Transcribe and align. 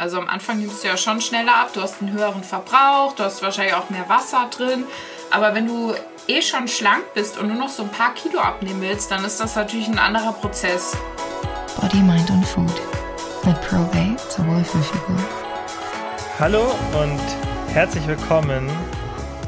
Also 0.00 0.16
am 0.16 0.28
Anfang 0.28 0.58
nimmst 0.58 0.82
du 0.82 0.88
ja 0.88 0.96
schon 0.96 1.20
schneller 1.20 1.54
ab, 1.54 1.74
du 1.74 1.82
hast 1.82 2.00
einen 2.00 2.10
höheren 2.12 2.42
Verbrauch, 2.42 3.12
du 3.16 3.22
hast 3.22 3.42
wahrscheinlich 3.42 3.74
auch 3.74 3.90
mehr 3.90 4.08
Wasser 4.08 4.48
drin. 4.50 4.84
Aber 5.30 5.54
wenn 5.54 5.66
du 5.66 5.92
eh 6.26 6.40
schon 6.40 6.68
schlank 6.68 7.12
bist 7.12 7.36
und 7.36 7.48
nur 7.48 7.58
noch 7.58 7.68
so 7.68 7.82
ein 7.82 7.90
paar 7.90 8.14
Kilo 8.14 8.40
abnehmen 8.40 8.80
willst, 8.80 9.10
dann 9.10 9.22
ist 9.26 9.38
das 9.40 9.56
natürlich 9.56 9.88
ein 9.88 9.98
anderer 9.98 10.32
Prozess. 10.32 10.96
Body, 11.78 11.98
Mind 11.98 12.30
und 12.30 12.46
Food 12.46 12.72
mit 13.44 13.60
Probate 13.60 14.16
zur 14.30 14.46
Wohlfühlfigur. 14.46 15.18
Hallo 16.38 16.62
und 16.98 17.20
herzlich 17.74 18.06
willkommen 18.06 18.70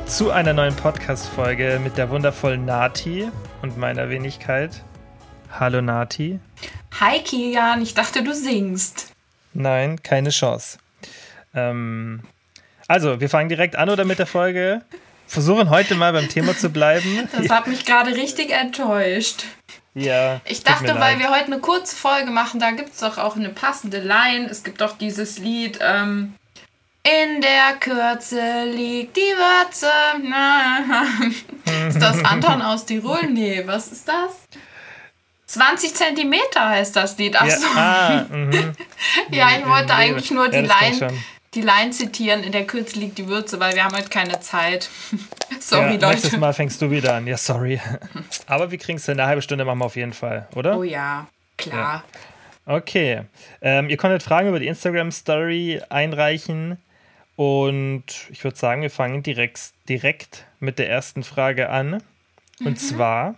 zu 0.05 0.33
einer 0.33 0.53
neuen 0.53 0.77
Podcast-Folge 0.77 1.81
mit 1.83 1.97
der 1.97 2.11
wundervollen 2.11 2.67
Nati 2.67 3.27
und 3.63 3.79
meiner 3.79 4.11
Wenigkeit. 4.11 4.83
Hallo 5.51 5.81
Nati. 5.81 6.41
Hi 7.01 7.21
Kian, 7.21 7.81
ich 7.81 7.95
dachte 7.95 8.23
du 8.23 8.35
singst. 8.35 9.12
Nein, 9.55 10.03
keine 10.03 10.31
Chance. 10.31 10.79
Ähm, 11.55 12.23
also, 12.89 13.21
wir 13.21 13.29
fangen 13.29 13.49
direkt 13.49 13.77
an 13.77 13.91
oder 13.91 14.05
mit 14.05 14.19
der 14.19 14.27
Folge? 14.27 14.83
Versuchen 15.27 15.71
heute 15.71 15.95
mal 15.95 16.13
beim 16.13 16.29
Thema 16.29 16.57
zu 16.57 16.71
bleiben. 16.71 17.29
Das 17.37 17.49
hat 17.49 17.67
mich 17.67 17.85
gerade 17.85 18.15
richtig 18.15 18.51
enttäuscht. 18.51 19.45
Ja. 19.95 20.41
Ich 20.45 20.63
dachte, 20.63 20.99
weil 20.99 21.19
wir 21.19 21.31
heute 21.31 21.47
eine 21.47 21.59
kurze 21.59 21.95
Folge 21.97 22.31
machen, 22.31 22.61
da 22.61 22.71
gibt 22.71 22.93
es 22.95 23.01
doch 23.01 23.19
auch 23.19 23.37
eine 23.37 23.51
passende 23.51 24.01
Line. 24.01 24.49
Es 24.51 24.65
gibt 24.65 24.81
doch 24.81 24.97
dieses 24.97 25.39
Lied, 25.39 25.79
ähm, 25.83 26.35
in 27.05 27.41
der 27.41 27.79
Kürze 27.81 28.65
liegt 28.65 29.17
die 29.17 29.21
Würze. 29.21 29.89
ist 31.89 32.01
das 32.01 32.25
Anton 32.25 32.63
aus 32.63 32.87
Tirol? 32.87 33.27
Nee, 33.29 33.63
was 33.67 33.91
ist 33.91 34.07
das? 34.07 34.47
20 35.53 35.95
Zentimeter 35.95 36.71
heißt 36.71 36.97
das 36.97 37.19
Lied. 37.19 37.37
Ach 37.39 37.49
so. 37.49 37.67
Ja, 37.67 37.77
ah, 37.77 38.27
mhm. 38.35 38.73
ja 39.31 39.49
ich 39.59 39.69
wollte 39.69 39.95
eigentlich 39.95 40.31
nur 40.31 40.49
die, 40.49 40.57
ja, 40.57 40.63
Line, 40.81 41.13
die 41.53 41.61
Line 41.61 41.91
zitieren. 41.91 42.43
In 42.43 42.53
der 42.53 42.67
Kürze 42.67 42.99
liegt 42.99 43.19
die 43.19 43.29
Würze, 43.29 43.61
weil 43.61 43.75
wir 43.75 43.85
haben 43.85 43.95
heute 43.95 44.09
keine 44.09 44.41
Zeit. 44.41 44.89
sorry, 45.61 45.83
ja, 45.83 45.91
Leute. 45.93 46.07
Nächstes 46.07 46.37
Mal 46.39 46.55
fängst 46.55 46.81
du 46.81 46.91
wieder 46.91 47.17
an. 47.17 47.27
Ja, 47.27 47.37
sorry. 47.37 47.79
Aber 48.47 48.71
wir 48.71 48.79
kriegen 48.79 48.97
es 48.97 49.07
in 49.09 49.21
einer 49.21 49.29
halben 49.29 49.43
Stunde 49.43 49.67
machen 49.67 49.81
wir 49.81 49.85
auf 49.85 49.97
jeden 49.97 50.15
Fall, 50.15 50.49
oder? 50.55 50.79
Oh 50.79 50.85
ja, 50.85 51.27
klar. 51.59 52.03
Ja. 52.67 52.75
Okay. 52.75 53.23
Ähm, 53.61 53.91
ihr 53.91 53.99
konntet 53.99 54.23
Fragen 54.23 54.49
über 54.49 54.59
die 54.59 54.69
Instagram-Story 54.69 55.83
einreichen. 55.91 56.79
Und 57.37 58.05
ich 58.31 58.43
würde 58.43 58.57
sagen, 58.57 58.81
wir 58.81 58.91
fangen 58.91 59.23
direkt, 59.23 59.61
direkt 59.87 60.47
mit 60.61 60.79
der 60.79 60.89
ersten 60.89 61.25
Frage 61.25 61.69
an. 61.69 62.03
Und 62.61 62.71
mhm. 62.71 62.77
zwar 62.77 63.35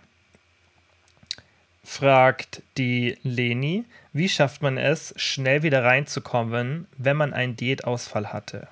fragt 1.85 2.61
die 2.77 3.17
Leni, 3.23 3.85
wie 4.11 4.27
schafft 4.27 4.61
man 4.61 4.77
es, 4.77 5.13
schnell 5.17 5.63
wieder 5.63 5.83
reinzukommen, 5.83 6.87
wenn 6.97 7.17
man 7.17 7.33
einen 7.33 7.55
Diätausfall 7.55 8.33
hatte? 8.33 8.67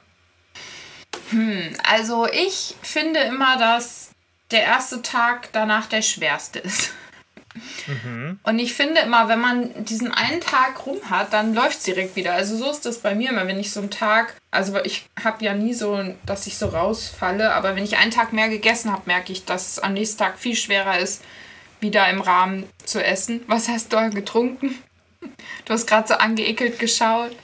Hm, 1.30 1.76
also 1.84 2.28
ich 2.28 2.76
finde 2.82 3.20
immer, 3.22 3.58
dass 3.58 4.12
der 4.52 4.64
erste 4.64 5.02
Tag 5.02 5.50
danach 5.52 5.88
der 5.88 6.02
schwerste 6.02 6.60
ist. 6.60 6.94
Mhm. 7.86 8.40
Und 8.44 8.60
ich 8.60 8.74
finde 8.74 9.02
immer, 9.02 9.28
wenn 9.28 9.40
man 9.40 9.86
diesen 9.86 10.12
einen 10.12 10.42
Tag 10.42 10.86
rum 10.86 10.98
hat, 11.10 11.34
dann 11.34 11.54
läuft 11.54 11.78
es 11.78 11.84
direkt 11.84 12.16
wieder. 12.16 12.34
Also 12.34 12.58
so 12.58 12.72
ist 12.72 12.86
das 12.86 13.00
bei 13.00 13.14
mir 13.14 13.30
immer, 13.30 13.48
wenn 13.48 13.60
ich 13.60 13.72
so 13.72 13.80
einen 13.80 13.92
Tag, 13.92 14.36
also 14.50 14.80
ich 14.84 15.06
habe 15.24 15.46
ja 15.46 15.54
nie 15.54 15.74
so, 15.74 16.04
dass 16.26 16.48
ich 16.48 16.58
so 16.58 16.68
rausfalle, 16.68 17.54
aber 17.54 17.76
wenn 17.76 17.84
ich 17.84 17.98
einen 17.98 18.12
Tag 18.12 18.34
mehr 18.34 18.50
gegessen 18.50 18.92
habe, 18.92 19.04
merke 19.06 19.32
ich, 19.32 19.46
dass 19.46 19.74
es 19.74 19.80
am 19.80 19.94
nächsten 19.94 20.20
Tag 20.20 20.40
viel 20.40 20.56
schwerer 20.56 20.98
ist, 21.00 21.24
wieder 21.84 22.10
im 22.10 22.22
Rahmen 22.22 22.66
zu 22.84 23.04
essen. 23.04 23.42
Was 23.46 23.68
hast 23.68 23.94
du 23.94 24.10
getrunken? 24.10 24.74
Du 25.66 25.74
hast 25.74 25.86
gerade 25.86 26.08
so 26.08 26.16
angeekelt 26.16 26.80
geschaut. 26.80 27.36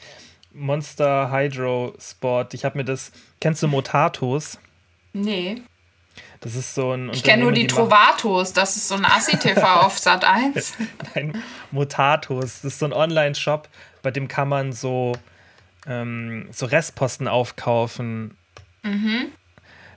Monster 0.51 1.31
Hydro 1.31 1.93
Sport. 1.99 2.55
Ich 2.55 2.65
habe 2.65 2.79
mir 2.79 2.85
das. 2.85 3.11
Kennst 3.39 3.61
du 3.61 3.67
Motatos? 3.67 4.57
Nee. 5.13 5.61
Das 6.41 6.55
ist 6.55 6.73
so 6.73 6.93
ein. 6.93 7.11
Ich 7.13 7.23
kenne 7.23 7.43
nur 7.43 7.51
die, 7.51 7.61
die 7.61 7.67
Trovatos. 7.67 8.53
Das 8.53 8.75
ist 8.75 8.87
so 8.87 8.95
ein 8.95 9.05
Assi-TV 9.05 9.61
auf 9.81 9.99
Sat 9.99 10.23
1. 10.23 10.73
Nein, 11.15 11.43
Motatos. 11.71 12.61
Das 12.61 12.65
ist 12.65 12.79
so 12.79 12.85
ein 12.85 12.93
Online-Shop, 12.93 13.69
bei 14.01 14.11
dem 14.11 14.27
kann 14.27 14.47
man 14.47 14.73
so, 14.73 15.13
ähm, 15.85 16.47
so 16.51 16.65
Restposten 16.65 17.27
aufkaufen. 17.27 18.35
Mhm. 18.83 19.31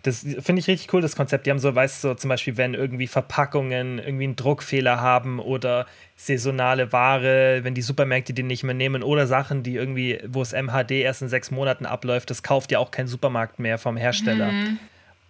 Das 0.02 0.26
finde 0.40 0.58
ich 0.58 0.66
richtig 0.66 0.92
cool, 0.92 1.00
das 1.00 1.14
Konzept. 1.14 1.46
Die 1.46 1.50
haben 1.50 1.60
so, 1.60 1.72
weißt 1.72 2.02
du, 2.02 2.08
so 2.08 2.14
zum 2.14 2.28
Beispiel, 2.28 2.56
wenn 2.56 2.74
irgendwie 2.74 3.06
Verpackungen 3.06 3.98
irgendwie 4.00 4.24
einen 4.24 4.36
Druckfehler 4.36 5.00
haben 5.00 5.38
oder 5.38 5.86
saisonale 6.16 6.92
Ware, 6.92 7.60
wenn 7.62 7.74
die 7.74 7.82
Supermärkte 7.82 8.32
die 8.32 8.42
nicht 8.42 8.64
mehr 8.64 8.74
nehmen 8.74 9.04
oder 9.04 9.28
Sachen, 9.28 9.62
die 9.62 9.76
irgendwie, 9.76 10.20
wo 10.26 10.42
es 10.42 10.52
MHD 10.52 10.90
erst 10.90 11.22
in 11.22 11.28
sechs 11.28 11.52
Monaten 11.52 11.86
abläuft, 11.86 12.30
das 12.30 12.42
kauft 12.42 12.72
ja 12.72 12.80
auch 12.80 12.90
kein 12.90 13.06
Supermarkt 13.06 13.60
mehr 13.60 13.78
vom 13.78 13.96
Hersteller. 13.96 14.50
Mhm. 14.50 14.78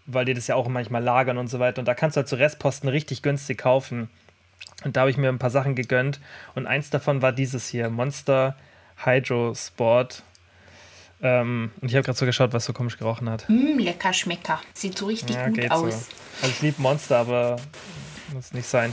Weil 0.07 0.25
die 0.25 0.35
das 0.35 0.47
ja 0.47 0.55
auch 0.55 0.69
manchmal 0.69 1.03
lagern 1.03 1.37
und 1.37 1.49
so 1.49 1.59
weiter. 1.59 1.81
Und 1.81 1.87
da 1.87 1.95
kannst 1.95 2.17
du 2.17 2.21
halt 2.21 2.29
so 2.29 2.37
Restposten 2.37 2.89
richtig 2.89 3.23
günstig 3.23 3.59
kaufen. 3.59 4.09
Und 4.85 4.97
da 4.97 5.03
habe 5.03 5.11
ich 5.11 5.19
mir 5.19 5.29
ein 5.29 5.39
paar 5.39 5.51
Sachen 5.51 5.75
gegönnt. 5.75 6.19
Und 6.55 6.67
eins 6.67 6.89
davon 6.89 7.21
war 7.21 7.33
dieses 7.33 7.69
hier: 7.69 7.91
Monster 7.91 8.57
Hydro 9.05 9.55
Sport. 9.55 10.23
Ähm, 11.23 11.71
und 11.81 11.89
ich 11.89 11.95
habe 11.95 12.05
gerade 12.05 12.19
so 12.19 12.27
geschaut, 12.27 12.53
was 12.53 12.65
so 12.65 12.73
komisch 12.73 12.99
gerochen 12.99 13.31
hat. 13.31 13.49
Mm, 13.49 13.79
lecker 13.79 14.13
Schmecker. 14.13 14.61
Sieht 14.75 14.99
so 14.99 15.07
richtig 15.07 15.37
ja, 15.37 15.49
gut 15.49 15.71
aus. 15.71 15.81
So. 15.81 16.13
Also 16.43 16.55
ich 16.55 16.63
liebe 16.63 16.83
Monster, 16.83 17.19
aber 17.19 17.57
muss 18.35 18.53
nicht 18.53 18.67
sein. 18.67 18.93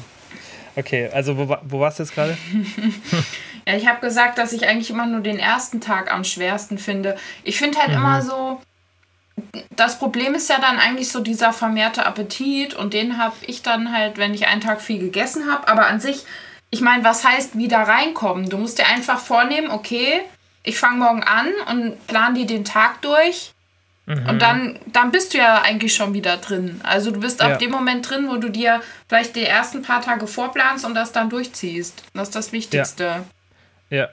Okay, 0.75 1.09
also 1.11 1.37
wo, 1.37 1.57
wo 1.63 1.79
warst 1.79 1.97
du 1.97 2.03
jetzt 2.03 2.13
gerade? 2.13 2.37
ja, 3.67 3.75
ich 3.75 3.87
habe 3.87 3.99
gesagt, 3.99 4.37
dass 4.37 4.53
ich 4.53 4.67
eigentlich 4.67 4.91
immer 4.91 5.07
nur 5.07 5.21
den 5.21 5.39
ersten 5.39 5.81
Tag 5.81 6.13
am 6.13 6.23
schwersten 6.23 6.77
finde. 6.77 7.17
Ich 7.43 7.57
finde 7.57 7.79
halt 7.79 7.89
mhm. 7.89 7.95
immer 7.95 8.21
so, 8.21 8.61
das 9.75 9.97
Problem 9.97 10.35
ist 10.35 10.49
ja 10.49 10.59
dann 10.59 10.77
eigentlich 10.77 11.11
so 11.11 11.21
dieser 11.21 11.51
vermehrte 11.51 12.05
Appetit 12.05 12.75
und 12.75 12.93
den 12.93 13.17
habe 13.17 13.35
ich 13.47 13.63
dann 13.63 13.91
halt, 13.91 14.17
wenn 14.17 14.35
ich 14.35 14.47
einen 14.47 14.61
Tag 14.61 14.81
viel 14.81 14.99
gegessen 14.99 15.51
habe. 15.51 15.67
Aber 15.67 15.87
an 15.87 15.99
sich, 15.99 16.25
ich 16.69 16.81
meine, 16.81 17.03
was 17.03 17.25
heißt 17.25 17.57
wieder 17.57 17.79
reinkommen? 17.79 18.49
Du 18.49 18.57
musst 18.57 18.77
dir 18.77 18.87
einfach 18.87 19.19
vornehmen, 19.19 19.71
okay, 19.71 20.21
ich 20.69 20.77
fange 20.77 20.99
morgen 20.99 21.23
an 21.23 21.47
und 21.69 22.07
plan 22.07 22.35
dir 22.35 22.45
den 22.45 22.63
Tag 22.63 23.01
durch. 23.01 23.53
Mhm. 24.05 24.27
Und 24.27 24.41
dann, 24.41 24.79
dann 24.87 25.11
bist 25.11 25.33
du 25.33 25.39
ja 25.39 25.61
eigentlich 25.61 25.93
schon 25.95 26.13
wieder 26.13 26.37
drin. 26.37 26.79
Also 26.83 27.11
du 27.11 27.19
bist 27.19 27.41
ja. 27.41 27.47
ab 27.47 27.59
dem 27.59 27.71
Moment 27.71 28.09
drin, 28.09 28.27
wo 28.29 28.37
du 28.37 28.49
dir 28.49 28.81
vielleicht 29.07 29.35
die 29.35 29.43
ersten 29.43 29.81
paar 29.81 30.01
Tage 30.01 30.27
vorplanst 30.27 30.85
und 30.85 30.95
das 30.95 31.11
dann 31.11 31.29
durchziehst. 31.29 32.03
Das 32.13 32.29
ist 32.29 32.35
das 32.35 32.51
Wichtigste. 32.51 33.25
Ja. 33.89 33.97
ja. 33.97 34.09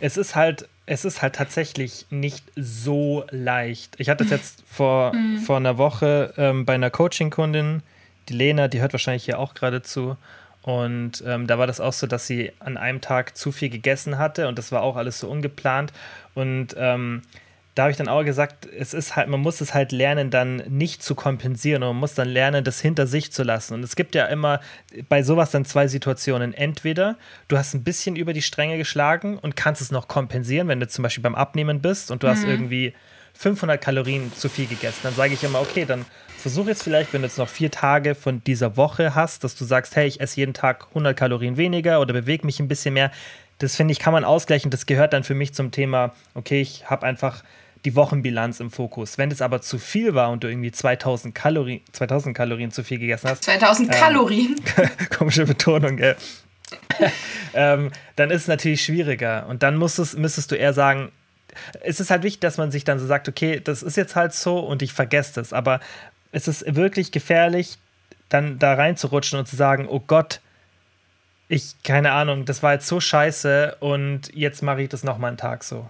Es 0.00 0.16
ist 0.16 0.34
halt, 0.34 0.68
es 0.86 1.04
ist 1.04 1.22
halt 1.22 1.34
tatsächlich 1.34 2.06
nicht 2.10 2.44
so 2.56 3.24
leicht. 3.30 3.94
Ich 3.98 4.08
hatte 4.08 4.24
es 4.24 4.30
jetzt 4.30 4.62
vor, 4.70 5.14
mhm. 5.14 5.38
vor 5.38 5.56
einer 5.56 5.78
Woche 5.78 6.34
ähm, 6.36 6.64
bei 6.64 6.74
einer 6.74 6.90
Coaching-Kundin, 6.90 7.82
die 8.28 8.34
Lena, 8.34 8.68
die 8.68 8.80
hört 8.80 8.92
wahrscheinlich 8.92 9.24
hier 9.24 9.38
auch 9.38 9.54
gerade 9.54 9.82
zu. 9.82 10.16
Und 10.64 11.22
ähm, 11.26 11.46
da 11.46 11.58
war 11.58 11.66
das 11.66 11.78
auch 11.78 11.92
so, 11.92 12.06
dass 12.06 12.26
sie 12.26 12.52
an 12.58 12.78
einem 12.78 13.02
Tag 13.02 13.36
zu 13.36 13.52
viel 13.52 13.68
gegessen 13.68 14.16
hatte 14.16 14.48
und 14.48 14.58
das 14.58 14.72
war 14.72 14.82
auch 14.82 14.96
alles 14.96 15.20
so 15.20 15.28
ungeplant. 15.28 15.92
Und 16.32 16.74
ähm, 16.78 17.20
da 17.74 17.82
habe 17.82 17.90
ich 17.90 17.98
dann 17.98 18.08
auch 18.08 18.24
gesagt, 18.24 18.66
es 18.66 18.94
ist 18.94 19.14
halt, 19.14 19.28
man 19.28 19.40
muss 19.40 19.60
es 19.60 19.74
halt 19.74 19.92
lernen, 19.92 20.30
dann 20.30 20.62
nicht 20.68 21.02
zu 21.02 21.14
kompensieren 21.14 21.82
und 21.82 21.90
man 21.90 21.96
muss 21.98 22.14
dann 22.14 22.28
lernen, 22.28 22.64
das 22.64 22.80
hinter 22.80 23.06
sich 23.06 23.30
zu 23.30 23.42
lassen. 23.42 23.74
Und 23.74 23.82
es 23.82 23.94
gibt 23.94 24.14
ja 24.14 24.24
immer 24.24 24.60
bei 25.10 25.22
sowas 25.22 25.50
dann 25.50 25.66
zwei 25.66 25.86
Situationen. 25.86 26.54
Entweder 26.54 27.18
du 27.48 27.58
hast 27.58 27.74
ein 27.74 27.84
bisschen 27.84 28.16
über 28.16 28.32
die 28.32 28.42
Stränge 28.42 28.78
geschlagen 28.78 29.38
und 29.38 29.56
kannst 29.56 29.82
es 29.82 29.90
noch 29.90 30.08
kompensieren, 30.08 30.68
wenn 30.68 30.80
du 30.80 30.88
zum 30.88 31.02
Beispiel 31.02 31.22
beim 31.22 31.34
Abnehmen 31.34 31.82
bist 31.82 32.10
und 32.10 32.22
du 32.22 32.26
mhm. 32.26 32.30
hast 32.30 32.44
irgendwie 32.44 32.94
500 33.34 33.80
Kalorien 33.80 34.32
zu 34.32 34.48
viel 34.48 34.66
gegessen. 34.66 35.00
Dann 35.02 35.14
sage 35.14 35.34
ich 35.34 35.42
immer, 35.44 35.60
okay, 35.60 35.84
dann 35.84 36.06
versuch 36.38 36.66
jetzt 36.66 36.82
vielleicht, 36.82 37.12
wenn 37.12 37.22
du 37.22 37.28
jetzt 37.28 37.38
noch 37.38 37.48
vier 37.48 37.70
Tage 37.70 38.14
von 38.14 38.42
dieser 38.44 38.76
Woche 38.76 39.14
hast, 39.14 39.44
dass 39.44 39.54
du 39.54 39.64
sagst, 39.64 39.96
hey, 39.96 40.06
ich 40.06 40.20
esse 40.20 40.38
jeden 40.38 40.54
Tag 40.54 40.86
100 40.88 41.16
Kalorien 41.16 41.56
weniger 41.56 42.00
oder 42.00 42.12
bewege 42.12 42.46
mich 42.46 42.60
ein 42.60 42.68
bisschen 42.68 42.94
mehr. 42.94 43.10
Das 43.58 43.76
finde 43.76 43.92
ich, 43.92 43.98
kann 43.98 44.12
man 44.12 44.24
ausgleichen. 44.24 44.70
Das 44.70 44.86
gehört 44.86 45.12
dann 45.12 45.24
für 45.24 45.34
mich 45.34 45.54
zum 45.54 45.70
Thema, 45.70 46.12
okay, 46.34 46.60
ich 46.60 46.90
habe 46.90 47.06
einfach 47.06 47.42
die 47.84 47.94
Wochenbilanz 47.96 48.60
im 48.60 48.70
Fokus. 48.70 49.18
Wenn 49.18 49.30
das 49.30 49.42
aber 49.42 49.60
zu 49.60 49.78
viel 49.78 50.14
war 50.14 50.30
und 50.30 50.42
du 50.42 50.48
irgendwie 50.48 50.72
2000 50.72 51.34
Kalorien, 51.34 51.80
2000 51.92 52.36
Kalorien 52.36 52.70
zu 52.70 52.82
viel 52.82 52.98
gegessen 52.98 53.28
hast. 53.28 53.44
2000 53.44 53.88
ähm, 53.88 54.00
Kalorien? 54.00 54.56
komische 55.16 55.44
Betonung, 55.44 55.96
gell? 55.96 56.16
ähm, 57.54 57.90
dann 58.16 58.30
ist 58.30 58.42
es 58.42 58.48
natürlich 58.48 58.82
schwieriger. 58.82 59.46
Und 59.48 59.62
dann 59.62 59.76
musstest, 59.76 60.18
müsstest 60.18 60.50
du 60.50 60.56
eher 60.56 60.72
sagen, 60.72 61.12
es 61.80 62.00
ist 62.00 62.10
halt 62.10 62.22
wichtig, 62.22 62.40
dass 62.40 62.58
man 62.58 62.70
sich 62.70 62.84
dann 62.84 62.98
so 62.98 63.06
sagt, 63.06 63.28
okay, 63.28 63.60
das 63.62 63.82
ist 63.82 63.96
jetzt 63.96 64.16
halt 64.16 64.34
so 64.34 64.58
und 64.58 64.82
ich 64.82 64.92
vergesse 64.92 65.34
das. 65.34 65.52
Aber 65.52 65.80
es 66.32 66.48
ist 66.48 66.64
wirklich 66.74 67.12
gefährlich, 67.12 67.78
dann 68.28 68.58
da 68.58 68.74
reinzurutschen 68.74 69.38
und 69.38 69.46
zu 69.46 69.56
sagen, 69.56 69.86
oh 69.88 70.00
Gott, 70.00 70.40
ich, 71.48 71.74
keine 71.84 72.12
Ahnung, 72.12 72.44
das 72.44 72.62
war 72.62 72.72
jetzt 72.72 72.86
so 72.86 73.00
scheiße 73.00 73.76
und 73.80 74.34
jetzt 74.34 74.62
mache 74.62 74.82
ich 74.82 74.88
das 74.88 75.04
nochmal 75.04 75.28
einen 75.28 75.36
Tag 75.36 75.62
so. 75.62 75.88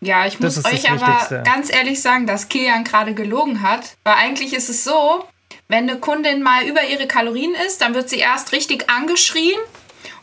Ja, 0.00 0.26
ich 0.26 0.38
muss 0.38 0.62
euch 0.64 0.90
aber 0.90 1.42
ganz 1.42 1.72
ehrlich 1.72 2.02
sagen, 2.02 2.26
dass 2.26 2.48
Kilian 2.48 2.84
gerade 2.84 3.14
gelogen 3.14 3.62
hat, 3.62 3.96
weil 4.04 4.14
eigentlich 4.14 4.54
ist 4.54 4.68
es 4.68 4.84
so, 4.84 5.24
wenn 5.68 5.88
eine 5.88 5.98
Kundin 5.98 6.42
mal 6.42 6.64
über 6.64 6.84
ihre 6.84 7.06
Kalorien 7.06 7.54
ist, 7.66 7.80
dann 7.80 7.94
wird 7.94 8.10
sie 8.10 8.18
erst 8.18 8.52
richtig 8.52 8.90
angeschrien 8.90 9.58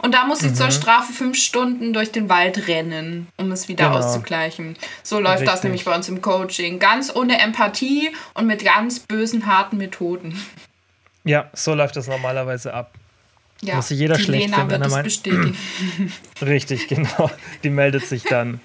und 0.03 0.13
da 0.13 0.25
muss 0.25 0.41
ich 0.43 0.51
mhm. 0.51 0.55
zur 0.55 0.69
Strafe 0.71 1.13
fünf 1.13 1.37
Stunden 1.37 1.93
durch 1.93 2.11
den 2.11 2.27
Wald 2.27 2.67
rennen, 2.67 3.27
um 3.37 3.53
es 3.53 3.69
wieder 3.69 3.85
genau. 3.85 3.99
auszugleichen. 3.99 4.75
So 5.01 5.17
läuft 5.17 5.39
Richtig. 5.39 5.49
das 5.49 5.63
nämlich 5.63 5.85
bei 5.85 5.95
uns 5.95 6.09
im 6.09 6.21
Coaching. 6.21 6.77
Ganz 6.77 7.15
ohne 7.15 7.39
Empathie 7.39 8.11
und 8.33 8.45
mit 8.45 8.65
ganz 8.65 8.99
bösen, 8.99 9.45
harten 9.45 9.77
Methoden. 9.77 10.37
Ja, 11.23 11.49
so 11.53 11.73
läuft 11.73 11.95
das 11.95 12.07
normalerweise 12.07 12.73
ab. 12.73 12.93
Ja, 13.61 13.75
muss 13.75 13.87
sich 13.87 13.97
jeder 13.97 14.19
schlecht 14.19 14.47
Lena 14.47 14.57
finden, 14.57 14.71
wenn 14.71 14.81
er 14.81 14.89
meint. 14.89 15.21
Richtig, 16.41 16.89
genau. 16.89 17.31
Die 17.63 17.69
meldet 17.69 18.05
sich 18.05 18.23
dann 18.23 18.59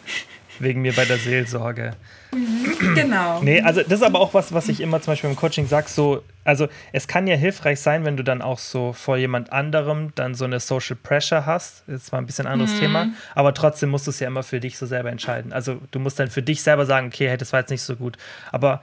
wegen 0.59 0.83
mir 0.83 0.93
bei 0.93 1.05
der 1.05 1.19
Seelsorge. 1.19 1.95
Mhm, 2.33 2.78
genau. 2.95 3.41
Nee, 3.43 3.61
also 3.63 3.83
das 3.83 4.01
ist 4.01 4.03
aber 4.03 4.21
auch 4.21 4.35
was, 4.35 4.53
was 4.53 4.69
ich 4.69 4.81
immer 4.81 5.01
zum 5.01 5.13
Beispiel 5.13 5.31
im 5.31 5.37
Coaching 5.37 5.67
sage, 5.67 5.89
so, 5.89 6.23
also 6.45 6.69
es 6.93 7.09
kann 7.09 7.27
ja 7.27 7.37
hilfreich 7.37 7.81
sein, 7.81 8.05
wenn 8.05 8.17
du 8.17 8.25
dann 8.25 8.43
auch 8.43 8.59
so 8.59 8.93
vor 8.93 9.17
jemand 9.17 9.53
anderem 9.53 10.13
dann 10.15 10.35
so 10.35 10.45
eine 10.45 10.61
Social 10.61 10.97
Pressure 10.97 11.47
hast. 11.47 11.85
Das 11.87 11.97
ist 11.97 12.07
zwar 12.07 12.21
ein 12.21 12.27
bisschen 12.27 12.47
ein 12.47 12.53
anderes 12.53 12.75
mhm. 12.75 12.81
Thema, 12.81 13.09
aber 13.35 13.55
trotzdem 13.55 13.91
musst 13.91 14.07
du 14.07 14.11
es 14.11 14.21
ja 14.21 14.27
immer 14.27 14.43
für 14.43 14.61
dich 14.61 14.79
so 14.79 14.87
selber 14.87 15.11
entscheiden. 15.11 15.53
Also 15.53 15.81
du 15.91 15.99
musst 15.99 16.19
dann 16.19 16.31
für 16.31 16.43
dich 16.43 16.63
selber 16.63 16.87
sagen, 16.87 17.09
okay, 17.09 17.29
hey, 17.29 17.37
das 17.37 17.53
war 17.53 17.61
jetzt 17.61 17.71
nicht 17.71 17.83
so 17.83 17.97
gut. 17.97 18.17
Aber 18.53 18.83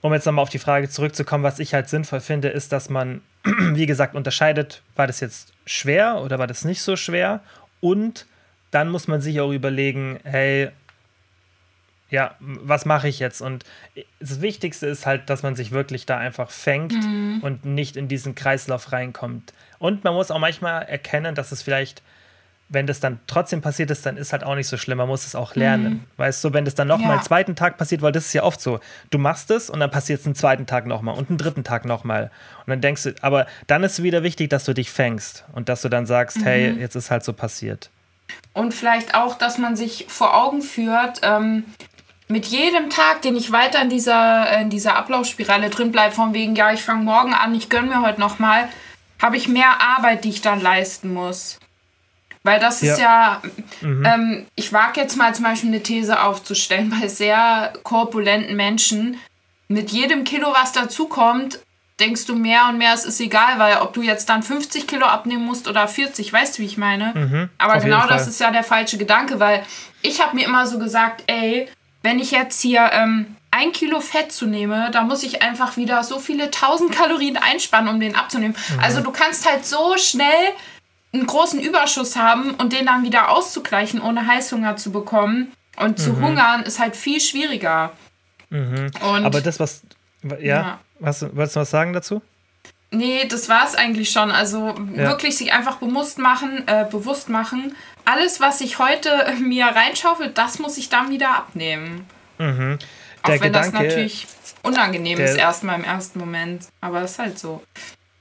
um 0.00 0.12
jetzt 0.12 0.26
nochmal 0.26 0.42
auf 0.42 0.50
die 0.50 0.58
Frage 0.58 0.88
zurückzukommen, 0.88 1.44
was 1.44 1.58
ich 1.58 1.74
halt 1.74 1.88
sinnvoll 1.88 2.20
finde, 2.20 2.48
ist, 2.48 2.72
dass 2.72 2.88
man, 2.88 3.20
wie 3.44 3.86
gesagt, 3.86 4.14
unterscheidet, 4.14 4.82
war 4.96 5.06
das 5.06 5.20
jetzt 5.20 5.52
schwer 5.66 6.20
oder 6.22 6.38
war 6.38 6.46
das 6.46 6.64
nicht 6.64 6.82
so 6.82 6.96
schwer? 6.96 7.40
Und 7.80 8.26
dann 8.70 8.88
muss 8.88 9.08
man 9.08 9.20
sich 9.20 9.40
auch 9.40 9.50
überlegen, 9.50 10.20
hey, 10.22 10.70
ja, 12.10 12.34
was 12.40 12.84
mache 12.84 13.08
ich 13.08 13.18
jetzt? 13.20 13.40
Und 13.40 13.64
das 14.18 14.40
Wichtigste 14.40 14.86
ist 14.86 15.06
halt, 15.06 15.30
dass 15.30 15.42
man 15.42 15.54
sich 15.54 15.70
wirklich 15.70 16.06
da 16.06 16.18
einfach 16.18 16.50
fängt 16.50 16.92
mhm. 16.92 17.40
und 17.42 17.64
nicht 17.64 17.96
in 17.96 18.08
diesen 18.08 18.34
Kreislauf 18.34 18.92
reinkommt. 18.92 19.52
Und 19.78 20.04
man 20.04 20.14
muss 20.14 20.30
auch 20.30 20.38
manchmal 20.38 20.82
erkennen, 20.82 21.34
dass 21.34 21.52
es 21.52 21.62
vielleicht, 21.62 22.02
wenn 22.68 22.86
das 22.86 22.98
dann 23.00 23.20
trotzdem 23.28 23.62
passiert 23.62 23.90
ist, 23.90 24.04
dann 24.04 24.16
ist 24.16 24.32
halt 24.32 24.42
auch 24.42 24.56
nicht 24.56 24.66
so 24.66 24.76
schlimm. 24.76 24.98
Man 24.98 25.08
muss 25.08 25.24
es 25.24 25.36
auch 25.36 25.54
lernen. 25.54 25.92
Mhm. 25.92 26.04
Weißt 26.16 26.42
du, 26.42 26.52
wenn 26.52 26.64
das 26.64 26.74
dann 26.74 26.88
nochmal 26.88 27.10
ja. 27.10 27.14
einen 27.14 27.22
zweiten 27.22 27.54
Tag 27.54 27.78
passiert, 27.78 28.02
weil 28.02 28.12
das 28.12 28.26
ist 28.26 28.32
ja 28.32 28.42
oft 28.42 28.60
so. 28.60 28.80
Du 29.10 29.18
machst 29.18 29.50
es 29.52 29.70
und 29.70 29.78
dann 29.78 29.90
passiert 29.90 30.20
es 30.20 30.26
einen 30.26 30.34
zweiten 30.34 30.66
Tag 30.66 30.86
nochmal 30.86 31.16
und 31.16 31.30
einen 31.30 31.38
dritten 31.38 31.62
Tag 31.62 31.84
nochmal. 31.84 32.30
Und 32.66 32.70
dann 32.70 32.80
denkst 32.80 33.04
du, 33.04 33.14
aber 33.22 33.46
dann 33.68 33.84
ist 33.84 33.92
es 33.92 34.02
wieder 34.02 34.24
wichtig, 34.24 34.50
dass 34.50 34.64
du 34.64 34.74
dich 34.74 34.90
fängst 34.90 35.44
und 35.52 35.68
dass 35.68 35.82
du 35.82 35.88
dann 35.88 36.06
sagst, 36.06 36.38
mhm. 36.38 36.44
hey, 36.44 36.72
jetzt 36.72 36.96
ist 36.96 37.10
halt 37.10 37.24
so 37.24 37.32
passiert. 37.32 37.88
Und 38.52 38.74
vielleicht 38.74 39.14
auch, 39.14 39.38
dass 39.38 39.58
man 39.58 39.76
sich 39.76 40.06
vor 40.08 40.36
Augen 40.36 40.62
führt, 40.62 41.20
ähm, 41.22 41.64
mit 42.30 42.46
jedem 42.46 42.90
Tag, 42.90 43.22
den 43.22 43.36
ich 43.36 43.50
weiter 43.50 43.82
in 43.82 43.90
dieser, 43.90 44.60
in 44.60 44.70
dieser 44.70 44.96
Ablaufspirale 44.96 45.68
drin 45.68 45.90
bleibe, 45.90 46.14
von 46.14 46.32
wegen, 46.32 46.54
ja, 46.54 46.72
ich 46.72 46.80
fange 46.80 47.04
morgen 47.04 47.34
an, 47.34 47.54
ich 47.54 47.68
gönne 47.68 47.88
mir 47.88 48.02
heute 48.02 48.20
nochmal, 48.20 48.68
habe 49.20 49.36
ich 49.36 49.48
mehr 49.48 49.80
Arbeit, 49.80 50.24
die 50.24 50.30
ich 50.30 50.40
dann 50.40 50.60
leisten 50.60 51.12
muss. 51.12 51.58
Weil 52.42 52.60
das 52.60 52.80
ja. 52.80 52.92
ist 52.92 53.00
ja, 53.00 53.42
mhm. 53.82 54.06
ähm, 54.06 54.46
ich 54.54 54.72
wage 54.72 55.00
jetzt 55.00 55.16
mal 55.16 55.34
zum 55.34 55.44
Beispiel 55.44 55.70
eine 55.70 55.82
These 55.82 56.22
aufzustellen, 56.22 56.90
bei 57.00 57.08
sehr 57.08 57.72
korpulenten 57.82 58.56
Menschen, 58.56 59.18
mit 59.68 59.90
jedem 59.90 60.24
Kilo, 60.24 60.52
was 60.52 60.72
dazukommt, 60.72 61.60
denkst 62.00 62.26
du 62.26 62.34
mehr 62.34 62.66
und 62.68 62.78
mehr, 62.78 62.94
es 62.94 63.04
ist 63.04 63.20
egal, 63.20 63.58
weil 63.58 63.76
ob 63.78 63.92
du 63.92 64.02
jetzt 64.02 64.28
dann 64.28 64.42
50 64.42 64.86
Kilo 64.86 65.04
abnehmen 65.04 65.44
musst 65.44 65.68
oder 65.68 65.86
40, 65.86 66.32
weißt 66.32 66.58
du, 66.58 66.62
wie 66.62 66.66
ich 66.66 66.78
meine? 66.78 67.12
Mhm, 67.14 67.50
Aber 67.58 67.78
genau 67.78 68.06
das 68.06 68.26
ist 68.26 68.40
ja 68.40 68.50
der 68.50 68.64
falsche 68.64 68.98
Gedanke, 68.98 69.38
weil 69.38 69.62
ich 70.00 70.20
habe 70.20 70.34
mir 70.34 70.46
immer 70.46 70.66
so 70.66 70.78
gesagt, 70.78 71.24
ey, 71.26 71.68
wenn 72.02 72.18
ich 72.18 72.30
jetzt 72.30 72.60
hier 72.60 72.90
ähm, 72.92 73.36
ein 73.50 73.72
Kilo 73.72 74.00
Fett 74.00 74.32
zunehme, 74.32 74.90
da 74.92 75.02
muss 75.02 75.22
ich 75.22 75.42
einfach 75.42 75.76
wieder 75.76 76.02
so 76.02 76.18
viele 76.18 76.50
tausend 76.50 76.92
Kalorien 76.92 77.36
einsparen, 77.36 77.88
um 77.88 78.00
den 78.00 78.16
abzunehmen. 78.16 78.56
Mhm. 78.72 78.80
Also 78.80 79.00
du 79.00 79.10
kannst 79.10 79.48
halt 79.48 79.66
so 79.66 79.96
schnell 79.96 80.52
einen 81.12 81.26
großen 81.26 81.60
Überschuss 81.60 82.16
haben 82.16 82.54
und 82.54 82.72
den 82.72 82.86
dann 82.86 83.02
wieder 83.02 83.30
auszugleichen, 83.30 84.00
ohne 84.00 84.26
Heißhunger 84.26 84.76
zu 84.76 84.92
bekommen. 84.92 85.52
Und 85.76 85.98
zu 85.98 86.12
mhm. 86.12 86.24
hungern 86.24 86.62
ist 86.62 86.78
halt 86.78 86.94
viel 86.94 87.20
schwieriger. 87.20 87.92
Mhm. 88.50 88.90
Aber 89.00 89.40
das, 89.40 89.58
was. 89.58 89.82
Ja, 90.22 90.38
ja. 90.38 90.80
Was, 90.98 91.22
wolltest 91.22 91.56
du 91.56 91.60
was 91.60 91.70
sagen 91.70 91.92
dazu? 91.92 92.20
Nee, 92.92 93.26
das 93.28 93.48
war 93.48 93.66
es 93.66 93.74
eigentlich 93.74 94.10
schon. 94.10 94.30
Also 94.30 94.74
ja. 94.94 95.08
wirklich 95.08 95.36
sich 95.36 95.52
einfach 95.52 95.76
bewusst 95.76 96.18
machen, 96.18 96.66
äh, 96.66 96.86
bewusst 96.90 97.28
machen, 97.28 97.76
alles, 98.04 98.40
was 98.40 98.60
ich 98.60 98.78
heute 98.78 99.10
mir 99.40 99.66
reinschaufel, 99.66 100.30
das 100.30 100.58
muss 100.58 100.76
ich 100.76 100.88
dann 100.88 101.10
wieder 101.10 101.36
abnehmen. 101.36 102.06
Mhm. 102.38 102.78
Auch 103.22 103.28
wenn 103.28 103.40
Gedanke, 103.40 103.52
das 103.52 103.72
natürlich 103.72 104.26
unangenehm 104.62 105.18
der, 105.18 105.26
ist, 105.26 105.36
erstmal 105.36 105.78
im 105.78 105.84
ersten 105.84 106.18
Moment. 106.18 106.66
Aber 106.80 107.02
es 107.02 107.12
ist 107.12 107.18
halt 107.18 107.38
so. 107.38 107.62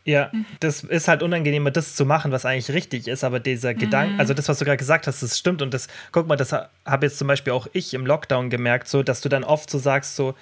Ja, 0.06 0.32
das 0.60 0.84
ist 0.84 1.08
halt 1.08 1.22
unangenehmer, 1.22 1.72
das 1.72 1.96
zu 1.96 2.06
machen, 2.06 2.32
was 2.32 2.46
eigentlich 2.46 2.72
richtig 2.72 3.08
ist, 3.08 3.24
aber 3.24 3.40
dieser 3.40 3.74
mhm. 3.74 3.80
Gedanke, 3.80 4.20
also 4.20 4.34
das, 4.34 4.50
was 4.50 4.58
du 4.60 4.66
gerade 4.66 4.78
gesagt 4.78 5.08
hast, 5.08 5.22
das 5.22 5.38
stimmt 5.38 5.62
und 5.62 5.74
das, 5.74 5.88
guck 6.12 6.28
mal, 6.28 6.36
das 6.36 6.52
habe 6.52 7.06
jetzt 7.06 7.18
zum 7.18 7.28
Beispiel 7.28 7.54
auch 7.54 7.68
ich 7.74 7.94
im 7.94 8.06
Lockdown 8.06 8.50
gemerkt, 8.50 8.88
so, 8.88 9.04
dass 9.04 9.22
du 9.22 9.30
dann 9.30 9.44
oft 9.44 9.70
so 9.70 9.78
sagst, 9.78 10.16
so, 10.16 10.36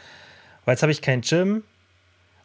weil 0.63 0.73
jetzt 0.73 0.83
habe 0.83 0.91
ich 0.91 1.01
kein 1.01 1.21
Gym, 1.21 1.63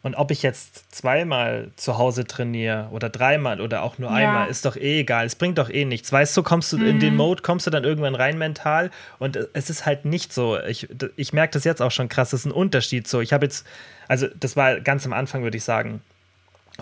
und 0.03 0.15
ob 0.15 0.31
ich 0.31 0.43
jetzt 0.43 0.93
zweimal 0.93 1.71
zu 1.77 1.97
Hause 1.97 2.25
trainiere 2.25 2.89
oder 2.91 3.09
dreimal 3.09 3.61
oder 3.61 3.83
auch 3.83 3.97
nur 3.97 4.09
ja. 4.09 4.17
einmal, 4.17 4.49
ist 4.49 4.65
doch 4.65 4.75
eh 4.75 4.99
egal. 4.99 5.25
Es 5.25 5.35
bringt 5.35 5.57
doch 5.57 5.69
eh 5.69 5.85
nichts. 5.85 6.11
Weißt 6.11 6.35
du, 6.35 6.43
kommst 6.43 6.73
du 6.73 6.77
mhm. 6.77 6.87
in 6.87 6.99
den 6.99 7.13
mhm. 7.13 7.17
Mode, 7.17 7.41
kommst 7.41 7.65
du 7.65 7.71
dann 7.71 7.85
irgendwann 7.85 8.13
rein 8.13 8.37
mental 8.37 8.91
und 9.17 9.39
es 9.53 9.69
ist 9.69 9.85
halt 9.85 10.03
nicht 10.03 10.33
so. 10.33 10.59
Ich, 10.59 10.89
ich 11.15 11.31
merke 11.31 11.53
das 11.53 11.63
jetzt 11.63 11.81
auch 11.81 11.91
schon 11.91 12.09
krass. 12.09 12.31
Das 12.31 12.41
ist 12.41 12.45
ein 12.45 12.51
Unterschied 12.51 13.07
so. 13.07 13.21
Ich 13.21 13.31
habe 13.31 13.45
jetzt, 13.45 13.65
also 14.09 14.27
das 14.37 14.57
war 14.57 14.81
ganz 14.81 15.05
am 15.05 15.13
Anfang, 15.13 15.41
würde 15.43 15.55
ich 15.55 15.63
sagen. 15.63 16.01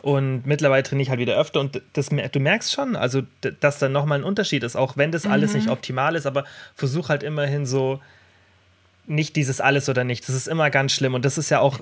Und 0.01 0.47
mittlerweile 0.47 0.81
trainiere 0.81 1.03
ich 1.03 1.09
halt 1.11 1.19
wieder 1.19 1.37
öfter 1.37 1.59
und 1.59 1.79
das, 1.93 2.09
du 2.09 2.39
merkst 2.39 2.71
schon, 2.71 2.95
also 2.95 3.21
dass 3.59 3.77
da 3.77 3.87
nochmal 3.87 4.19
ein 4.19 4.23
Unterschied 4.23 4.63
ist, 4.63 4.75
auch 4.75 4.97
wenn 4.97 5.11
das 5.11 5.25
mhm. 5.25 5.31
alles 5.31 5.53
nicht 5.53 5.69
optimal 5.69 6.15
ist, 6.15 6.25
aber 6.25 6.45
versuch 6.73 7.09
halt 7.09 7.21
immerhin 7.21 7.67
so 7.67 7.99
nicht 9.05 9.35
dieses 9.35 9.61
alles 9.61 9.89
oder 9.89 10.05
nichts. 10.05 10.25
Das 10.25 10.35
ist 10.35 10.47
immer 10.47 10.71
ganz 10.71 10.93
schlimm 10.93 11.13
und 11.13 11.23
das 11.23 11.37
ist 11.37 11.51
ja 11.51 11.59
auch 11.59 11.79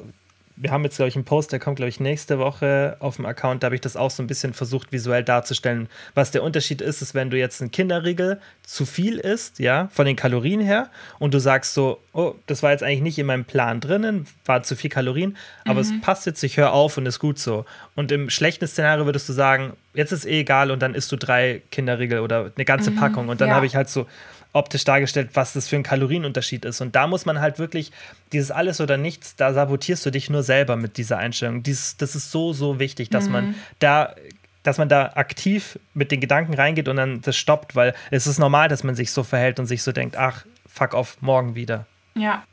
wir 0.62 0.72
haben 0.72 0.84
jetzt, 0.84 0.98
glaube 0.98 1.08
ich, 1.08 1.16
einen 1.16 1.24
Post, 1.24 1.54
der 1.54 1.60
kommt, 1.60 1.78
glaube 1.78 1.88
ich, 1.88 2.02
nächste 2.02 2.38
Woche 2.38 2.98
auf 3.00 3.16
dem 3.16 3.26
Account. 3.26 3.64
Da 3.64 3.68
habe 3.68 3.76
ich 3.76 3.82
das 3.82 3.96
auch 3.96 4.12
so 4.12 4.22
ein 4.22 4.28
bisschen 4.28 4.54
versucht, 4.54 4.92
visuell 4.92 5.24
darzustellen. 5.24 5.88
Was 6.16 6.32
der 6.32 6.44
Unterschied 6.44 6.82
ist, 6.82 7.02
ist, 7.02 7.16
wenn 7.16 7.30
du 7.30 7.38
jetzt 7.38 7.62
ein 7.62 7.72
Kinderriegel 7.72 8.42
zu 8.64 8.86
viel 8.86 9.20
isst, 9.20 9.60
ja, 9.60 9.88
von 9.94 10.06
den 10.06 10.18
Kalorien 10.18 10.60
her, 10.60 10.90
und 11.18 11.34
du 11.34 11.40
sagst 11.40 11.74
so, 11.74 12.02
oh, 12.12 12.36
das 12.46 12.62
war 12.62 12.72
jetzt 12.72 12.84
eigentlich 12.84 13.02
nicht 13.02 13.20
in 13.20 13.26
meinem 13.26 13.46
Plan 13.46 13.80
drinnen, 13.80 14.28
war 14.44 14.62
zu 14.62 14.76
viel 14.76 14.90
Kalorien, 14.90 15.38
aber 15.64 15.76
mhm. 15.76 15.80
es 15.80 16.02
passt 16.02 16.26
jetzt, 16.26 16.44
ich 16.44 16.58
höre 16.58 16.74
auf 16.74 16.98
und 16.98 17.06
ist 17.06 17.20
gut 17.20 17.40
so. 17.40 17.64
Und 17.96 18.12
im 18.12 18.30
schlechten 18.30 18.68
Szenario 18.68 19.06
würdest 19.06 19.30
du 19.30 19.34
sagen, 19.34 19.74
jetzt 19.94 20.12
ist 20.12 20.26
eh 20.26 20.42
egal 20.42 20.72
und 20.72 20.82
dann 20.82 20.94
isst 20.94 21.10
du 21.14 21.16
drei 21.16 21.62
Kinderriegel 21.72 22.20
oder 22.20 22.52
eine 22.54 22.66
ganze 22.66 22.92
mhm. 22.92 22.98
Packung. 22.98 23.30
Und 23.30 23.40
dann 23.40 23.50
ja. 23.50 23.56
habe 23.56 23.66
ich 23.66 23.78
halt 23.78 23.90
so 23.90 24.08
optisch 24.54 24.84
dargestellt, 24.84 25.32
was 25.34 25.54
das 25.54 25.68
für 25.68 25.76
ein 25.76 25.84
Kalorienunterschied 25.84 26.66
ist. 26.66 26.82
Und 26.82 26.96
da 26.96 27.08
muss 27.08 27.26
man 27.26 27.40
halt 27.40 27.60
wirklich, 27.60 27.92
dieses 28.32 28.52
alles 28.52 28.82
oder 28.82 28.98
nichts, 28.98 29.36
da 29.36 29.54
sabotierst 29.54 30.06
du 30.06 30.12
dich 30.12 30.30
nur 30.30 30.44
selber 30.44 30.76
mit 30.76 30.98
dieser 30.98 31.18
Einstellung. 31.18 31.64
Dies, 31.64 31.98
das 31.98 32.16
ist 32.16 32.32
so, 32.32 32.54
so 32.54 32.80
wichtig, 32.80 33.10
dass 33.10 33.26
mhm. 33.26 33.32
man 33.32 33.56
da 33.80 34.16
dass 34.64 34.78
man 34.78 34.90
da 34.90 35.14
aktiv 35.16 35.80
mit 35.94 36.12
den 36.12 36.20
Gedanken 36.20 36.54
reingeht 36.54 36.90
und 36.90 36.98
dann 36.98 37.22
das 37.22 37.38
stoppt, 37.38 37.78
weil 37.78 37.96
es 38.12 38.28
ist 38.28 38.40
normal, 38.40 38.68
dass 38.68 38.84
man 38.84 38.94
sich 38.94 39.12
so 39.12 39.24
verhält 39.24 39.58
und 39.58 39.68
sich 39.68 39.82
so 39.82 39.94
denkt, 39.94 40.18
ach, 40.18 40.46
fuck 40.68 40.94
off, 40.94 41.18
morgen 41.22 41.56
wieder. 41.56 41.86
Ja, 42.14 42.44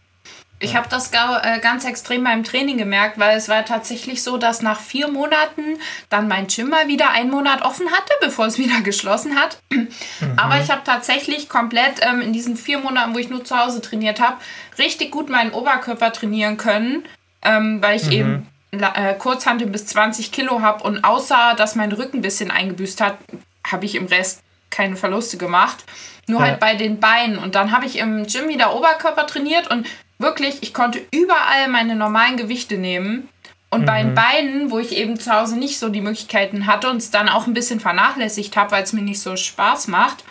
ich 0.59 0.75
habe 0.75 0.89
das 0.89 1.11
äh, 1.13 1.61
ganz 1.61 1.85
extrem 1.85 2.25
beim 2.25 2.43
Training 2.43 2.79
gemerkt, 2.79 3.19
weil 3.19 3.37
es 3.37 3.49
war 3.49 3.65
tatsächlich 3.65 4.23
so, 4.23 4.39
dass 4.39 4.63
nach 4.63 4.81
vier 4.81 5.09
Monaten 5.09 5.79
dann 6.09 6.29
mein 6.29 6.47
Gym 6.47 6.71
mal 6.71 6.89
wieder 6.89 7.11
einen 7.11 7.31
Monat 7.31 7.63
offen 7.63 7.91
hatte, 7.91 8.13
bevor 8.21 8.47
es 8.47 8.59
wieder 8.59 8.81
geschlossen 8.81 9.37
hat. 9.37 9.59
Mhm. 9.71 9.89
Aber 10.37 10.59
ich 10.61 10.71
habe 10.71 10.83
tatsächlich 10.85 11.49
komplett 11.49 12.01
ähm, 12.01 12.23
in 12.23 12.33
diesen 12.33 12.57
vier 12.57 12.79
Monaten, 12.79 13.15
wo 13.15 13.19
ich 13.19 13.29
nur 13.29 13.45
zu 13.45 13.59
Hause 13.59 13.83
trainiert 13.83 14.21
habe, 14.21 14.39
richtig 14.79 15.11
gut 15.11 15.29
meinen 15.29 15.53
Oberkörper 15.53 16.13
trainieren 16.13 16.57
können, 16.57 17.05
ähm, 17.43 17.83
weil 17.83 17.97
ich 17.97 18.07
mhm. 18.07 18.13
eben 18.13 18.47
äh, 18.73 19.15
Kurzhantel 19.15 19.67
bis 19.67 19.87
20 19.87 20.33
Kilo 20.33 20.63
habe 20.63 20.85
und 20.85 21.05
außer, 21.05 21.55
dass 21.57 21.75
mein 21.75 21.93
Rücken 21.93 22.19
ein 22.19 22.23
bisschen 22.23 22.51
eingebüßt 22.51 23.03
hat, 23.03 23.19
habe 23.67 23.85
ich 23.85 23.95
im 23.95 24.07
Rest 24.07 24.43
keine 24.71 24.97
Verluste 24.97 25.37
gemacht. 25.37 25.85
Nur 26.29 26.41
ja. 26.41 26.47
halt 26.47 26.61
bei 26.61 26.75
den 26.75 26.99
Beinen. 26.99 27.39
Und 27.39 27.55
dann 27.55 27.71
habe 27.71 27.87
ich 27.87 27.99
im 27.99 28.27
Gym 28.27 28.49
wieder 28.49 28.75
Oberkörper 28.75 29.27
trainiert 29.27 29.71
und 29.71 29.87
wirklich, 30.19 30.63
ich 30.63 30.73
konnte 30.75 31.01
überall 31.11 31.69
meine 31.69 31.97
normalen 31.97 32.37
Gewichte 32.37 32.77
nehmen. 32.77 33.29
Und 33.71 33.83
mhm. 33.83 33.87
bei 33.87 34.03
den 34.03 34.15
Beinen, 34.15 34.71
wo 34.71 34.79
ich 34.79 34.93
eben 34.93 35.19
zu 35.19 35.33
Hause 35.33 35.59
nicht 35.59 35.79
so 35.79 35.89
die 35.89 36.01
Möglichkeiten 36.01 36.67
hatte 36.67 36.89
und 36.89 36.99
es 36.99 37.11
dann 37.11 37.29
auch 37.29 37.47
ein 37.47 37.55
bisschen 37.55 37.81
vernachlässigt 37.81 38.57
habe, 38.57 38.71
weil 38.71 38.85
es 38.85 38.93
mir 38.93 39.03
nicht 39.03 39.21
so 39.21 39.37
Spaß 39.37 39.89
macht, 39.89 40.25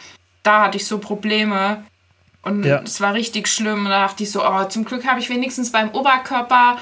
da 0.44 0.64
hatte 0.64 0.78
ich 0.78 0.88
so 0.88 1.00
Probleme. 1.00 1.84
Und 2.42 2.64
ja. 2.64 2.82
es 2.84 3.02
war 3.02 3.14
richtig 3.14 3.48
schlimm. 3.48 3.86
Und 3.86 3.92
da 3.92 4.08
dachte 4.08 4.24
ich 4.24 4.32
so, 4.32 4.46
oh, 4.46 4.64
zum 4.66 4.86
Glück 4.86 5.06
habe 5.06 5.20
ich 5.20 5.30
wenigstens 5.30 5.72
beim 5.72 5.90
Oberkörper 5.90 6.78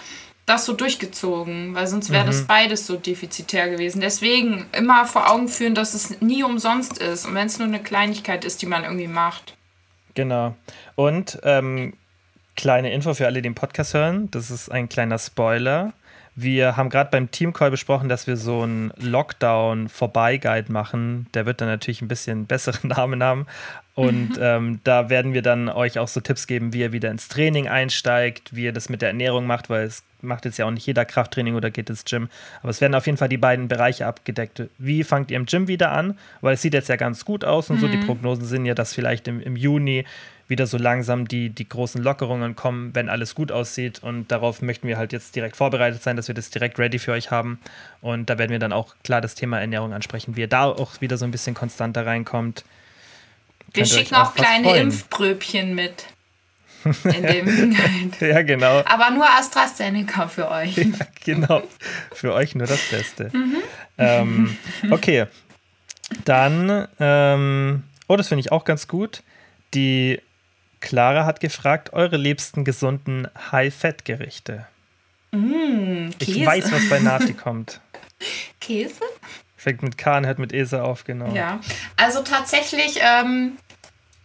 das 0.46 0.66
so 0.66 0.74
durchgezogen, 0.74 1.74
weil 1.74 1.88
sonst 1.88 2.10
wäre 2.10 2.24
mhm. 2.24 2.28
das 2.28 2.46
beides 2.46 2.86
so 2.86 2.98
defizitär 2.98 3.70
gewesen. 3.70 4.02
Deswegen 4.02 4.66
immer 4.74 5.06
vor 5.06 5.32
Augen 5.32 5.48
führen, 5.48 5.74
dass 5.74 5.94
es 5.94 6.22
nie 6.22 6.44
umsonst 6.44 6.98
ist 6.98 7.26
und 7.26 7.34
wenn 7.34 7.48
es 7.48 7.60
nur 7.60 7.68
eine 7.68 7.82
Kleinigkeit 7.82 8.44
ist, 8.44 8.62
die 8.62 8.66
man 8.66 8.84
irgendwie 8.84 9.08
macht. 9.08 9.56
Genau. 10.16 10.56
Und 10.96 11.40
ähm, 11.44 11.94
kleine 12.56 12.92
Info 12.92 13.14
für 13.14 13.26
alle, 13.26 13.42
die 13.42 13.50
den 13.50 13.56
Podcast 13.56 13.94
hören: 13.94 14.30
Das 14.32 14.52
ist 14.52 14.72
ein 14.72 14.90
kleiner 14.90 15.18
Spoiler. 15.18 15.94
Wir 16.36 16.78
haben 16.78 16.90
gerade 16.90 17.12
beim 17.12 17.30
Teamcall 17.30 17.70
besprochen, 17.70 18.10
dass 18.10 18.26
wir 18.26 18.38
so 18.38 18.62
einen 18.62 18.92
Lockdown-Vorbei-Guide 18.98 20.72
machen. 20.72 21.28
Der 21.36 21.46
wird 21.46 21.62
dann 21.62 21.68
natürlich 21.68 22.02
ein 22.02 22.08
bisschen 22.08 22.46
besseren 22.48 22.90
Namen 22.90 23.22
haben. 23.22 23.46
Und 23.94 24.38
ähm, 24.42 24.80
da 24.84 25.10
werden 25.10 25.34
wir 25.34 25.44
dann 25.44 25.70
euch 25.70 26.00
auch 26.00 26.08
so 26.08 26.22
Tipps 26.22 26.48
geben, 26.48 26.74
wie 26.74 26.80
ihr 26.80 26.92
wieder 26.92 27.12
ins 27.12 27.28
Training 27.28 27.68
einsteigt, 27.68 28.56
wie 28.56 28.64
ihr 28.64 28.74
das 28.74 28.90
mit 28.90 29.02
der 29.02 29.10
Ernährung 29.10 29.46
macht, 29.46 29.70
weil 29.70 29.86
es 29.86 30.04
macht 30.24 30.46
jetzt 30.46 30.58
ja 30.58 30.66
auch 30.66 30.72
nicht 30.72 30.86
jeder 30.86 31.06
Krafttraining 31.06 31.56
oder 31.56 31.72
geht 31.72 31.90
ins 31.90 32.06
Gym. 32.06 32.30
Aber 32.62 32.70
es 32.70 32.82
werden 32.82 32.96
auf 32.96 33.06
jeden 33.06 33.18
Fall 33.18 33.30
die 33.30 33.38
beiden 33.38 33.68
Bereiche 33.68 34.08
abgedeckt. 34.08 34.64
Wie 34.78 35.04
fangt 35.04 35.32
ihr 35.32 35.38
im 35.38 35.46
Gym 35.46 35.68
wieder 35.68 35.92
an? 35.92 36.18
Weil 36.42 36.56
es 36.56 36.62
sieht 36.62 36.74
jetzt 36.74 36.90
ja 36.90 36.96
ganz 36.96 37.26
gut 37.26 37.46
aus 37.46 37.70
und 37.70 37.78
mhm. 37.78 37.82
so. 37.82 37.88
Die 37.88 37.98
mhm. 37.98 38.06
Prognosen 38.06 38.46
sind 38.46 38.66
ja, 38.66 38.74
dass 38.74 38.94
vielleicht 38.94 39.28
im, 39.28 39.40
im 39.42 39.56
Juni 39.56 40.06
wieder 40.48 40.68
so 40.68 40.78
langsam 40.78 41.28
die, 41.28 41.50
die 41.50 41.68
großen 41.68 42.02
Lockerungen 42.04 42.56
kommen, 42.56 42.94
wenn 42.94 43.10
alles 43.10 43.34
gut 43.36 43.52
aussieht. 43.52 44.04
Und 44.04 44.32
darauf 44.32 44.62
möchten 44.62 44.88
wir 44.88 44.98
halt 44.98 45.14
jetzt 45.14 45.36
direkt 45.36 45.56
vorbereitet 45.56 46.04
sein, 46.04 46.16
dass 46.16 46.28
wir 46.28 46.36
das 46.36 46.50
direkt 46.50 46.80
ready 46.80 47.00
für 47.00 47.14
euch 47.14 47.32
haben. 47.32 47.60
Und 48.02 48.30
da 48.30 48.38
werden 48.38 48.52
wir 48.52 48.60
dann 48.60 48.74
auch 48.74 48.96
klar 49.04 49.22
das 49.22 49.36
Thema 49.36 49.60
Ernährung 49.60 49.94
ansprechen, 49.94 50.36
wie 50.36 50.42
ihr 50.42 50.48
da 50.48 50.66
auch 50.66 51.02
wieder 51.02 51.18
so 51.18 51.26
ein 51.26 51.32
bisschen 51.32 51.56
konstanter 51.56 52.06
reinkommt. 52.06 52.66
Wir 53.74 53.86
schicken 53.86 54.16
auch 54.16 54.36
kleine 54.36 54.70
freuen. 54.70 54.82
Impfbröbchen 54.84 55.74
mit. 55.74 56.08
In 56.86 57.24
dem 57.24 57.76
ja, 58.20 58.42
genau. 58.42 58.84
Aber 58.86 59.12
nur 59.12 59.26
AstraZeneca 59.26 60.28
für 60.28 60.50
euch. 60.50 60.78
Ja, 60.78 60.86
genau. 61.24 61.64
Für 62.14 62.34
euch 62.34 62.56
nur 62.56 62.68
das 62.68 62.82
Beste. 62.90 63.30
Mhm. 63.34 63.58
Ähm, 63.98 64.58
okay. 64.92 65.28
Dann, 66.26 66.88
ähm, 67.00 67.84
oh, 68.08 68.16
das 68.16 68.28
finde 68.28 68.42
ich 68.42 68.52
auch 68.52 68.66
ganz 68.66 68.88
gut. 68.88 69.24
Die 69.74 70.22
Clara 70.80 71.26
hat 71.26 71.40
gefragt, 71.40 71.94
eure 71.94 72.18
liebsten 72.18 72.66
gesunden 72.66 73.28
High-Fat-Gerichte. 73.52 74.68
Mm, 75.32 76.10
ich 76.20 76.46
weiß, 76.46 76.72
was 76.72 76.90
bei 76.90 77.00
Nati 77.00 77.34
kommt. 77.34 77.80
Käse? 78.60 79.02
Fängt 79.56 79.82
mit 79.82 79.98
K 79.98 80.18
und 80.18 80.26
hört 80.26 80.40
mit 80.40 80.52
Ese 80.52 80.84
auf, 80.84 81.06
genau. 81.06 81.34
Ja, 81.34 81.60
also 81.96 82.22
tatsächlich 82.22 83.00
ähm, 83.02 83.54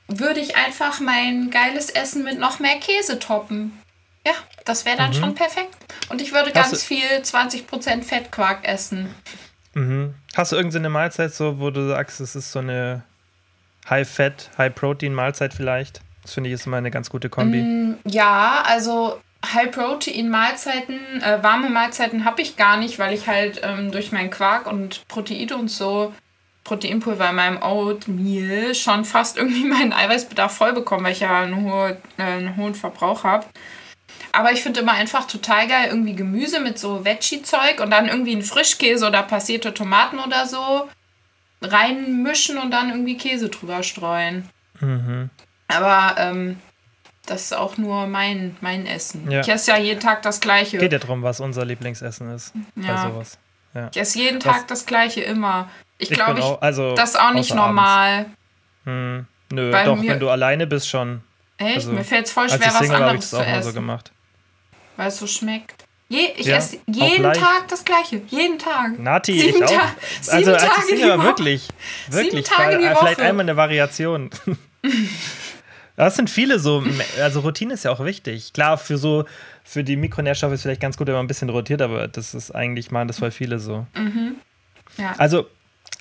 würde 0.09 0.41
ich 0.41 0.57
einfach 0.57 1.01
mein 1.01 1.51
geiles 1.51 1.91
Essen 1.91 2.25
mit 2.25 2.39
noch 2.39 2.59
mehr 2.59 2.79
Käse 2.81 3.19
toppen. 3.19 3.79
Ja, 4.27 4.33
das 4.65 4.85
wäre 4.85 4.97
dann 4.97 5.11
mhm. 5.11 5.15
schon 5.15 5.35
perfekt. 5.35 5.77
Und 6.09 6.21
ich 6.21 6.33
würde 6.33 6.51
Hast 6.55 6.71
ganz 6.71 6.83
viel 6.83 7.07
20% 7.23 8.03
Fettquark 8.03 8.67
essen. 8.67 9.15
Mhm. 9.75 10.15
Hast 10.35 10.53
du 10.53 10.57
irgendeine 10.57 10.89
Mahlzeit, 10.89 11.35
so, 11.35 11.61
wo 11.61 11.71
du 11.71 11.89
sagst, 11.89 12.21
es 12.21 12.35
ist 12.35 12.53
so 12.53 12.59
eine 12.59 13.03
High-Fat, 13.89 14.51
High-Protein-Mahlzeit 14.59 15.55
vielleicht? 15.55 16.01
Das 16.23 16.35
finde 16.35 16.51
ich 16.51 16.55
ist 16.55 16.67
immer 16.67 16.79
eine 16.79 16.91
ganz 16.91 17.11
gute 17.11 17.29
Kombi. 17.29 17.63
Mm, 17.63 17.99
ja, 18.05 18.63
also 18.67 19.21
High-Protein-Mahlzeiten, 19.47 21.23
äh, 21.23 21.43
warme 21.43 21.71
Mahlzeiten 21.71 22.25
habe 22.25 22.43
ich 22.43 22.57
gar 22.57 22.77
nicht, 22.77 22.99
weil 22.99 23.15
ich 23.15 23.27
halt 23.29 23.61
ähm, 23.63 23.93
durch 23.93 24.13
meinen 24.13 24.31
Quark 24.31 24.67
und 24.67 25.07
Protein 25.09 25.53
und 25.53 25.69
so 25.69 26.13
Proteinpulver 26.69 27.31
in 27.31 27.37
meinem 27.37 27.63
Oatmeal 27.63 28.75
schon 28.75 29.05
fast 29.05 29.39
irgendwie 29.39 29.65
meinen 29.69 29.93
Eiweißbedarf 29.93 30.55
voll 30.55 30.75
bekomme, 30.75 31.05
weil 31.05 31.13
ich 31.13 31.21
ja 31.21 31.41
einen, 31.41 31.65
hohe, 31.65 31.97
äh, 32.19 32.23
einen 32.23 32.57
hohen 32.57 32.75
Verbrauch 32.75 33.25
habe. 33.25 33.47
Aber 34.33 34.53
ich 34.53 34.63
finde 34.63 34.81
immer 34.81 34.93
einfach 34.93 35.27
total 35.27 35.67
geil, 35.67 35.89
irgendwie 35.89 36.15
Gemüse 36.15 36.61
mit 36.61 36.79
so 36.79 37.05
Veggie-Zeug 37.05 37.81
und 37.81 37.91
dann 37.91 38.09
irgendwie 38.09 38.33
einen 38.33 38.43
Frischkäse 38.43 39.07
oder 39.07 39.23
passierte 39.23 39.73
Tomaten 39.73 40.19
oder 40.19 40.47
so 40.47 40.89
reinmischen 41.63 42.59
und 42.59 42.71
dann 42.71 42.91
irgendwie 42.91 43.17
Käse 43.17 43.49
drüber 43.49 43.83
streuen. 43.83 44.49
Mhm. 44.81 45.31
Aber 45.69 46.17
ähm, 46.19 46.59
das 47.27 47.45
ist 47.45 47.57
auch 47.57 47.79
nur 47.79 48.07
mein, 48.07 48.57
mein 48.61 48.87
Essen. 48.87 49.31
Ja. 49.31 49.41
Ich 49.41 49.49
esse 49.49 49.71
ja 49.71 49.79
jeden 49.79 50.01
Tag 50.01 50.23
das 50.23 50.41
Gleiche. 50.41 50.79
Geht 50.79 50.93
ja 50.93 50.99
darum, 50.99 51.23
was 51.23 51.41
unser 51.41 51.65
Lieblingsessen 51.65 52.31
ist. 52.35 52.53
Ja. 52.77 52.95
Bei 52.95 53.11
sowas. 53.11 53.39
Ja. 53.75 53.89
Ich 53.93 54.01
esse 54.01 54.19
jeden 54.19 54.41
Tag 54.41 54.69
das 54.69 54.87
Gleiche 54.87 55.23
immer. 55.23 55.69
Ich 55.99 56.11
glaube, 56.11 56.39
ich, 56.39 56.63
also 56.63 56.95
das 56.95 57.11
ist 57.11 57.21
auch 57.21 57.33
nicht 57.33 57.55
normal. 57.55 58.27
Hm. 58.85 59.27
Nö, 59.51 59.71
Bei 59.71 59.85
doch, 59.85 59.97
mir, 59.97 60.13
wenn 60.13 60.21
du 60.21 60.31
alleine 60.31 60.67
bist 60.67 60.89
schon. 60.89 61.23
Echt? 61.57 61.77
Also, 61.77 61.93
mir 61.93 62.05
fällt 62.05 62.27
es 62.27 62.33
voll 62.33 62.49
schwer, 62.49 62.61
was 62.61 62.91
anderes 62.91 63.25
ich 63.25 63.31
das 63.31 63.35
auch 63.35 63.39
zu 63.39 63.51
essen. 63.51 63.63
so 63.63 63.73
gemacht. 63.73 64.13
Weil 64.97 65.09
es 65.09 65.19
so 65.19 65.27
schmeckt. 65.27 65.85
Je, 66.09 66.21
ich 66.37 66.47
ja, 66.47 66.57
esse 66.57 66.79
jeden 66.87 67.33
Tag 67.35 67.69
das 67.69 67.85
Gleiche. 67.85 68.23
Jeden 68.29 68.59
Tag. 68.59 68.99
Nati, 68.99 69.39
Sieben 69.39 69.59
ich 69.59 69.65
auch. 69.65 69.71
Ta 69.71 69.93
also 70.29 70.55
als 70.55 70.63
ich 70.63 70.85
Single 70.85 71.11
war 71.11 71.23
wirklich. 71.23 71.69
Wirklich. 72.09 72.47
Sieben 72.47 72.57
Tage 72.57 72.79
die 72.79 72.85
Woche. 72.85 72.97
Vielleicht 72.97 73.21
einmal 73.21 73.45
eine 73.45 73.57
Variation. 73.57 74.31
Das 75.97 76.15
sind 76.15 76.31
viele 76.31 76.61
so, 76.61 76.85
also 77.21 77.41
Routine 77.41 77.75
ist 77.75 77.85
ja 77.85 77.91
auch 77.91 78.05
wichtig. 78.05 78.53
Klar, 78.53 78.79
für 78.79 78.97
so, 78.97 79.25
für 79.65 79.83
die 79.83 79.97
Mikronährstoffe 79.97 80.53
ist 80.53 80.63
vielleicht 80.63 80.81
ganz 80.81 80.97
gut, 80.97 81.09
wenn 81.09 81.15
man 81.15 81.25
ein 81.25 81.27
bisschen 81.27 81.51
rotiert, 81.51 81.83
aber 81.83 82.07
das 82.07 82.35
ist 82.35 82.53
eigentlich, 82.53 82.93
machen 82.93 83.09
das 83.09 83.19
voll 83.19 83.33
viele 83.33 83.59
so. 83.59 83.85
Mhm. 83.97 84.37
Ja. 84.97 85.17
Also, 85.19 85.49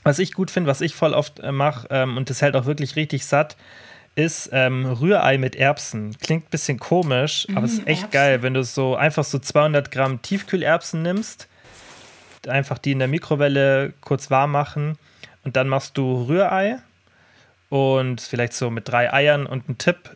was 0.04 0.20
ich 0.20 0.34
gut 0.34 0.52
finde, 0.52 0.70
was 0.70 0.82
ich 0.82 0.96
voll 0.96 1.14
oft 1.14 1.40
äh, 1.40 1.52
mache, 1.52 1.88
ähm, 1.92 2.18
und 2.18 2.30
das 2.30 2.42
hält 2.42 2.56
auch 2.56 2.66
wirklich 2.66 2.96
richtig 2.96 3.26
satt, 3.26 3.58
ist 4.16 4.50
ähm, 4.52 4.86
Rührei 4.86 5.38
mit 5.38 5.56
Erbsen. 5.56 6.18
Klingt 6.18 6.46
ein 6.46 6.50
bisschen 6.50 6.80
komisch, 6.80 7.46
aber 7.54 7.66
es 7.66 7.74
ist 7.74 7.82
mhm, 7.82 7.88
echt 7.88 8.02
Erbsen. 8.04 8.12
geil, 8.12 8.42
wenn 8.42 8.54
du 8.56 8.64
so 8.64 8.96
einfach 8.96 9.24
so 9.24 9.38
200 9.38 9.92
Gramm 9.92 10.22
Tiefkühlerbsen 10.22 11.04
nimmst, 11.04 11.48
einfach 12.48 12.78
die 12.78 12.94
in 12.94 13.00
der 13.00 13.08
Mikrowelle 13.08 13.94
kurz 14.02 14.32
warm 14.32 14.52
machen 14.52 14.98
und 15.44 15.56
dann 15.56 15.68
machst 15.68 15.98
du 15.98 16.24
Rührei 16.24 16.80
und 17.70 18.22
vielleicht 18.22 18.54
so 18.54 18.72
mit 18.72 18.90
drei 18.90 19.14
Eiern 19.14 19.46
und 19.46 19.70
ein 19.70 19.78
Tipp, 19.78 20.16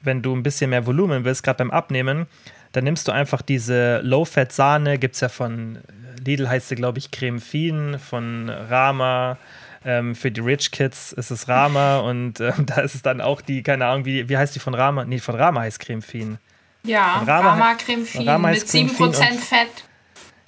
wenn 0.00 0.22
du 0.22 0.34
ein 0.34 0.42
bisschen 0.42 0.70
mehr 0.70 0.86
Volumen 0.86 1.24
willst, 1.24 1.42
gerade 1.42 1.58
beim 1.58 1.70
Abnehmen, 1.70 2.26
dann 2.72 2.84
nimmst 2.84 3.06
du 3.06 3.12
einfach 3.12 3.42
diese 3.42 3.98
Low-Fat-Sahne, 3.98 4.98
gibt 4.98 5.16
es 5.16 5.20
ja 5.20 5.28
von 5.28 5.78
Lidl 6.24 6.48
heißt 6.48 6.68
sie, 6.68 6.74
glaube 6.74 6.98
ich, 6.98 7.10
Creme 7.10 7.40
Fien, 7.40 7.98
von 7.98 8.48
Rama. 8.48 9.38
Ähm, 9.84 10.14
für 10.14 10.30
die 10.30 10.40
Rich 10.40 10.70
Kids 10.70 11.12
ist 11.12 11.30
es 11.30 11.48
Rama 11.48 11.98
und 12.08 12.40
ähm, 12.40 12.66
da 12.66 12.82
ist 12.82 12.94
es 12.94 13.02
dann 13.02 13.20
auch 13.20 13.40
die, 13.40 13.64
keine 13.64 13.86
Ahnung, 13.86 14.04
wie, 14.04 14.28
wie 14.28 14.36
heißt 14.36 14.54
die 14.54 14.60
von 14.60 14.74
Rama? 14.74 15.04
Nee, 15.04 15.18
von 15.18 15.34
Rama 15.34 15.62
heißt 15.62 15.80
Creme 15.80 16.02
Fien. 16.02 16.38
Ja, 16.84 17.22
Rama, 17.26 17.50
Rama 17.50 17.74
Creme 17.74 18.04
Fien 18.04 18.24
mit 18.24 18.64
7% 18.64 19.38
Fett. 19.38 19.84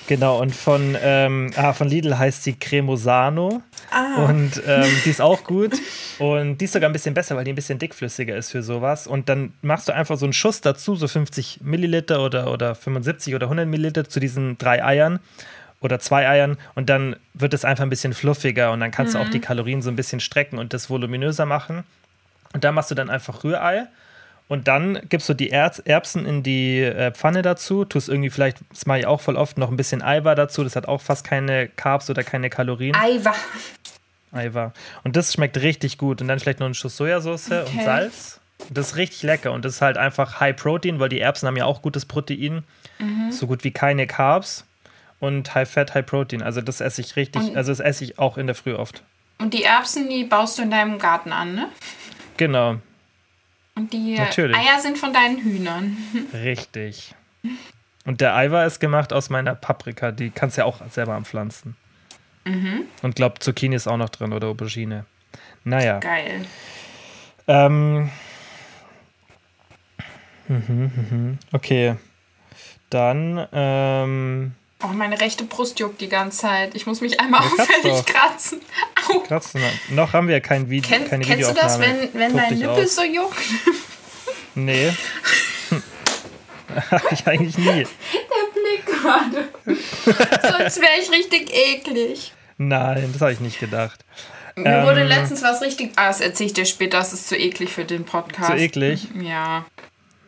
Genau, 0.07 0.41
und 0.41 0.55
von, 0.55 0.97
ähm, 1.03 1.51
ah, 1.57 1.73
von 1.73 1.89
Lidl 1.89 2.19
heißt 2.19 2.45
sie 2.45 2.55
Cremosano. 2.55 3.63
Ah. 3.91 4.25
Und 4.25 4.63
ähm, 4.67 4.85
die 5.05 5.11
ist 5.11 5.21
auch 5.21 5.45
gut. 5.45 5.73
Und 6.21 6.59
die 6.59 6.67
ist 6.67 6.73
sogar 6.73 6.89
ein 6.89 6.93
bisschen 6.93 7.13
besser, 7.13 7.35
weil 7.35 7.43
die 7.43 7.53
ein 7.53 7.57
bisschen 7.57 7.81
dickflüssiger 7.81 8.37
ist 8.37 8.53
für 8.53 8.63
sowas. 8.63 9.09
Und 9.09 9.29
dann 9.29 9.53
machst 9.63 9.89
du 9.89 9.93
einfach 9.93 10.17
so 10.17 10.27
einen 10.27 10.33
Schuss 10.33 10.61
dazu, 10.61 10.95
so 10.95 11.09
50 11.09 11.63
Milliliter 11.63 12.23
oder, 12.23 12.53
oder 12.53 12.77
75 12.77 13.35
oder 13.35 13.47
100 13.47 13.67
Milliliter 13.67 14.09
zu 14.09 14.21
diesen 14.21 14.57
drei 14.57 14.85
Eiern 14.85 15.19
oder 15.81 15.99
zwei 15.99 16.29
Eiern. 16.29 16.57
Und 16.75 16.89
dann 16.89 17.17
wird 17.35 17.55
es 17.55 17.65
einfach 17.65 17.83
ein 17.85 17.91
bisschen 17.91 18.15
fluffiger 18.15 18.73
und 18.73 18.81
dann 18.81 18.91
kannst 18.91 19.15
mhm. 19.15 19.19
du 19.19 19.25
auch 19.25 19.31
die 19.31 19.39
mhm. 19.39 19.43
Kalorien 19.43 19.83
so 19.83 19.91
ein 19.91 19.97
bisschen 19.97 20.21
strecken 20.21 20.59
und 20.59 20.73
das 20.73 20.91
voluminöser 20.91 21.47
machen. 21.47 21.85
Und 22.53 22.65
da 22.65 22.73
machst 22.73 22.91
du 22.91 22.95
dann 22.95 23.11
einfach 23.11 23.45
Rührei 23.45 23.87
und 24.47 24.69
dann 24.69 25.01
gibst 25.09 25.29
du 25.29 25.35
die 25.35 25.51
Erz 25.51 25.79
Erbsen 25.79 26.27
in 26.27 26.43
die 26.43 26.81
äh, 26.81 27.13
Pfanne 27.13 27.43
dazu, 27.43 27.85
tust 27.85 28.09
irgendwie 28.09 28.31
vielleicht, 28.31 28.59
das 28.71 28.85
mache 28.87 29.01
ich 29.01 29.07
auch 29.07 29.21
voll 29.21 29.37
oft, 29.37 29.57
noch 29.57 29.71
ein 29.71 29.77
bisschen 29.77 30.03
Eiweiß 30.03 30.37
dazu. 30.37 30.63
Das 30.63 30.77
hat 30.77 30.87
auch 30.87 31.01
fast 31.01 31.25
keine 31.25 31.69
Carbs 31.69 32.11
oder 32.11 32.23
keine 32.23 32.51
Kalorien. 32.51 32.95
Eiweiß. 32.95 33.37
Eiweiß. 34.33 34.73
Und 35.03 35.17
das 35.17 35.33
schmeckt 35.33 35.57
richtig 35.59 35.97
gut. 35.97 36.21
Und 36.21 36.29
dann 36.29 36.39
vielleicht 36.41 36.61
noch 36.61 36.67
ein 36.67 36.75
Schuss 36.75 36.97
Sojasauce 36.97 37.51
okay. 37.51 37.65
und 37.73 37.85
Salz. 37.85 38.41
Das 38.71 38.89
ist 38.89 38.97
richtig 38.97 39.23
lecker. 39.23 39.53
Und 39.53 39.65
das 39.65 39.75
ist 39.77 39.83
halt 39.83 39.97
einfach 39.97 40.41
High 40.41 40.57
Protein, 40.57 41.01
weil 41.01 41.09
die 41.09 41.21
Erbsen 41.21 41.47
haben 41.47 41.57
ja 41.57 41.65
auch 41.65 41.81
gutes 41.81 42.05
Protein. 42.05 42.65
Mhm. 42.99 43.33
So 43.33 43.47
gut 43.47 43.65
wie 43.65 43.71
keine 43.71 44.07
Carbs. 44.07 44.67
Und 45.25 45.55
High 45.55 45.71
Fat, 45.71 45.95
High 45.95 46.05
Protein. 46.05 46.43
Also 46.43 46.61
das 46.61 46.83
esse 46.83 47.01
ich 47.01 47.17
richtig, 47.17 47.41
und, 47.43 47.57
also 47.57 47.73
das 47.73 47.81
esse 47.81 48.05
ich 48.05 48.19
auch 48.19 48.37
in 48.37 48.47
der 48.47 48.55
Früh 48.55 48.75
oft. 48.75 49.03
Und 49.39 49.55
die 49.55 49.65
Erbsen, 49.65 50.11
die 50.11 50.25
baust 50.25 50.59
du 50.59 50.63
in 50.63 50.71
deinem 50.71 50.99
Garten 50.99 51.33
an, 51.33 51.55
ne? 51.55 51.69
Genau. 52.37 52.77
Und 53.75 53.93
die 53.95 54.17
Natürlich. 54.17 54.55
Eier 54.55 54.81
sind 54.81 54.99
von 54.99 55.15
deinen 55.15 55.39
Hühnern. 55.39 55.97
Richtig. 56.35 57.15
Und 58.05 58.21
der 58.21 58.37
Eiweiß 58.37 58.75
ist 58.75 58.81
gemacht 58.81 59.15
aus 59.15 59.31
meiner 59.31 59.55
Paprika. 59.55 60.13
Die 60.13 60.29
kannst 60.29 60.59
du 60.59 60.61
ja 60.61 60.67
auch 60.67 60.83
selber 60.91 61.15
anpflanzen. 61.15 61.75
Mhm. 62.45 62.83
Und 63.03 63.17
glaub, 63.17 63.43
Zucchini 63.43 63.77
ist 63.77 63.87
auch 63.87 63.97
noch 63.97 64.11
drin 64.11 64.35
oder 64.35 64.49
Aubergine. 64.49 65.07
Naja. 65.65 66.01
Geil. 66.01 66.45
Ähm. 67.49 68.11
Mhm, 70.49 70.93
mhm. 71.11 71.39
Okay. 71.51 71.97
Dann, 72.91 73.49
ähm. 73.53 74.55
Oh, 74.85 74.93
meine 74.93 75.19
rechte 75.21 75.45
Brust 75.45 75.79
juckt 75.81 76.01
die 76.01 76.09
ganze 76.09 76.39
Zeit. 76.39 76.75
Ich 76.75 76.87
muss 76.87 77.01
mich 77.01 77.19
einmal 77.19 77.41
ja, 77.43 77.47
auffällig 77.47 78.05
kratzen. 78.05 78.61
Au. 79.09 79.21
Kratzen. 79.21 79.63
Noch 79.91 80.13
haben 80.13 80.29
wir 80.29 80.41
kein 80.41 80.69
Video, 80.69 80.91
Ken, 80.91 81.09
keine 81.09 81.25
Kennst 81.25 81.51
du 81.51 81.55
das, 81.55 81.79
wenn, 81.79 82.09
wenn 82.13 82.37
dein 82.37 82.59
Nippel 82.59 82.87
so 82.87 83.03
juckt? 83.03 83.39
Nee. 84.55 84.93
ich 87.11 87.27
eigentlich 87.27 87.59
nie. 87.59 87.87
Der 87.87 88.53
Blick 88.55 88.87
gerade. 88.87 89.49
Sonst 89.65 90.81
wäre 90.81 91.01
ich 91.01 91.11
richtig 91.11 91.53
eklig. 91.53 92.33
Nein, 92.59 93.11
das 93.13 93.23
habe 93.23 93.33
ich 93.33 93.41
nicht 93.41 93.59
gedacht. 93.59 94.05
Mir 94.57 94.67
ähm, 94.67 94.87
wurde 94.87 95.05
letztens 95.05 95.43
was 95.43 95.61
richtig. 95.63 95.93
Ah, 95.97 96.09
das 96.09 96.21
erzähle 96.21 96.49
ich 96.49 96.55
dir 96.55 96.67
später. 96.67 96.99
Das 96.99 97.13
ist 97.13 97.29
zu 97.29 97.37
eklig 97.37 97.71
für 97.71 97.85
den 97.85 98.05
Podcast. 98.05 98.51
Zu 98.51 98.57
eklig? 98.57 99.09
Ja. 99.21 99.65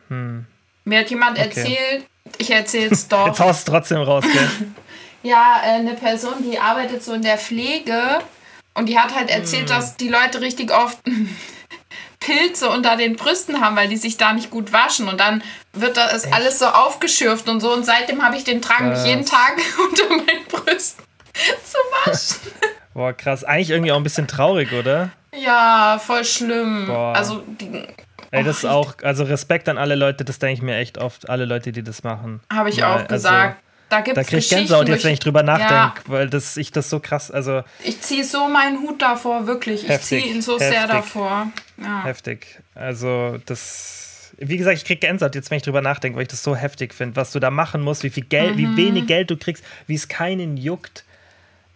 Hm. 0.09 0.47
Mir 0.85 1.01
hat 1.01 1.11
jemand 1.11 1.39
okay. 1.39 1.47
erzählt, 1.47 2.07
Ich 2.39 2.51
erzähl's 2.51 3.09
doch. 3.09 3.27
Jetzt 3.29 3.41
haust 3.41 3.67
du 3.69 3.73
trotzdem 3.73 3.99
raus, 4.03 4.25
gell? 4.31 4.51
ja, 5.23 5.61
äh, 5.65 5.71
eine 5.79 5.95
Person, 5.95 6.35
die 6.43 6.59
arbeitet 6.59 7.03
so 7.03 7.13
in 7.15 7.23
der 7.23 7.39
Pflege 7.39 8.19
und 8.75 8.89
die 8.89 8.99
hat 8.99 9.15
halt 9.15 9.31
erzählt, 9.31 9.65
Mm. 9.67 9.73
dass 9.73 9.97
die 9.97 10.09
Leute 10.09 10.41
richtig 10.41 10.71
oft 10.73 10.99
Pilze 12.21 12.69
unter 12.71 12.97
den 12.97 13.17
Brüsten 13.17 13.61
haben, 13.61 13.77
weil 13.77 13.89
die 13.89 13.97
sich 13.97 14.17
da 14.17 14.33
nicht 14.33 14.51
gut 14.51 14.73
waschen. 14.73 15.09
Und 15.09 15.21
dann 15.21 15.43
wird 15.73 15.97
das 15.97 16.31
alles 16.33 16.59
so 16.59 16.67
aufgeschürft 16.67 17.49
und 17.49 17.61
so. 17.61 17.73
Und 17.73 17.85
seitdem 17.85 18.23
habe 18.25 18.37
ich 18.37 18.45
den 18.45 18.61
Drang, 18.61 18.89
mich 18.91 19.05
jeden 19.05 19.25
Tag 19.25 19.55
unter 19.89 20.09
meinen 20.09 20.45
Brüsten 20.49 21.05
zu 21.65 21.79
waschen. 22.05 22.37
Boah, 22.95 23.13
krass. 23.13 23.45
Eigentlich 23.45 23.71
irgendwie 23.71 23.93
auch 23.93 23.97
ein 23.99 24.03
bisschen 24.03 24.27
traurig, 24.27 24.73
oder? 24.73 25.11
Ja, 25.35 26.01
voll 26.05 26.25
schlimm. 26.25 26.87
Boah. 26.87 27.13
Also, 27.15 27.43
die 27.61 27.87
Ey, 28.37 28.45
das 28.45 28.59
ist 28.59 28.65
auch, 28.67 28.95
also 29.03 29.25
Respekt 29.25 29.69
an 29.69 29.79
alle 29.79 29.95
Leute, 29.95 30.25
das 30.25 30.39
denke 30.39 30.55
ich 30.55 30.63
mir 30.63 30.77
echt 30.77 30.99
oft, 30.99 31.29
alle 31.29 31.45
Leute, 31.45 31.73
die 31.73 31.83
das 31.83 32.03
machen. 32.05 32.41
habe 32.53 32.69
ich 32.71 32.79
Weil, 32.79 32.85
auch 32.85 32.95
also, 32.97 33.07
gesagt. 33.09 33.63
da 33.89 34.01
gibt 34.01 34.17
Da 34.17 34.23
krieg 34.25 34.39
ich. 34.41 34.49
Gänsehaut 34.51 34.89
jetzt, 34.89 35.05
wenn 35.05 35.13
ich 35.13 35.21
drüber 35.21 35.43
nachdenke, 35.43 35.73
Ja. 35.75 35.95
weil 36.07 36.29
das, 36.31 36.57
ich 36.57 36.73
das 36.73 36.91
so 36.91 37.01
krass, 37.01 37.31
also 37.31 37.63
Ich 37.83 38.01
ziehe 38.01 38.25
so 38.25 38.49
meinen 38.49 38.81
Hut 38.81 39.01
davor, 39.03 39.47
wirklich. 39.47 39.89
Ich 39.89 40.01
ziehe 40.01 40.25
ihn 40.27 40.43
so 40.43 40.59
sehr 40.59 40.73
heftig. 40.73 40.91
davor. 40.91 41.49
Ja. 41.83 42.05
heftig. 42.05 42.61
Also 42.75 43.39
das, 43.47 44.33
wie 44.39 44.57
gesagt, 44.57 44.77
ich 44.79 44.85
krieg 44.85 45.01
Gänsehaut 45.01 45.35
jetzt, 45.35 45.51
wenn 45.51 45.57
ich 45.59 45.63
drüber 45.63 45.81
nachdenke, 45.83 46.17
weil 46.17 46.23
ich 46.23 46.29
das 46.29 46.43
so 46.43 46.55
heftig 46.57 46.93
finde, 46.95 47.17
was 47.17 47.33
du 47.33 47.39
da 47.41 47.51
machen 47.51 47.81
musst, 47.83 48.03
wie 48.03 48.11
viel 48.11 48.25
Geld, 48.25 48.57
Mhm. 48.57 48.59
wie 48.59 48.77
wenig 48.77 49.07
Geld 49.07 49.31
du 49.31 49.37
kriegst, 49.37 49.65
wie 49.87 49.95
es 49.95 50.09
keinen 50.09 50.57
juckt. 50.57 51.05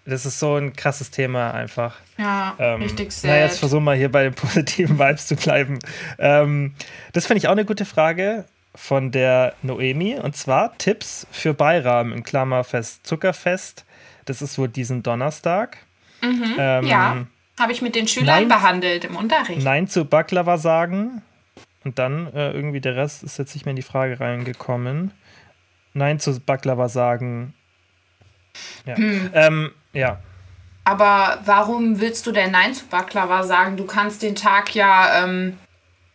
Das 0.05 0.27
ist 0.27 0.39
so 0.39 0.57
ein 0.57 0.73
krasses 0.73 1.11
Thema 1.11 1.53
einfach. 1.53 1.97
Ja, 2.19 2.55
Ähm, 2.59 2.83
richtig 2.83 3.13
Na, 3.23 3.39
jetzt 3.39 3.59
versuchen 3.59 3.85
wir 3.85 3.95
hier 3.95 4.11
bei 4.11 4.25
den 4.25 4.35
positiven 4.35 4.99
Vibes 4.99 5.27
zu 5.27 5.37
bleiben. 5.37 5.79
Ähm, 6.19 6.75
das 7.13 7.27
finde 7.27 7.39
ich 7.39 7.49
auch 7.49 7.53
eine 7.53 7.65
gute 7.65 7.85
Frage 7.85 8.45
von 8.75 9.11
der 9.11 9.55
Noemi. 9.63 10.17
Und 10.17 10.37
zwar 10.37 10.77
Tipps 10.79 11.27
für 11.31 11.55
Beirahmen 11.55 12.13
in 12.13 12.23
Klammerfest 12.23 13.07
Zuckerfest. 13.07 13.85
Das 14.25 14.43
ist 14.43 14.59
wohl 14.59 14.69
diesen 14.69 15.03
Donnerstag. 15.03 15.79
Ähm, 16.23 16.87
ja, 16.87 17.27
habe 17.59 17.73
ich 17.73 17.83
mit 17.83 17.95
den 17.95 18.09
Schülern 18.09 18.27
nein. 18.27 18.49
behandelt 18.49 19.05
im 19.05 19.17
Unterricht. 19.17 19.63
Nein 19.63 19.89
zu 19.89 20.05
Baklava 20.05 20.59
sagen. 20.59 21.23
Und 21.85 21.99
dann 21.99 22.33
äh, 22.35 22.53
irgendwie 22.53 22.81
der 22.81 22.97
Rest 22.97 23.23
ist 23.23 23.39
jetzt 23.39 23.55
nicht 23.55 23.65
mehr 23.65 23.71
in 23.71 23.77
die 23.77 23.83
Frage 23.83 24.21
reingekommen. 24.21 25.13
Nein 25.95 26.21
zu 26.21 26.39
Baklava 26.41 26.89
sagen. 26.89 27.55
Ja. 28.87 28.97
Hm. 28.97 29.31
Ähm, 29.33 29.71
ja. 29.93 30.19
Aber 30.85 31.39
warum 31.45 32.01
willst 32.01 32.27
du 32.27 32.33
denn 32.33 32.51
Nein 32.51 32.75
zu 32.75 32.87
Baklava 32.87 33.43
sagen? 33.43 33.77
Du 33.77 33.85
kannst 33.85 34.23
den 34.23 34.35
Tag 34.35 34.75
ja, 34.75 35.23
ähm, 35.23 35.59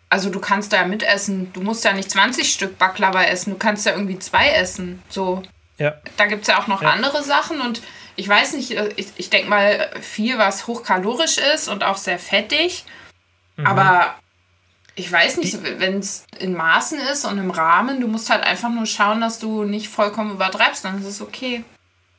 also 0.09 0.29
du 0.29 0.39
kannst 0.39 0.73
da 0.73 0.77
ja 0.77 0.85
mitessen. 0.87 1.53
Du 1.53 1.61
musst 1.61 1.83
ja 1.85 1.93
nicht 1.93 2.09
20 2.09 2.51
Stück 2.51 2.77
Baklava 2.77 3.23
essen, 3.23 3.51
du 3.51 3.57
kannst 3.57 3.85
ja 3.85 3.93
irgendwie 3.93 4.19
zwei 4.19 4.49
essen. 4.49 5.01
So, 5.07 5.43
Ja. 5.77 5.93
da 6.17 6.25
gibt 6.25 6.41
es 6.41 6.47
ja 6.47 6.59
auch 6.59 6.67
noch 6.67 6.81
Ja. 6.81 6.89
andere 6.89 7.23
Sachen 7.23 7.61
und 7.61 7.81
ich 8.17 8.27
weiß 8.27 8.53
nicht, 8.53 8.71
äh, 8.71 8.89
ich, 8.95 9.07
ich 9.17 9.29
denke 9.29 9.49
mal 9.49 9.89
viel, 10.01 10.37
was 10.37 10.67
hochkalorisch 10.67 11.37
ist 11.37 11.67
und 11.67 11.83
auch 11.83 11.97
sehr 11.97 12.17
fettig. 12.19 12.85
Mhm. 13.57 13.67
Aber 13.67 14.15
ich 14.95 15.11
weiß 15.11 15.37
nicht, 15.37 15.57
wenn 15.79 15.99
es 15.99 16.25
in 16.39 16.53
Maßen 16.55 16.99
ist 16.99 17.25
und 17.25 17.37
im 17.37 17.51
Rahmen, 17.51 18.01
du 18.01 18.07
musst 18.07 18.29
halt 18.29 18.43
einfach 18.43 18.69
nur 18.69 18.85
schauen, 18.85 19.21
dass 19.21 19.39
du 19.39 19.63
nicht 19.63 19.89
vollkommen 19.89 20.31
übertreibst, 20.31 20.83
dann 20.85 20.99
ist 20.99 21.05
es 21.05 21.21
okay. 21.21 21.63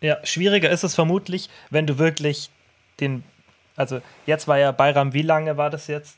Ja, 0.01 0.19
schwieriger 0.25 0.71
ist 0.71 0.85
es 0.85 0.95
vermutlich, 0.95 1.49
wenn 1.71 1.87
du 1.87 1.99
wirklich 1.99 2.51
den. 3.01 3.25
Also, 3.77 4.01
jetzt 4.25 4.49
war 4.49 4.59
ja 4.59 4.73
Bayram, 4.73 5.13
wie 5.13 5.23
lange 5.23 5.57
war 5.57 5.69
das 5.69 5.87
jetzt? 5.87 6.17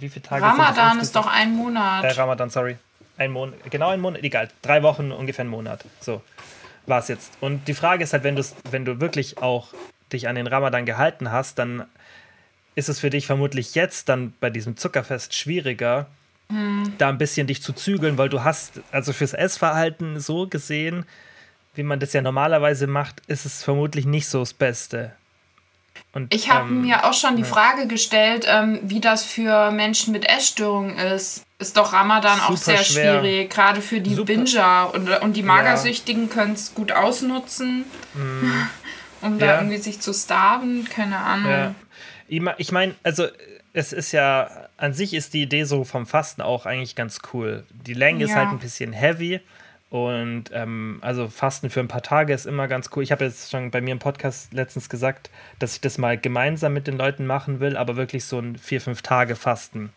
Wie 0.00 0.08
viele 0.08 0.22
Tage 0.22 0.44
Ramadan 0.44 1.00
ist 1.00 1.16
doch 1.16 1.26
ein 1.26 1.52
Monat. 1.54 2.04
Äh, 2.04 2.10
Ramadan, 2.12 2.50
sorry. 2.50 2.76
Ein 3.16 3.32
Monat, 3.32 3.58
genau 3.70 3.88
ein 3.90 4.00
Monat, 4.00 4.22
egal. 4.22 4.48
Drei 4.62 4.82
Wochen, 4.82 5.10
ungefähr 5.12 5.42
einen 5.42 5.50
Monat. 5.50 5.84
So 6.00 6.22
war 6.86 7.00
es 7.00 7.08
jetzt. 7.08 7.32
Und 7.40 7.66
die 7.68 7.74
Frage 7.74 8.04
ist 8.04 8.12
halt, 8.12 8.24
wenn, 8.24 8.42
wenn 8.70 8.84
du 8.84 9.00
wirklich 9.00 9.38
auch 9.38 9.68
dich 10.12 10.28
an 10.28 10.36
den 10.36 10.46
Ramadan 10.46 10.86
gehalten 10.86 11.30
hast, 11.30 11.58
dann 11.58 11.84
ist 12.74 12.88
es 12.88 13.00
für 13.00 13.10
dich 13.10 13.26
vermutlich 13.26 13.74
jetzt 13.74 14.08
dann 14.08 14.32
bei 14.40 14.50
diesem 14.50 14.76
Zuckerfest 14.76 15.34
schwieriger, 15.34 16.06
Hm. 16.48 16.94
da 16.98 17.08
ein 17.08 17.18
bisschen 17.18 17.46
dich 17.46 17.62
zu 17.62 17.72
zügeln, 17.72 18.18
weil 18.18 18.28
du 18.28 18.42
hast, 18.42 18.80
also 18.90 19.12
fürs 19.12 19.34
Essverhalten 19.34 20.18
so 20.18 20.48
gesehen, 20.48 21.04
wie 21.74 21.82
man 21.82 22.00
das 22.00 22.12
ja 22.12 22.20
normalerweise 22.22 22.86
macht, 22.86 23.20
ist 23.26 23.46
es 23.46 23.62
vermutlich 23.62 24.04
nicht 24.06 24.28
so 24.28 24.40
das 24.40 24.52
Beste. 24.54 25.12
Und, 26.12 26.32
Ich 26.34 26.50
habe 26.50 26.68
ähm, 26.68 26.82
mir 26.82 27.04
auch 27.04 27.12
schon 27.14 27.36
die 27.36 27.44
Frage 27.44 27.86
gestellt, 27.86 28.44
ähm, 28.48 28.80
wie 28.82 29.00
das 29.00 29.24
für 29.24 29.70
Menschen 29.70 30.12
mit 30.12 30.28
Essstörungen 30.28 30.98
ist. 30.98 31.44
Ist 31.58 31.76
doch 31.76 31.92
Ramadan 31.92 32.40
auch 32.40 32.56
sehr 32.56 32.78
schwer. 32.78 33.20
schwierig, 33.20 33.50
gerade 33.50 33.80
für 33.82 34.00
die 34.00 34.14
Super. 34.14 34.32
Binger. 34.34 34.90
Und, 34.94 35.08
und 35.20 35.36
die 35.36 35.42
Magersüchtigen 35.42 36.28
können 36.30 36.54
es 36.54 36.74
gut 36.74 36.90
ausnutzen, 36.90 37.84
um 39.20 39.38
da. 39.38 39.46
Ja. 39.46 39.54
irgendwie 39.58 39.76
sich 39.78 40.00
zu 40.00 40.12
starven. 40.12 40.86
Keine 40.88 41.18
Ahnung. 41.18 41.50
Ja. 41.50 41.74
Ich 42.28 42.40
me- 42.40 42.54
Ich 42.58 42.72
meine, 42.72 42.94
also 43.02 43.26
es 43.72 43.92
ist 43.92 44.12
ja, 44.12 44.50
an 44.78 44.94
sich 44.94 45.14
ist 45.14 45.34
die 45.34 45.42
Idee 45.42 45.64
so 45.64 45.84
vom 45.84 46.06
Fasten 46.06 46.40
auch 46.42 46.66
eigentlich 46.66 46.96
ganz 46.96 47.18
cool. 47.32 47.64
Die 47.70 47.94
Länge 47.94 48.24
ist 48.24 48.30
Ja. 48.30 48.36
halt 48.36 48.48
ein 48.48 48.58
bisschen 48.58 48.92
heavy 48.92 49.40
und 49.90 50.44
ähm, 50.52 50.98
also 51.02 51.28
Fasten 51.28 51.68
für 51.68 51.80
ein 51.80 51.88
paar 51.88 52.02
Tage 52.02 52.32
ist 52.32 52.46
immer 52.46 52.68
ganz 52.68 52.90
cool. 52.94 53.02
Ich 53.02 53.10
habe 53.12 53.24
jetzt 53.24 53.50
schon 53.50 53.70
bei 53.70 53.80
mir 53.80 53.90
im 53.92 53.98
Podcast 53.98 54.52
letztens 54.52 54.88
gesagt, 54.88 55.30
dass 55.58 55.74
ich 55.74 55.80
das 55.80 55.98
mal 55.98 56.16
gemeinsam 56.16 56.72
mit 56.72 56.86
den 56.86 56.96
Leuten 56.96 57.26
machen 57.26 57.58
will, 57.60 57.76
aber 57.76 57.96
wirklich 57.96 58.24
so 58.24 58.38
ein 58.38 58.56
vier, 58.56 58.80
fünf 58.80 59.02
Tage 59.02 59.34
Fasten. 59.36 59.90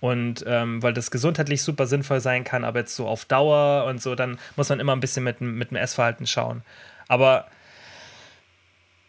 Und 0.00 0.44
ähm, 0.46 0.82
weil 0.82 0.92
das 0.92 1.10
gesundheitlich 1.10 1.62
super 1.62 1.86
sinnvoll 1.86 2.20
sein 2.20 2.44
kann, 2.44 2.64
aber 2.64 2.80
jetzt 2.80 2.96
so 2.96 3.06
auf 3.06 3.24
Dauer 3.24 3.84
und 3.84 4.02
so, 4.02 4.14
dann 4.14 4.38
muss 4.56 4.68
man 4.68 4.80
immer 4.80 4.94
ein 4.94 5.00
bisschen 5.00 5.24
mit, 5.24 5.40
dem- 5.40 5.56
mit 5.56 5.70
dem 5.70 5.76
Essverhalten 5.76 6.26
schauen. 6.26 6.62
Aber 7.08 7.46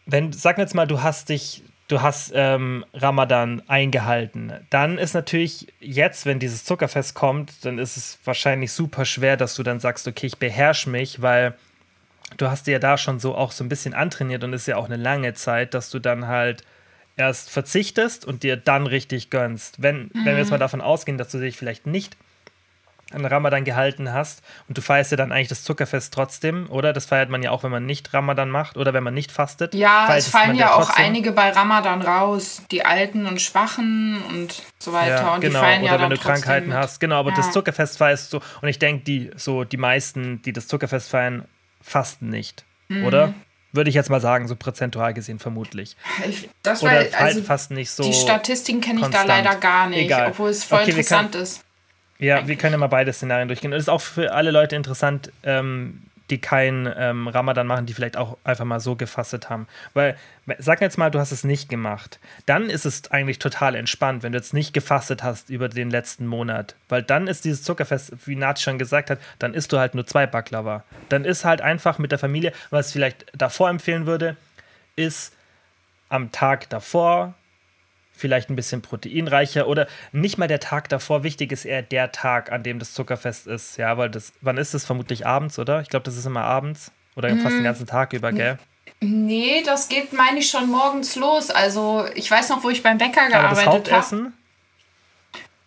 wenn, 0.06 0.32
sag 0.32 0.56
jetzt 0.58 0.74
mal, 0.74 0.86
du 0.86 1.02
hast 1.02 1.28
dich, 1.28 1.62
du 1.88 2.02
hast 2.02 2.32
ähm, 2.34 2.84
Ramadan 2.92 3.62
eingehalten, 3.66 4.52
dann 4.70 4.98
ist 4.98 5.14
natürlich 5.14 5.72
jetzt, 5.80 6.26
wenn 6.26 6.38
dieses 6.38 6.64
Zuckerfest 6.64 7.14
kommt, 7.14 7.64
dann 7.64 7.78
ist 7.78 7.96
es 7.96 8.18
wahrscheinlich 8.24 8.72
super 8.72 9.04
schwer, 9.04 9.36
dass 9.36 9.54
du 9.54 9.62
dann 9.62 9.80
sagst, 9.80 10.06
okay, 10.06 10.26
ich 10.26 10.38
beherrsche 10.38 10.90
mich, 10.90 11.22
weil 11.22 11.54
du 12.36 12.48
hast 12.48 12.66
dir 12.66 12.72
ja 12.72 12.78
da 12.78 12.98
schon 12.98 13.18
so 13.18 13.34
auch 13.34 13.52
so 13.52 13.64
ein 13.64 13.70
bisschen 13.70 13.94
antrainiert 13.94 14.44
und 14.44 14.52
ist 14.52 14.66
ja 14.66 14.76
auch 14.76 14.84
eine 14.84 14.96
lange 14.96 15.32
Zeit, 15.32 15.72
dass 15.72 15.88
du 15.90 15.98
dann 15.98 16.28
halt 16.28 16.62
erst 17.16 17.50
verzichtest 17.50 18.24
und 18.24 18.42
dir 18.42 18.56
dann 18.56 18.86
richtig 18.86 19.30
gönnst. 19.30 19.82
Wenn, 19.82 20.10
wenn 20.12 20.24
wir 20.24 20.38
jetzt 20.38 20.50
mal 20.50 20.58
davon 20.58 20.80
ausgehen, 20.80 21.18
dass 21.18 21.30
du 21.30 21.38
dich 21.38 21.56
vielleicht 21.56 21.86
nicht 21.86 22.16
an 23.12 23.24
Ramadan 23.24 23.64
gehalten 23.64 24.12
hast 24.12 24.42
und 24.68 24.76
du 24.76 24.82
feierst 24.82 25.10
ja 25.12 25.16
dann 25.16 25.32
eigentlich 25.32 25.48
das 25.48 25.64
Zuckerfest 25.64 26.12
trotzdem, 26.12 26.68
oder? 26.70 26.92
Das 26.92 27.06
feiert 27.06 27.30
man 27.30 27.42
ja 27.42 27.50
auch, 27.50 27.62
wenn 27.62 27.70
man 27.70 27.86
nicht 27.86 28.12
Ramadan 28.12 28.50
macht 28.50 28.76
oder 28.76 28.92
wenn 28.92 29.02
man 29.02 29.14
nicht 29.14 29.32
fastet. 29.32 29.74
Ja, 29.74 30.14
es 30.16 30.28
fallen 30.28 30.48
man 30.48 30.56
ja 30.56 30.74
auch 30.74 30.90
einige 30.90 31.32
bei 31.32 31.50
Ramadan 31.50 32.02
raus. 32.02 32.62
Die 32.70 32.84
Alten 32.84 33.26
und 33.26 33.40
Schwachen 33.40 34.22
und 34.28 34.62
so 34.78 34.92
weiter. 34.92 35.22
Ja, 35.22 35.34
und 35.34 35.40
genau. 35.40 35.58
die 35.60 35.64
fallen 35.64 35.82
Oder 35.84 35.92
ja 35.92 36.00
wenn 36.02 36.10
du 36.10 36.18
Krankheiten 36.18 36.68
mit. 36.68 36.76
hast. 36.76 37.00
Genau, 37.00 37.16
aber 37.20 37.30
Ja. 37.30 37.36
das 37.36 37.50
Zuckerfest 37.52 37.98
feierst 37.98 38.32
du. 38.32 38.40
Und 38.60 38.68
ich 38.68 38.78
denke, 38.78 39.04
die, 39.04 39.30
so 39.36 39.64
die 39.64 39.76
meisten, 39.78 40.42
die 40.42 40.52
das 40.52 40.68
Zuckerfest 40.68 41.08
feiern, 41.10 41.46
fasten 41.80 42.28
nicht. 42.28 42.64
Mhm. 42.88 43.04
Oder? 43.06 43.34
Würde 43.72 43.90
ich 43.90 43.94
jetzt 43.96 44.08
mal 44.08 44.20
sagen, 44.20 44.48
so 44.48 44.56
prozentual 44.56 45.12
gesehen 45.12 45.38
vermutlich. 45.38 45.96
Ich, 46.26 46.48
das 46.62 46.82
Oder 46.82 46.90
war, 46.92 46.98
halt 47.00 47.14
also, 47.20 47.42
fast 47.42 47.70
nicht 47.70 47.90
so. 47.90 48.02
die 48.02 48.14
Statistiken 48.14 48.80
kenne 48.80 49.00
ich 49.00 49.06
da 49.08 49.24
leider 49.24 49.56
gar 49.56 49.88
nicht, 49.88 50.00
Egal. 50.06 50.28
obwohl 50.30 50.48
es 50.50 50.64
voll 50.64 50.80
Okay, 50.80 50.90
interessant 50.90 51.32
können- 51.32 51.44
ist. 51.44 51.64
Ja, 52.18 52.46
wir 52.46 52.56
können 52.56 52.72
ja 52.72 52.78
mal 52.78 52.88
beide 52.88 53.12
Szenarien 53.12 53.48
durchgehen. 53.48 53.72
Und 53.72 53.78
es 53.78 53.84
ist 53.84 53.88
auch 53.88 54.00
für 54.00 54.32
alle 54.32 54.50
Leute 54.50 54.74
interessant, 54.74 55.30
ähm, 55.44 56.02
die 56.30 56.38
keinen 56.38 56.92
ähm, 56.96 57.28
Ramadan 57.28 57.66
machen, 57.66 57.86
die 57.86 57.94
vielleicht 57.94 58.16
auch 58.16 58.36
einfach 58.44 58.64
mal 58.64 58.80
so 58.80 58.96
gefastet 58.96 59.48
haben. 59.48 59.66
Weil, 59.94 60.16
sag 60.58 60.80
jetzt 60.80 60.98
mal, 60.98 61.10
du 61.10 61.18
hast 61.18 61.32
es 61.32 61.44
nicht 61.44 61.68
gemacht. 61.68 62.18
Dann 62.44 62.68
ist 62.68 62.84
es 62.84 63.10
eigentlich 63.10 63.38
total 63.38 63.74
entspannt, 63.74 64.22
wenn 64.22 64.32
du 64.32 64.38
jetzt 64.38 64.52
nicht 64.52 64.74
gefastet 64.74 65.22
hast 65.22 65.48
über 65.48 65.68
den 65.68 65.90
letzten 65.90 66.26
Monat. 66.26 66.74
Weil 66.88 67.02
dann 67.02 67.28
ist 67.28 67.44
dieses 67.44 67.62
Zuckerfest, 67.62 68.12
wie 68.26 68.36
Nati 68.36 68.62
schon 68.62 68.78
gesagt 68.78 69.10
hat, 69.10 69.18
dann 69.38 69.54
isst 69.54 69.72
du 69.72 69.78
halt 69.78 69.94
nur 69.94 70.06
zwei 70.06 70.26
Baklava. 70.26 70.84
Dann 71.08 71.24
ist 71.24 71.44
halt 71.44 71.62
einfach 71.62 71.98
mit 71.98 72.12
der 72.12 72.18
Familie, 72.18 72.52
was 72.70 72.88
ich 72.88 72.92
vielleicht 72.92 73.26
davor 73.32 73.70
empfehlen 73.70 74.06
würde, 74.06 74.36
ist 74.96 75.32
am 76.10 76.32
Tag 76.32 76.68
davor 76.68 77.34
vielleicht 78.18 78.50
ein 78.50 78.56
bisschen 78.56 78.82
proteinreicher 78.82 79.66
oder 79.66 79.86
nicht 80.12 80.38
mal 80.38 80.48
der 80.48 80.60
Tag 80.60 80.88
davor. 80.88 81.22
Wichtig 81.22 81.52
ist 81.52 81.64
eher 81.64 81.82
der 81.82 82.12
Tag, 82.12 82.52
an 82.52 82.62
dem 82.62 82.78
das 82.78 82.94
Zuckerfest 82.94 83.46
ist. 83.46 83.76
Ja, 83.76 83.96
weil 83.96 84.10
das, 84.10 84.32
wann 84.40 84.58
ist 84.58 84.74
es? 84.74 84.84
Vermutlich 84.84 85.26
abends, 85.26 85.58
oder? 85.58 85.80
Ich 85.80 85.88
glaube, 85.88 86.04
das 86.04 86.16
ist 86.16 86.26
immer 86.26 86.44
abends 86.44 86.92
oder 87.16 87.28
fast 87.36 87.56
den 87.56 87.64
ganzen 87.64 87.86
Tag 87.86 88.12
über, 88.12 88.32
gell? 88.32 88.58
Nee, 89.00 89.62
das 89.64 89.88
geht, 89.88 90.12
meine 90.12 90.38
ich, 90.38 90.48
schon 90.48 90.70
morgens 90.70 91.16
los. 91.16 91.50
Also, 91.50 92.06
ich 92.14 92.30
weiß 92.30 92.48
noch, 92.48 92.64
wo 92.64 92.70
ich 92.70 92.82
beim 92.82 92.98
Bäcker 92.98 93.22
das 93.22 93.32
gearbeitet 93.32 93.66
habe. 93.66 93.76
Hauptessen? 93.76 94.32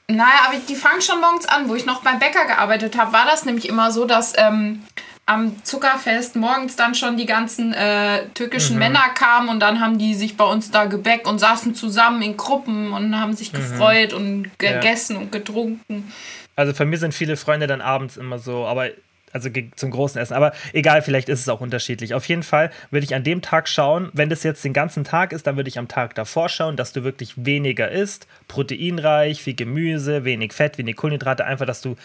Naja, 0.07 0.47
aber 0.47 0.57
die 0.67 0.75
fangen 0.75 1.01
schon 1.01 1.21
morgens 1.21 1.45
an. 1.45 1.69
Wo 1.69 1.75
ich 1.75 1.85
noch 1.85 2.03
beim 2.03 2.19
Bäcker 2.19 2.45
gearbeitet 2.45 2.97
habe, 2.97 3.13
war 3.13 3.25
das 3.25 3.45
nämlich 3.45 3.69
immer 3.69 3.91
so, 3.91 4.05
dass 4.05 4.33
ähm, 4.37 4.83
am 5.31 5.63
Zuckerfest 5.63 6.35
morgens 6.35 6.75
dann 6.75 6.93
schon 6.95 7.17
die 7.17 7.25
ganzen 7.25 7.73
äh, 7.73 8.23
Mhm. 8.23 8.33
türkischen 8.33 8.77
Männer 8.77 9.09
kamen 9.15 9.49
und 9.49 9.59
dann 9.59 9.79
haben 9.79 9.97
die 9.97 10.13
sich 10.13 10.37
bei 10.37 10.45
uns 10.45 10.71
da 10.71 10.85
gebäckt 10.85 11.27
und 11.27 11.39
saßen 11.39 11.73
zusammen 11.75 12.21
in 12.21 12.37
Gruppen 12.37 12.91
und 12.93 13.19
haben 13.19 13.33
sich 13.33 13.51
gefreut 13.53 14.13
und 14.13 14.41
Mhm. 14.41 14.51
Ja. 14.61 14.73
gegessen 14.73 15.17
und 15.17 15.31
getrunken. 15.31 16.11
Also 16.55 16.73
für 16.73 16.85
mich 16.85 16.99
sind 16.99 17.13
viele 17.13 17.37
Freunde 17.37 17.67
dann 17.67 17.81
abends 17.81 18.17
immer 18.17 18.37
so, 18.39 18.65
aber 18.65 18.87
also 19.33 19.49
zum 19.77 19.91
großen 19.91 20.19
Essen. 20.21 20.33
Aber 20.33 20.51
egal, 20.73 21.01
vielleicht 21.01 21.29
ist 21.29 21.39
es 21.39 21.47
auch 21.47 21.61
unterschiedlich. 21.61 22.13
Auf 22.13 22.25
jeden 22.25 22.43
Fall 22.43 22.69
würde 22.89 23.05
ich 23.05 23.15
an 23.15 23.23
dem 23.23 23.41
Tag 23.41 23.69
schauen, 23.69 24.09
wenn 24.11 24.29
das 24.29 24.43
jetzt 24.43 24.61
den 24.65 24.73
ganzen 24.73 25.05
Tag 25.05 25.31
ist, 25.31 25.47
dann 25.47 25.55
würde 25.55 25.69
ich 25.69 25.79
am 25.79 25.87
Tag 25.87 26.15
davor 26.15 26.49
schauen, 26.49 26.75
dass 26.75 26.91
du 26.91 27.05
wirklich 27.05 27.33
weniger 27.45 27.89
isst, 27.89 28.27
proteinreich, 28.49 29.41
viel 29.41 29.55
Gemüse, 29.55 30.25
wenig 30.25 30.51
Fett, 30.51 30.77
wenig 30.77 30.97
Kohlenhydrate, 30.97 31.45
einfach, 31.45 31.65
dass 31.65 31.81
du 31.81 31.95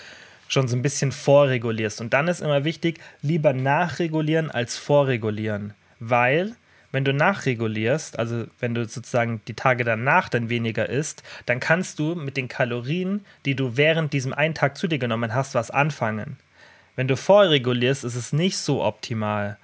schon 0.49 0.69
so 0.69 0.77
ein 0.77 0.83
bisschen 0.83 1.13
vorregulierst. 1.13 2.01
Und 2.01 2.13
dann 2.13 2.29
ist 2.29 2.41
immer 2.41 2.65
wichtig, 2.65 3.01
lieber 3.23 3.53
nachregulieren 3.53 4.51
als 4.51 4.77
vorregulieren, 4.77 5.75
weil 5.99 6.55
wenn 6.93 7.05
du 7.05 7.13
nachregulierst, 7.13 8.19
also 8.19 8.47
wenn 8.59 8.75
du 8.75 8.87
sozusagen 8.87 9.43
die 9.49 9.55
Tage 9.55 9.85
danach 9.85 10.29
dann 10.29 10.49
weniger 10.49 10.89
isst, 10.89 11.23
dann 11.45 11.61
kannst 11.61 11.99
du 11.99 12.15
mit 12.15 12.37
den 12.37 12.49
Kalorien, 12.49 13.25
die 13.45 13.55
du 13.55 13.77
während 13.77 14.13
diesem 14.13 14.33
einen 14.33 14.55
Tag 14.55 14.79
zu 14.79 14.87
dir 14.87 14.99
genommen 14.99 15.35
hast, 15.35 15.55
was 15.55 15.71
anfangen. 15.71 16.39
Wenn 16.95 17.09
du 17.09 17.17
vorregulierst, 17.17 18.05
ist 18.05 18.15
es 18.15 18.33
nicht 18.33 18.57
so 18.57 18.83
optimal. 18.83 19.59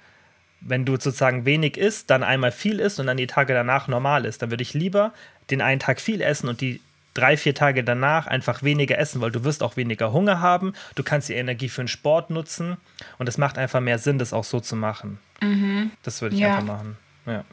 Wenn 0.61 0.85
du 0.85 0.93
sozusagen 0.93 1.45
wenig 1.45 1.77
isst, 1.77 2.09
dann 2.09 2.23
einmal 2.23 2.51
viel 2.51 2.79
isst 2.79 2.99
und 2.99 3.07
dann 3.07 3.17
die 3.17 3.27
Tage 3.27 3.53
danach 3.53 3.87
normal 3.87 4.25
ist, 4.25 4.41
dann 4.41 4.51
würde 4.51 4.61
ich 4.61 4.75
lieber 4.75 5.13
den 5.49 5.61
einen 5.61 5.79
Tag 5.79 5.99
viel 5.99 6.21
essen 6.21 6.47
und 6.47 6.61
die 6.61 6.81
drei, 7.13 7.37
vier 7.37 7.55
Tage 7.55 7.83
danach 7.83 8.27
einfach 8.27 8.63
weniger 8.63 8.97
essen, 8.97 9.21
weil 9.21 9.31
du 9.31 9.43
wirst 9.43 9.63
auch 9.63 9.77
weniger 9.77 10.11
Hunger 10.13 10.39
haben, 10.39 10.73
du 10.95 11.03
kannst 11.03 11.29
die 11.29 11.33
Energie 11.33 11.69
für 11.69 11.83
den 11.83 11.87
Sport 11.87 12.29
nutzen 12.29 12.77
und 13.17 13.29
es 13.29 13.37
macht 13.37 13.57
einfach 13.57 13.79
mehr 13.79 13.99
Sinn, 13.99 14.17
das 14.17 14.33
auch 14.33 14.43
so 14.43 14.59
zu 14.59 14.75
machen. 14.75 15.19
Mhm. 15.41 15.91
Das 16.03 16.21
würde 16.21 16.35
ich 16.35 16.41
ja. 16.41 16.57
einfach 16.57 16.67
machen. 16.67 16.97
Ja. 17.25 17.43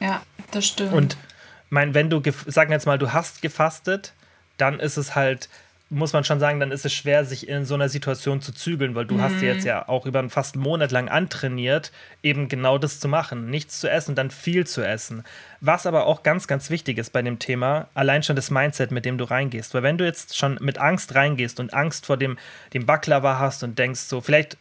ja, 0.00 0.22
das 0.50 0.66
stimmt. 0.66 0.92
Und 0.92 1.16
mein, 1.68 1.94
wenn 1.94 2.10
du, 2.10 2.22
sagen 2.46 2.72
jetzt 2.72 2.86
mal, 2.86 2.98
du 2.98 3.12
hast 3.12 3.42
gefastet, 3.42 4.12
dann 4.56 4.80
ist 4.80 4.96
es 4.96 5.14
halt 5.14 5.48
muss 5.92 6.12
man 6.12 6.22
schon 6.22 6.38
sagen, 6.38 6.60
dann 6.60 6.70
ist 6.70 6.86
es 6.86 6.92
schwer, 6.92 7.24
sich 7.24 7.48
in 7.48 7.64
so 7.64 7.74
einer 7.74 7.88
Situation 7.88 8.40
zu 8.40 8.52
zügeln, 8.52 8.94
weil 8.94 9.06
du 9.06 9.16
mhm. 9.16 9.22
hast 9.22 9.42
jetzt 9.42 9.64
ja 9.64 9.88
auch 9.88 10.06
über 10.06 10.28
fast 10.30 10.54
einen 10.54 10.62
Monat 10.62 10.92
lang 10.92 11.08
antrainiert, 11.08 11.90
eben 12.22 12.48
genau 12.48 12.78
das 12.78 13.00
zu 13.00 13.08
machen. 13.08 13.50
Nichts 13.50 13.80
zu 13.80 13.90
essen, 13.90 14.14
dann 14.14 14.30
viel 14.30 14.64
zu 14.66 14.86
essen. 14.86 15.24
Was 15.60 15.86
aber 15.86 16.06
auch 16.06 16.22
ganz, 16.22 16.46
ganz 16.46 16.70
wichtig 16.70 16.96
ist 16.98 17.12
bei 17.12 17.22
dem 17.22 17.40
Thema, 17.40 17.88
allein 17.92 18.22
schon 18.22 18.36
das 18.36 18.52
Mindset, 18.52 18.92
mit 18.92 19.04
dem 19.04 19.18
du 19.18 19.24
reingehst. 19.24 19.74
Weil 19.74 19.82
wenn 19.82 19.98
du 19.98 20.04
jetzt 20.04 20.38
schon 20.38 20.58
mit 20.60 20.78
Angst 20.78 21.16
reingehst 21.16 21.58
und 21.58 21.74
Angst 21.74 22.06
vor 22.06 22.16
dem, 22.16 22.38
dem 22.72 22.86
Baklava 22.86 23.40
hast 23.40 23.64
und 23.64 23.76
denkst 23.76 24.00
so, 24.00 24.20
vielleicht 24.20 24.56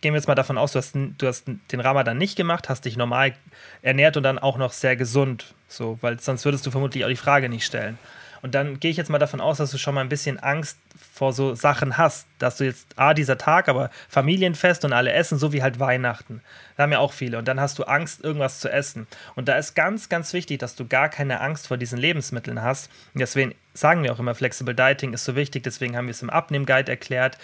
gehen 0.00 0.14
wir 0.14 0.18
jetzt 0.18 0.28
mal 0.28 0.36
davon 0.36 0.58
aus, 0.58 0.72
du 0.72 0.78
hast, 0.78 0.94
du 0.94 1.26
hast 1.26 1.46
den 1.72 1.80
Ramadan 1.80 2.16
nicht 2.16 2.36
gemacht, 2.36 2.68
hast 2.68 2.84
dich 2.84 2.96
normal 2.96 3.34
ernährt 3.82 4.16
und 4.16 4.22
dann 4.22 4.38
auch 4.38 4.56
noch 4.56 4.72
sehr 4.72 4.94
gesund, 4.94 5.54
so, 5.66 5.98
weil 6.02 6.20
sonst 6.20 6.44
würdest 6.44 6.64
du 6.66 6.70
vermutlich 6.70 7.04
auch 7.04 7.08
die 7.08 7.16
Frage 7.16 7.48
nicht 7.48 7.64
stellen. 7.64 7.98
Und 8.42 8.54
dann 8.54 8.80
gehe 8.80 8.90
ich 8.90 8.96
jetzt 8.96 9.10
mal 9.10 9.18
davon 9.18 9.40
aus, 9.40 9.58
dass 9.58 9.70
du 9.70 9.78
schon 9.78 9.94
mal 9.94 10.00
ein 10.00 10.08
bisschen 10.08 10.38
Angst 10.38 10.78
vor 11.12 11.32
so 11.32 11.54
Sachen 11.54 11.98
hast, 11.98 12.26
dass 12.38 12.56
du 12.58 12.64
jetzt, 12.64 12.86
ah, 12.96 13.14
dieser 13.14 13.38
Tag, 13.38 13.68
aber 13.68 13.90
Familienfest 14.08 14.84
und 14.84 14.92
alle 14.92 15.12
essen, 15.12 15.38
so 15.38 15.52
wie 15.52 15.62
halt 15.62 15.80
Weihnachten. 15.80 16.42
Da 16.76 16.84
haben 16.84 16.92
ja 16.92 16.98
auch 16.98 17.12
viele. 17.12 17.38
Und 17.38 17.48
dann 17.48 17.60
hast 17.60 17.78
du 17.78 17.84
Angst, 17.84 18.22
irgendwas 18.22 18.60
zu 18.60 18.70
essen. 18.70 19.06
Und 19.34 19.48
da 19.48 19.56
ist 19.56 19.74
ganz, 19.74 20.08
ganz 20.08 20.32
wichtig, 20.32 20.58
dass 20.58 20.76
du 20.76 20.86
gar 20.86 21.08
keine 21.08 21.40
Angst 21.40 21.66
vor 21.66 21.76
diesen 21.76 21.98
Lebensmitteln 21.98 22.62
hast. 22.62 22.90
Und 23.14 23.20
deswegen 23.20 23.54
sagen 23.74 24.02
wir 24.02 24.12
auch 24.12 24.18
immer, 24.18 24.34
Flexible 24.34 24.74
Dieting 24.74 25.12
ist 25.12 25.24
so 25.24 25.34
wichtig. 25.34 25.64
Deswegen 25.64 25.96
haben 25.96 26.06
wir 26.06 26.12
es 26.12 26.22
im 26.22 26.30
Abnehm-Guide 26.30 26.90
erklärt 26.90 27.38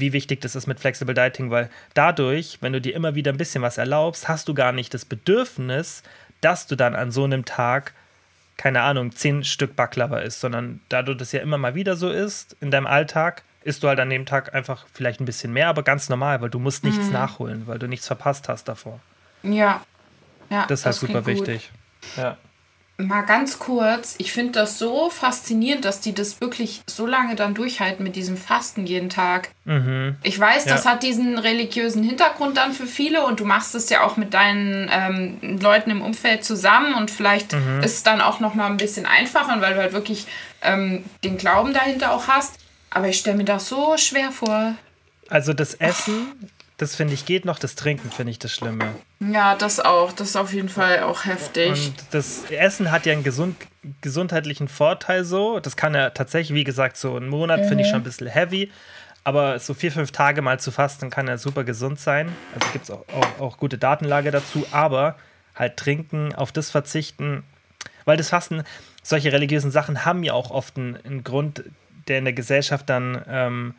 wie 0.00 0.12
wichtig 0.12 0.40
das 0.40 0.54
ist 0.54 0.66
mit 0.66 0.80
Flexible 0.80 1.14
Dieting, 1.14 1.50
weil 1.50 1.70
dadurch, 1.94 2.58
wenn 2.60 2.72
du 2.72 2.80
dir 2.80 2.94
immer 2.94 3.14
wieder 3.14 3.32
ein 3.32 3.38
bisschen 3.38 3.62
was 3.62 3.78
erlaubst, 3.78 4.28
hast 4.28 4.48
du 4.48 4.54
gar 4.54 4.70
nicht 4.70 4.94
das 4.94 5.04
Bedürfnis, 5.04 6.02
dass 6.40 6.66
du 6.66 6.76
dann 6.76 6.94
an 6.94 7.10
so 7.10 7.24
einem 7.24 7.44
Tag 7.44 7.94
keine 8.58 8.82
Ahnung, 8.82 9.12
zehn 9.12 9.44
Stück 9.44 9.74
Baklava 9.74 10.18
isst, 10.18 10.40
sondern 10.40 10.80
da 10.90 11.02
du 11.02 11.14
das 11.14 11.32
ja 11.32 11.40
immer 11.40 11.56
mal 11.56 11.74
wieder 11.74 11.96
so 11.96 12.10
isst 12.10 12.56
in 12.60 12.70
deinem 12.70 12.86
Alltag, 12.86 13.42
isst 13.62 13.82
du 13.82 13.88
halt 13.88 14.00
an 14.00 14.10
dem 14.10 14.26
Tag 14.26 14.54
einfach 14.54 14.84
vielleicht 14.92 15.20
ein 15.20 15.24
bisschen 15.24 15.54
mehr, 15.54 15.68
aber 15.68 15.82
ganz 15.82 16.10
normal, 16.10 16.42
weil 16.42 16.50
du 16.50 16.58
musst 16.58 16.84
nichts 16.84 17.06
mhm. 17.06 17.12
nachholen, 17.12 17.66
weil 17.66 17.78
du 17.78 17.88
nichts 17.88 18.06
verpasst 18.06 18.50
hast 18.50 18.68
davor. 18.68 19.00
Ja. 19.42 19.80
ja 20.50 20.66
das 20.66 20.80
ist 20.80 20.86
halt 20.86 20.96
super 20.96 21.24
wichtig. 21.24 21.70
Ja 22.16 22.36
mal 22.98 23.22
ganz 23.22 23.60
kurz, 23.60 24.16
ich 24.18 24.32
finde 24.32 24.52
das 24.52 24.78
so 24.78 25.08
faszinierend, 25.08 25.84
dass 25.84 26.00
die 26.00 26.14
das 26.14 26.40
wirklich 26.40 26.82
so 26.88 27.06
lange 27.06 27.36
dann 27.36 27.54
durchhalten 27.54 28.02
mit 28.02 28.16
diesem 28.16 28.36
Fasten 28.36 28.86
jeden 28.86 29.08
Tag. 29.08 29.50
Mhm. 29.64 30.16
Ich 30.24 30.38
weiß, 30.38 30.64
ja. 30.64 30.72
das 30.72 30.84
hat 30.84 31.04
diesen 31.04 31.38
religiösen 31.38 32.02
Hintergrund 32.02 32.56
dann 32.56 32.72
für 32.72 32.86
viele 32.86 33.24
und 33.24 33.38
du 33.38 33.44
machst 33.44 33.76
es 33.76 33.88
ja 33.88 34.02
auch 34.02 34.16
mit 34.16 34.34
deinen 34.34 34.90
ähm, 34.92 35.60
Leuten 35.60 35.90
im 35.90 36.02
Umfeld 36.02 36.44
zusammen 36.44 36.94
und 36.94 37.12
vielleicht 37.12 37.52
mhm. 37.52 37.82
ist 37.84 37.94
es 37.94 38.02
dann 38.02 38.20
auch 38.20 38.40
noch 38.40 38.54
mal 38.54 38.66
ein 38.66 38.78
bisschen 38.78 39.06
einfacher, 39.06 39.60
weil 39.60 39.74
du 39.74 39.80
halt 39.80 39.92
wirklich 39.92 40.26
ähm, 40.62 41.04
den 41.22 41.38
Glauben 41.38 41.72
dahinter 41.72 42.12
auch 42.12 42.26
hast. 42.26 42.58
Aber 42.90 43.08
ich 43.08 43.18
stelle 43.18 43.36
mir 43.36 43.44
das 43.44 43.68
so 43.68 43.96
schwer 43.96 44.32
vor. 44.32 44.74
Also 45.28 45.52
das 45.52 45.74
Essen, 45.74 46.50
das 46.78 46.94
finde 46.94 47.12
ich 47.12 47.26
geht 47.26 47.44
noch, 47.44 47.58
das 47.58 47.74
Trinken 47.74 48.10
finde 48.10 48.30
ich 48.30 48.38
das 48.38 48.52
Schlimme. 48.52 48.94
Ja, 49.18 49.56
das 49.56 49.80
auch. 49.80 50.12
Das 50.12 50.28
ist 50.28 50.36
auf 50.36 50.52
jeden 50.52 50.68
Fall 50.68 51.02
auch 51.02 51.24
heftig. 51.24 51.88
Und 51.88 51.94
das 52.12 52.44
Essen 52.50 52.92
hat 52.92 53.04
ja 53.04 53.12
einen 53.12 53.24
gesund, 53.24 53.56
gesundheitlichen 54.00 54.68
Vorteil 54.68 55.24
so. 55.24 55.58
Das 55.58 55.76
kann 55.76 55.94
ja 55.94 56.10
tatsächlich, 56.10 56.54
wie 56.54 56.62
gesagt, 56.62 56.96
so 56.96 57.16
einen 57.16 57.28
Monat 57.28 57.62
mhm. 57.62 57.68
finde 57.68 57.82
ich 57.82 57.90
schon 57.90 58.00
ein 58.00 58.04
bisschen 58.04 58.28
heavy. 58.28 58.70
Aber 59.24 59.58
so 59.58 59.74
vier, 59.74 59.90
fünf 59.90 60.12
Tage 60.12 60.40
mal 60.40 60.60
zu 60.60 60.70
fasten 60.70 61.10
kann 61.10 61.26
ja 61.26 61.36
super 61.36 61.64
gesund 61.64 61.98
sein. 61.98 62.32
Also 62.54 62.68
gibt 62.72 62.84
es 62.84 62.90
auch, 62.92 63.04
auch, 63.12 63.40
auch 63.40 63.56
gute 63.58 63.76
Datenlage 63.76 64.30
dazu. 64.30 64.64
Aber 64.70 65.16
halt 65.56 65.76
trinken, 65.76 66.32
auf 66.32 66.52
das 66.52 66.70
verzichten. 66.70 67.42
Weil 68.04 68.16
das 68.16 68.28
Fasten, 68.28 68.62
solche 69.02 69.32
religiösen 69.32 69.72
Sachen 69.72 70.04
haben 70.04 70.22
ja 70.22 70.32
auch 70.32 70.52
oft 70.52 70.76
einen, 70.76 70.96
einen 71.04 71.24
Grund, 71.24 71.64
der 72.06 72.18
in 72.18 72.24
der 72.24 72.34
Gesellschaft 72.34 72.88
dann 72.88 73.20
ähm, 73.28 73.74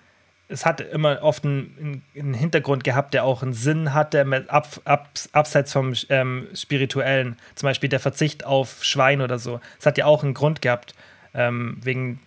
es 0.50 0.66
hat 0.66 0.82
immer 0.82 1.22
oft 1.22 1.46
einen, 1.46 2.02
einen, 2.18 2.34
Hintergrund 2.34 2.84
gehabt, 2.84 3.14
der 3.14 3.24
auch 3.24 3.44
einen 3.44 3.54
Sinn 3.54 3.94
hatte, 3.94 4.26
ab, 4.48 4.82
ab, 4.84 5.10
abseits 5.32 5.72
vom 5.72 5.94
ähm, 6.10 6.48
Spirituellen. 6.56 7.38
Zum 7.56 7.68
Beispiel 7.68 7.90
der 7.90 8.00
Verzicht 8.00 8.46
auf 8.46 8.84
Schwein 8.84 9.22
oder 9.22 9.38
so. 9.38 9.62
Es 9.80 9.86
hat 9.86 9.98
ja 10.00 10.06
auch 10.06 10.24
einen 10.24 10.34
Grund 10.34 10.62
gehabt, 10.62 10.96
ähm, 11.36 11.78
wegen 11.84 12.20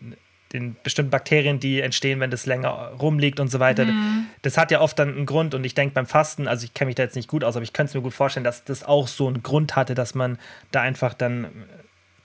den 0.52 0.76
bestimmten 0.82 1.10
Bakterien, 1.10 1.58
die 1.60 1.80
entstehen, 1.80 2.20
wenn 2.20 2.30
das 2.30 2.46
länger 2.46 2.92
rumliegt 3.00 3.40
und 3.40 3.48
so 3.48 3.58
weiter. 3.58 3.86
Mhm. 3.86 4.26
Das 4.42 4.56
hat 4.56 4.70
ja 4.70 4.80
oft 4.80 4.98
dann 4.98 5.08
einen 5.08 5.26
Grund 5.26 5.54
und 5.54 5.64
ich 5.64 5.74
denke 5.74 5.94
beim 5.94 6.06
Fasten, 6.06 6.46
also 6.46 6.64
ich 6.64 6.74
kenne 6.74 6.90
mich 6.90 6.94
da 6.94 7.02
jetzt 7.02 7.16
nicht 7.16 7.28
gut 7.28 7.42
aus, 7.42 7.56
aber 7.56 7.64
ich 7.64 7.72
könnte 7.72 7.90
es 7.90 7.94
mir 7.94 8.02
gut 8.02 8.14
vorstellen, 8.14 8.44
dass 8.44 8.64
das 8.64 8.84
auch 8.84 9.08
so 9.08 9.28
einen 9.28 9.42
Grund 9.42 9.74
hatte, 9.76 9.94
dass 9.94 10.14
man 10.14 10.38
da 10.70 10.82
einfach 10.82 11.14
dann 11.14 11.48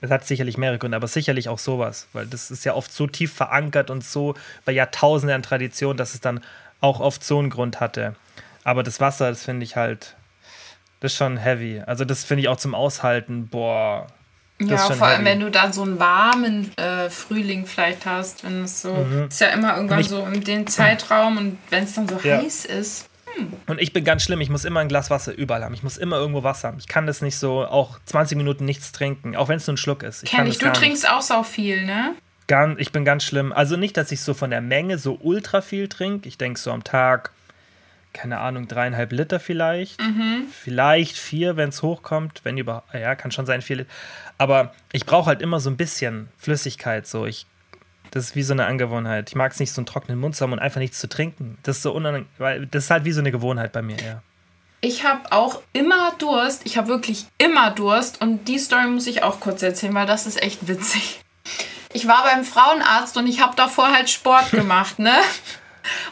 es 0.00 0.10
hat 0.10 0.26
sicherlich 0.26 0.56
mehrere 0.56 0.78
Gründe, 0.78 0.96
aber 0.96 1.08
sicherlich 1.08 1.48
auch 1.48 1.58
sowas, 1.58 2.06
weil 2.12 2.26
das 2.26 2.50
ist 2.50 2.64
ja 2.64 2.74
oft 2.74 2.92
so 2.92 3.06
tief 3.06 3.32
verankert 3.32 3.90
und 3.90 4.04
so 4.04 4.34
bei 4.64 4.72
Jahrtausenden 4.72 5.36
an 5.36 5.42
Tradition, 5.42 5.96
dass 5.96 6.14
es 6.14 6.20
dann 6.20 6.40
auch 6.80 7.00
oft 7.00 7.24
so 7.24 7.38
einen 7.38 7.50
Grund 7.50 7.80
hatte. 7.80 8.14
Aber 8.64 8.82
das 8.82 9.00
Wasser, 9.00 9.28
das 9.30 9.44
finde 9.44 9.64
ich 9.64 9.76
halt, 9.76 10.14
das 11.00 11.12
ist 11.12 11.18
schon 11.18 11.36
heavy. 11.36 11.82
Also 11.84 12.04
das 12.04 12.24
finde 12.24 12.42
ich 12.42 12.48
auch 12.48 12.58
zum 12.58 12.74
Aushalten, 12.74 13.48
boah. 13.48 14.06
Ja, 14.60 14.76
vor 14.76 15.06
allem, 15.06 15.24
wenn 15.24 15.38
du 15.38 15.50
dann 15.50 15.72
so 15.72 15.82
einen 15.82 16.00
warmen 16.00 16.76
äh, 16.76 17.10
Frühling 17.10 17.64
vielleicht 17.64 18.06
hast, 18.06 18.42
wenn 18.42 18.64
es 18.64 18.82
so, 18.82 18.92
mhm. 18.92 19.28
ist 19.28 19.40
ja 19.40 19.48
immer 19.48 19.76
irgendwann 19.76 20.00
ich, 20.00 20.08
so 20.08 20.26
in 20.26 20.42
den 20.42 20.66
Zeitraum 20.66 21.36
und 21.38 21.58
wenn 21.70 21.84
es 21.84 21.94
dann 21.94 22.08
so 22.08 22.18
ja. 22.22 22.38
heiß 22.38 22.64
ist. 22.64 23.07
Und 23.66 23.80
ich 23.80 23.92
bin 23.92 24.04
ganz 24.04 24.22
schlimm, 24.22 24.40
ich 24.40 24.50
muss 24.50 24.64
immer 24.64 24.80
ein 24.80 24.88
Glas 24.88 25.10
Wasser 25.10 25.32
überall 25.32 25.64
haben. 25.64 25.74
Ich 25.74 25.82
muss 25.82 25.96
immer 25.96 26.16
irgendwo 26.16 26.42
Wasser 26.42 26.68
haben. 26.68 26.78
Ich 26.78 26.88
kann 26.88 27.06
das 27.06 27.22
nicht 27.22 27.36
so 27.36 27.64
auch 27.64 27.98
20 28.06 28.36
Minuten 28.36 28.64
nichts 28.64 28.92
trinken, 28.92 29.36
auch 29.36 29.48
wenn 29.48 29.56
es 29.56 29.66
nur 29.66 29.74
ein 29.74 29.78
Schluck 29.78 30.02
ist. 30.02 30.22
Ich 30.22 30.30
Kenn 30.30 30.46
ich, 30.46 30.58
du 30.58 30.72
trinkst 30.72 31.02
nicht. 31.04 31.12
auch 31.12 31.22
so 31.22 31.42
viel, 31.42 31.84
ne? 31.84 32.14
Ganz, 32.46 32.80
ich 32.80 32.92
bin 32.92 33.04
ganz 33.04 33.24
schlimm. 33.24 33.52
Also 33.52 33.76
nicht, 33.76 33.96
dass 33.96 34.10
ich 34.10 34.20
so 34.22 34.32
von 34.34 34.50
der 34.50 34.60
Menge 34.62 34.98
so 34.98 35.18
ultra 35.20 35.60
viel 35.60 35.88
trinke. 35.88 36.28
Ich 36.28 36.38
denke 36.38 36.58
so 36.58 36.72
am 36.72 36.82
Tag, 36.82 37.32
keine 38.14 38.38
Ahnung, 38.38 38.66
dreieinhalb 38.68 39.12
Liter 39.12 39.38
vielleicht. 39.38 40.00
Mhm. 40.00 40.44
Vielleicht 40.50 41.18
vier, 41.18 41.56
wenn 41.56 41.68
es 41.68 41.82
hochkommt. 41.82 42.40
Wenn 42.44 42.56
überhaupt, 42.56 42.94
ja, 42.94 43.14
kann 43.14 43.30
schon 43.32 43.44
sein, 43.46 43.60
vier 43.60 43.76
Liter. 43.76 43.90
Aber 44.38 44.72
ich 44.92 45.04
brauche 45.04 45.26
halt 45.26 45.42
immer 45.42 45.60
so 45.60 45.68
ein 45.68 45.76
bisschen 45.76 46.28
Flüssigkeit. 46.38 47.06
So, 47.06 47.26
ich 47.26 47.46
das 48.10 48.24
ist 48.24 48.36
wie 48.36 48.42
so 48.42 48.52
eine 48.52 48.66
Angewohnheit. 48.66 49.28
Ich 49.28 49.36
mag 49.36 49.52
es 49.52 49.60
nicht, 49.60 49.72
so 49.72 49.80
einen 49.80 49.86
trockenen 49.86 50.18
Mund 50.18 50.36
zu 50.36 50.42
haben 50.42 50.52
und 50.52 50.58
einfach 50.58 50.80
nichts 50.80 50.98
zu 50.98 51.08
trinken. 51.08 51.58
Das 51.62 51.76
ist 51.76 51.82
so 51.82 51.94
weil 52.38 52.66
das 52.66 52.84
ist 52.84 52.90
halt 52.90 53.04
wie 53.04 53.12
so 53.12 53.20
eine 53.20 53.32
Gewohnheit 53.32 53.72
bei 53.72 53.82
mir, 53.82 53.96
ja. 53.96 54.22
Ich 54.80 55.04
habe 55.04 55.32
auch 55.32 55.62
immer 55.72 56.12
Durst. 56.18 56.62
Ich 56.64 56.78
habe 56.78 56.88
wirklich 56.88 57.26
immer 57.38 57.70
Durst. 57.72 58.20
Und 58.20 58.46
die 58.46 58.58
Story 58.58 58.86
muss 58.86 59.06
ich 59.06 59.22
auch 59.22 59.40
kurz 59.40 59.62
erzählen, 59.62 59.94
weil 59.94 60.06
das 60.06 60.26
ist 60.26 60.40
echt 60.40 60.68
witzig. 60.68 61.20
Ich 61.92 62.06
war 62.06 62.22
beim 62.22 62.44
Frauenarzt 62.44 63.16
und 63.16 63.26
ich 63.26 63.40
habe 63.40 63.56
davor 63.56 63.92
halt 63.92 64.08
Sport 64.08 64.50
gemacht, 64.52 64.98
ne? 64.98 65.16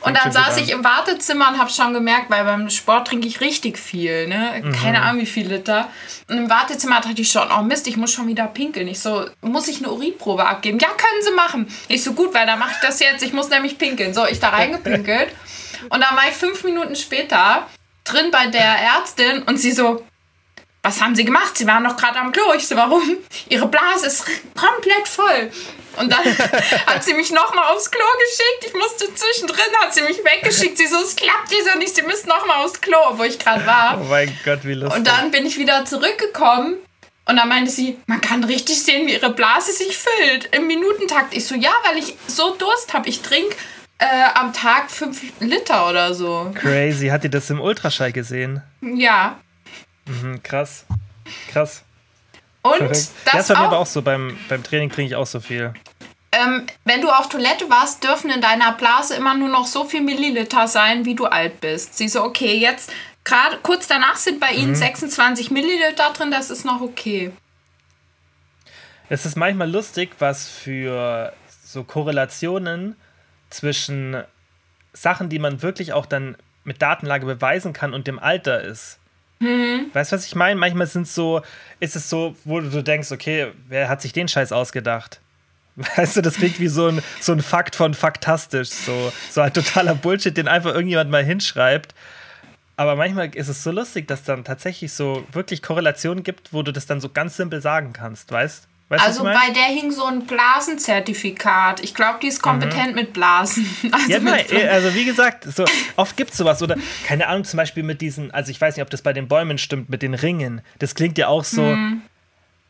Und 0.00 0.16
dann 0.16 0.32
saß 0.32 0.56
ich 0.58 0.70
im 0.70 0.84
Wartezimmer 0.84 1.48
und 1.48 1.58
habe 1.58 1.70
schon 1.70 1.92
gemerkt, 1.92 2.30
weil 2.30 2.44
beim 2.44 2.70
Sport 2.70 3.08
trinke 3.08 3.26
ich 3.26 3.40
richtig 3.40 3.78
viel, 3.78 4.28
ne? 4.28 4.62
Keine 4.80 4.98
mhm. 4.98 5.04
Ahnung, 5.04 5.22
wie 5.22 5.26
viel 5.26 5.48
Liter. 5.48 5.88
Und 6.28 6.38
im 6.38 6.50
Wartezimmer 6.50 7.00
dachte 7.00 7.20
ich 7.20 7.30
schon, 7.30 7.48
oh 7.50 7.62
Mist, 7.62 7.86
ich 7.86 7.96
muss 7.96 8.12
schon 8.12 8.26
wieder 8.28 8.46
pinkeln. 8.46 8.88
Ich 8.88 9.00
so, 9.00 9.26
muss 9.40 9.68
ich 9.68 9.78
eine 9.78 9.90
Urinprobe 9.90 10.46
abgeben? 10.46 10.78
Ja, 10.78 10.88
können 10.88 11.22
Sie 11.22 11.32
machen. 11.32 11.66
Ich 11.88 12.02
so, 12.02 12.12
gut, 12.12 12.34
weil 12.34 12.46
dann 12.46 12.58
mache 12.58 12.72
ich 12.72 12.86
das 12.86 13.00
jetzt. 13.00 13.22
Ich 13.22 13.32
muss 13.32 13.48
nämlich 13.48 13.78
pinkeln. 13.78 14.14
So, 14.14 14.26
ich 14.26 14.40
da 14.40 14.50
reingepinkelt. 14.50 15.28
Und 15.88 16.00
dann 16.00 16.16
war 16.16 16.28
ich 16.28 16.34
fünf 16.34 16.64
Minuten 16.64 16.96
später 16.96 17.66
drin 18.04 18.30
bei 18.30 18.46
der 18.46 18.80
Ärztin 18.80 19.42
und 19.42 19.58
sie 19.58 19.72
so, 19.72 20.04
was 20.86 21.00
haben 21.00 21.16
Sie 21.16 21.24
gemacht? 21.24 21.58
Sie 21.58 21.66
waren 21.66 21.82
doch 21.82 21.96
gerade 21.96 22.18
am 22.20 22.30
Klo. 22.30 22.52
Ich 22.56 22.68
so, 22.68 22.76
warum? 22.76 23.18
Ihre 23.48 23.66
Blase 23.66 24.06
ist 24.06 24.24
komplett 24.54 25.08
voll. 25.08 25.50
Und 25.98 26.12
dann 26.12 26.24
hat 26.86 27.02
sie 27.02 27.14
mich 27.14 27.32
nochmal 27.32 27.72
aufs 27.72 27.90
Klo 27.90 28.04
geschickt. 28.20 28.66
Ich 28.68 28.74
musste 28.74 29.12
zwischendrin, 29.12 29.64
hat 29.80 29.92
sie 29.92 30.02
mich 30.02 30.18
weggeschickt. 30.18 30.78
Sie 30.78 30.86
so, 30.86 30.98
es 30.98 31.16
klappt 31.16 31.50
dieser 31.50 31.76
nicht, 31.76 31.96
Sie 31.96 32.02
müssen 32.02 32.28
nochmal 32.28 32.64
aufs 32.64 32.80
Klo, 32.80 32.98
wo 33.14 33.24
ich 33.24 33.38
gerade 33.38 33.66
war. 33.66 33.98
Oh 34.00 34.04
mein 34.04 34.32
Gott, 34.44 34.60
wie 34.62 34.74
lustig. 34.74 34.98
Und 34.98 35.08
dann 35.08 35.32
bin 35.32 35.44
ich 35.44 35.58
wieder 35.58 35.84
zurückgekommen. 35.84 36.76
Und 37.28 37.36
dann 37.36 37.48
meinte 37.48 37.72
sie, 37.72 37.98
man 38.06 38.20
kann 38.20 38.44
richtig 38.44 38.80
sehen, 38.80 39.08
wie 39.08 39.14
ihre 39.14 39.30
Blase 39.30 39.72
sich 39.72 39.98
füllt 39.98 40.48
im 40.52 40.68
Minutentakt. 40.68 41.34
Ich 41.34 41.46
so, 41.46 41.56
ja, 41.56 41.72
weil 41.88 41.98
ich 41.98 42.14
so 42.28 42.54
Durst 42.54 42.94
habe. 42.94 43.08
Ich 43.08 43.22
trinke 43.22 43.56
äh, 43.98 44.04
am 44.34 44.52
Tag 44.52 44.92
fünf 44.92 45.20
Liter 45.40 45.88
oder 45.88 46.14
so. 46.14 46.52
Crazy. 46.54 47.08
Hat 47.08 47.24
die 47.24 47.30
das 47.30 47.50
im 47.50 47.60
Ultraschall 47.60 48.12
gesehen? 48.12 48.62
Ja. 48.80 49.40
Mhm, 50.06 50.42
krass. 50.42 50.84
Krass. 51.48 51.82
Und 52.62 52.78
Perfekt. 52.78 53.08
das 53.32 53.40
ist 53.42 53.48
bei 53.48 53.60
mir 53.60 53.66
aber 53.66 53.78
auch 53.78 53.86
so. 53.86 54.02
Beim, 54.02 54.38
beim 54.48 54.62
Training 54.62 54.90
trinke 54.90 55.10
ich 55.10 55.16
auch 55.16 55.26
so 55.26 55.40
viel. 55.40 55.72
ähm, 56.32 56.66
wenn 56.84 57.00
du 57.00 57.08
auf 57.10 57.28
Toilette 57.28 57.68
warst, 57.70 58.02
dürfen 58.04 58.30
in 58.30 58.40
deiner 58.40 58.72
Blase 58.72 59.14
immer 59.14 59.34
nur 59.34 59.48
noch 59.48 59.66
so 59.66 59.84
viel 59.84 60.02
Milliliter 60.02 60.66
sein, 60.68 61.04
wie 61.04 61.14
du 61.14 61.26
alt 61.26 61.60
bist. 61.60 61.96
Sie 61.96 62.08
so, 62.08 62.22
okay, 62.24 62.56
jetzt 62.58 62.92
gerade 63.24 63.58
kurz 63.62 63.86
danach 63.86 64.16
sind 64.16 64.38
bei 64.40 64.52
Mhm. 64.52 64.58
ihnen 64.58 64.74
26 64.74 65.50
Milliliter 65.50 66.12
drin, 66.12 66.30
das 66.30 66.50
ist 66.50 66.64
noch 66.64 66.80
okay. 66.80 67.32
Es 69.08 69.24
ist 69.24 69.36
manchmal 69.36 69.70
lustig, 69.70 70.10
was 70.18 70.48
für 70.48 71.32
so 71.64 71.84
Korrelationen 71.84 72.96
zwischen 73.50 74.22
Sachen, 74.92 75.28
die 75.28 75.38
man 75.38 75.62
wirklich 75.62 75.92
auch 75.92 76.06
dann 76.06 76.36
mit 76.64 76.82
Datenlage 76.82 77.24
beweisen 77.26 77.72
kann 77.72 77.94
und 77.94 78.06
dem 78.08 78.18
Alter 78.18 78.60
ist. 78.62 78.98
Weißt 79.92 80.12
du, 80.12 80.16
was 80.16 80.26
ich 80.26 80.34
meine? 80.34 80.58
Manchmal 80.58 80.86
sind 80.86 81.06
so, 81.06 81.42
ist 81.80 81.96
es 81.96 82.08
so, 82.08 82.34
wo 82.44 82.60
du 82.60 82.82
denkst, 82.82 83.12
okay, 83.12 83.52
wer 83.68 83.88
hat 83.88 84.02
sich 84.02 84.12
den 84.12 84.28
Scheiß 84.28 84.52
ausgedacht? 84.52 85.20
Weißt 85.96 86.16
du, 86.16 86.22
das 86.22 86.36
klingt 86.36 86.58
wie 86.58 86.68
so 86.68 86.88
ein, 86.88 87.02
so 87.20 87.32
ein 87.32 87.42
Fakt 87.42 87.76
von 87.76 87.92
faktastisch, 87.92 88.70
so, 88.70 89.12
so 89.30 89.42
ein 89.42 89.52
totaler 89.52 89.94
Bullshit, 89.94 90.34
den 90.36 90.48
einfach 90.48 90.72
irgendjemand 90.72 91.10
mal 91.10 91.24
hinschreibt. 91.24 91.94
Aber 92.76 92.96
manchmal 92.96 93.34
ist 93.34 93.48
es 93.48 93.62
so 93.62 93.70
lustig, 93.70 94.08
dass 94.08 94.22
dann 94.22 94.44
tatsächlich 94.44 94.92
so 94.92 95.26
wirklich 95.32 95.62
Korrelationen 95.62 96.24
gibt, 96.24 96.52
wo 96.52 96.62
du 96.62 96.72
das 96.72 96.86
dann 96.86 97.00
so 97.00 97.08
ganz 97.08 97.36
simpel 97.36 97.60
sagen 97.60 97.92
kannst, 97.92 98.30
weißt? 98.30 98.68
Weißt 98.88 99.04
Also 99.04 99.24
bei 99.24 99.50
der 99.54 99.64
hing 99.64 99.90
so 99.90 100.04
ein 100.04 100.26
Blasenzertifikat. 100.26 101.80
Ich 101.82 101.94
glaube, 101.94 102.18
die 102.22 102.28
ist 102.28 102.42
kompetent 102.42 102.94
mit 102.94 103.12
Blasen. 103.12 103.66
Also 103.92 104.06
Mhm. 104.06 104.10
Ja, 104.10 104.18
nein, 104.20 104.44
also 104.70 104.94
wie 104.94 105.04
gesagt, 105.04 105.44
so 105.44 105.64
oft 105.96 106.16
gibt 106.16 106.30
es 106.32 106.36
sowas. 106.38 106.62
Oder 106.62 106.76
keine 107.06 107.26
Ahnung, 107.26 107.44
zum 107.44 107.56
Beispiel 107.56 107.82
mit 107.82 108.00
diesen, 108.00 108.30
also 108.30 108.50
ich 108.50 108.60
weiß 108.60 108.76
nicht, 108.76 108.82
ob 108.82 108.90
das 108.90 109.02
bei 109.02 109.12
den 109.12 109.28
Bäumen 109.28 109.58
stimmt, 109.58 109.88
mit 109.90 110.02
den 110.02 110.14
Ringen. 110.14 110.60
Das 110.78 110.94
klingt 110.94 111.18
ja 111.18 111.28
auch 111.28 111.44
so. 111.44 111.62
Mhm. 111.62 112.02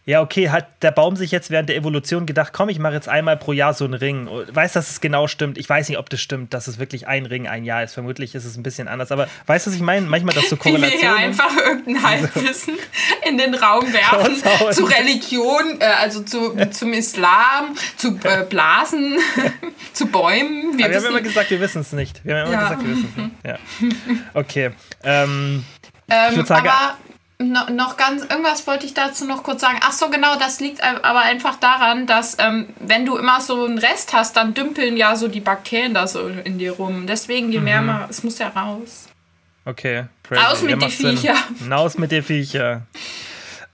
Ja, 0.09 0.21
okay, 0.23 0.51
hat 0.51 0.69
der 0.85 0.93
Baum 0.93 1.17
sich 1.17 1.33
jetzt 1.33 1.51
während 1.51 1.69
der 1.69 1.75
Evolution 1.75 2.27
gedacht, 2.27 2.53
komm, 2.53 2.69
ich 2.69 2.79
mache 2.79 2.95
jetzt 2.95 3.09
einmal 3.09 3.37
pro 3.37 3.53
Jahr 3.53 3.75
so 3.75 3.85
einen 3.85 3.95
Ring. 3.95 4.29
Weiß, 4.53 4.73
dass 4.75 4.89
es 4.91 5.01
genau 5.01 5.27
stimmt. 5.27 5.59
Ich 5.59 5.69
weiß 5.69 5.89
nicht, 5.89 5.99
ob 5.99 6.09
das 6.11 6.21
stimmt, 6.21 6.55
dass 6.55 6.69
es 6.69 6.79
wirklich 6.79 7.09
ein 7.09 7.27
Ring 7.27 7.49
ein 7.49 7.65
Jahr 7.65 7.83
ist. 7.83 7.95
Vermutlich 7.95 8.37
ist 8.37 8.45
es 8.45 8.57
ein 8.57 8.63
bisschen 8.63 8.87
anders. 8.87 9.11
Aber 9.11 9.27
weißt 9.47 9.67
du, 9.67 9.71
was 9.71 9.77
ich 9.77 9.83
meine? 9.83 10.07
Manchmal, 10.07 10.33
dass 10.37 10.49
so 10.49 10.57
Wie 10.63 10.65
wir 10.65 10.79
hier 10.79 10.89
Korrelationen. 11.11 11.19
einfach 11.19 11.57
irgendein 11.57 12.03
Halbwissen 12.05 12.75
in 13.29 13.37
den 13.37 13.55
Raum 13.57 13.93
werfen. 13.93 14.37
Zu 14.73 14.85
Religion, 14.85 15.81
äh, 15.81 15.85
also 15.87 16.23
zu, 16.23 16.55
zum 16.71 16.93
Islam, 16.93 17.75
zu 17.97 18.17
äh, 18.23 18.45
Blasen, 18.49 19.19
zu 19.93 20.07
Bäumen. 20.07 20.79
Wir 20.79 20.85
Aber 20.85 20.95
wir 20.95 21.01
haben 21.01 21.07
immer 21.11 21.21
gesagt, 21.21 21.51
wir 21.51 21.61
wissen 21.61 21.81
es 21.81 21.93
nicht. 21.93 22.25
Wir 22.25 22.37
haben 22.37 22.53
immer 22.53 22.53
Ja. 22.53 22.69
gesagt, 22.69 22.85
wir 22.87 22.91
wissen 22.97 23.09
es 23.11 23.17
nicht. 23.17 23.33
Ja. 23.45 23.59
Okay. 24.35 24.71
Ähm, 25.03 25.65
ähm, 26.09 26.37
würd 26.37 26.47
sagen- 26.47 26.69
aber 26.69 26.97
no, 27.39 27.61
noch 27.71 27.97
ganz, 27.97 28.23
irgendwas 28.23 28.67
wollte 28.67 28.87
ich 28.87 28.95
dazu 28.95 29.27
noch 29.27 29.43
kurz 29.43 29.61
sagen. 29.61 29.79
Ach 29.83 29.93
so, 29.93 30.09
genau, 30.11 30.37
das 30.39 30.61
liegt 30.61 30.83
aber 30.83 31.21
einfach 31.21 31.57
daran, 31.57 32.07
dass 32.07 32.37
ähm, 32.39 32.69
wenn 32.81 33.05
du 33.07 33.17
immer 33.17 33.41
so 33.41 33.65
einen 33.65 33.79
Rest 33.79 34.13
hast, 34.13 34.37
dann 34.37 34.55
dümpeln 34.55 34.97
ja 34.97 35.17
so 35.17 35.29
die 35.29 35.41
Bakterien 35.41 35.95
da 35.95 36.07
so 36.07 36.27
in 36.29 36.59
dir 36.59 36.73
rum. 36.73 37.07
Deswegen, 37.07 37.53
je 37.53 37.59
Mhm. 37.59 37.65
mehr 37.65 37.83
man, 37.83 38.11
es 38.11 38.23
muss 38.23 38.39
ja 38.39 38.49
raus. 38.49 39.09
Okay. 39.65 40.07
Mit 40.31 40.39
Ja, 40.41 40.55
die 40.55 40.75
macht 40.77 40.93
Sinn. 40.93 41.17
Viecher. 41.17 41.35
Raus 41.71 41.99
mit 41.99 42.11
den 42.13 42.23
Viecher. 42.23 42.83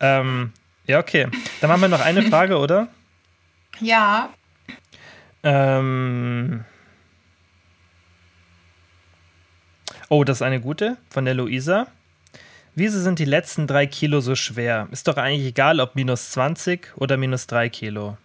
Ähm, 0.01 0.53
ja, 0.87 0.99
okay. 0.99 1.29
Dann 1.61 1.69
machen 1.71 1.83
wir 1.83 1.89
noch 1.89 2.01
eine 2.01 2.23
Frage, 2.23 2.59
oder? 2.59 2.89
Ja, 3.81 4.29
Ähm. 5.43 6.65
Oh, 10.09 10.25
das 10.25 10.39
ist 10.39 10.43
eine 10.43 10.61
gute 10.61 10.99
von 11.11 11.25
der 11.25 11.35
Luisa. 11.35 11.87
Wieso 12.75 12.99
sind 13.01 13.19
die 13.19 13.25
letzten 13.27 13.67
drei 13.67 13.87
Kilo 13.87 14.21
so 14.21 14.35
schwer? 14.35 14.89
Ist 14.91 15.07
doch 15.07 15.17
eigentlich 15.19 15.47
egal, 15.47 15.79
ob 15.81 15.95
minus 15.95 16.31
20 16.31 16.93
oder 16.97 17.17
minus 17.19 17.47
3 17.47 17.69
Kilo. 17.69 18.17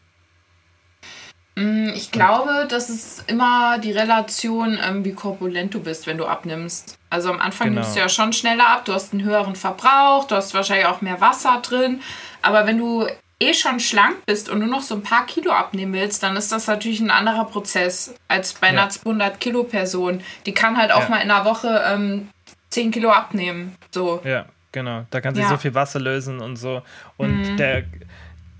Ich 1.95 2.11
glaube, 2.11 2.67
das 2.69 2.89
ist 2.91 3.23
immer 3.29 3.79
die 3.79 3.91
Relation, 3.91 4.77
ähm, 4.81 5.03
wie 5.03 5.13
korpulent 5.13 5.73
du 5.73 5.79
bist, 5.81 6.05
wenn 6.05 6.17
du 6.19 6.25
abnimmst. 6.25 6.95
Also 7.09 7.31
am 7.31 7.39
Anfang 7.41 7.69
Genau. 7.69 7.81
nimmst 7.81 7.95
du 7.95 7.99
ja 7.99 8.09
schon 8.09 8.31
schneller 8.31 8.67
ab, 8.69 8.85
du 8.85 8.93
hast 8.93 9.11
einen 9.11 9.23
höheren 9.23 9.55
Verbrauch, 9.55 10.25
du 10.27 10.35
hast 10.35 10.53
wahrscheinlich 10.53 10.85
auch 10.85 11.01
mehr 11.01 11.19
Wasser 11.19 11.59
drin. 11.63 12.01
Aber 12.43 12.67
wenn 12.67 12.77
du 12.77 13.07
eh 13.39 13.53
schon 13.55 13.79
schlank 13.79 14.17
bist 14.27 14.49
und 14.49 14.59
nur 14.59 14.67
noch 14.67 14.83
so 14.83 14.93
ein 14.95 15.01
paar 15.03 15.25
Kilo 15.25 15.51
abnehmen 15.51 15.93
willst, 15.93 16.21
dann 16.21 16.35
ist 16.37 16.51
das 16.51 16.67
natürlich 16.67 16.99
ein 16.99 17.09
anderer 17.09 17.45
Prozess 17.45 18.13
als 18.27 18.53
bei 18.53 18.67
einer 18.67 18.81
Ja. 18.83 18.89
200 18.89 19.39
Kilo 19.39 19.63
Person. 19.63 20.21
Die 20.45 20.53
kann 20.53 20.77
halt 20.77 20.91
auch 20.91 21.01
Ja. 21.03 21.09
mal 21.09 21.21
in 21.21 21.31
einer 21.31 21.43
Woche 21.45 21.83
ähm, 21.87 22.29
10 22.69 22.91
Kilo 22.91 23.09
abnehmen. 23.11 23.75
So. 23.91 24.21
Ja, 24.23 24.45
genau. 24.71 25.05
Da 25.09 25.21
kann 25.21 25.35
sich 25.35 25.43
Ja. 25.43 25.49
so 25.49 25.57
viel 25.57 25.73
Wasser 25.73 25.99
lösen 25.99 26.39
und 26.39 26.55
so. 26.57 26.81
Und 27.17 27.57
der. 27.57 27.83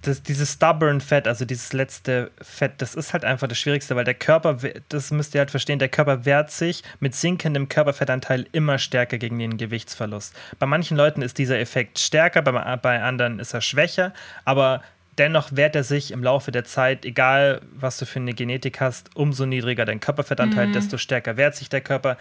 Das, 0.04 0.22
dieses 0.22 0.54
stubborn 0.54 1.02
Fett, 1.02 1.28
also 1.28 1.44
dieses 1.44 1.74
letzte 1.74 2.32
Fett, 2.40 2.74
das 2.78 2.94
ist 2.96 3.12
halt 3.14 3.26
einfach 3.26 3.48
das 3.48 3.58
Schwierigste, 3.58 3.96
weil 3.96 4.06
der 4.06 4.14
Körper, 4.14 4.58
das 4.90 5.12
müsst 5.12 5.34
ihr 5.36 5.40
halt 5.40 5.52
verstehen, 5.52 5.80
der 5.80 5.90
Körper 5.90 6.24
wehrt 6.24 6.52
sich 6.52 6.84
mit 7.00 7.14
sinkendem 7.16 7.68
Körperfettanteil 7.68 8.46
immer 8.54 8.78
stärker 8.78 9.18
gegen 9.18 9.38
den 9.40 9.58
Gewichtsverlust. 9.58 10.34
Bei 10.60 10.66
manchen 10.68 10.96
Leuten 10.96 11.24
ist 11.24 11.40
dieser 11.40 11.60
Effekt 11.60 11.98
stärker, 12.00 12.44
bei, 12.44 12.76
bei 12.78 13.02
anderen 13.02 13.40
ist 13.40 13.54
er 13.54 13.60
schwächer, 13.60 14.14
aber 14.46 14.82
dennoch 15.18 15.50
wehrt 15.54 15.76
er 15.76 15.84
sich 15.84 16.12
im 16.12 16.24
Laufe 16.24 16.52
der 16.52 16.64
Zeit, 16.64 17.04
egal 17.04 17.60
was 17.74 17.98
du 17.98 18.06
für 18.06 18.20
eine 18.20 18.34
Genetik 18.36 18.80
hast, 18.80 19.10
umso 19.16 19.46
niedriger 19.48 19.84
dein 19.84 20.00
Körperfettanteil, 20.00 20.72
desto 20.72 20.98
stärker 21.00 21.36
wehrt 21.38 21.56
sich 21.56 21.68
der 21.70 21.82
Körper, 21.82 22.18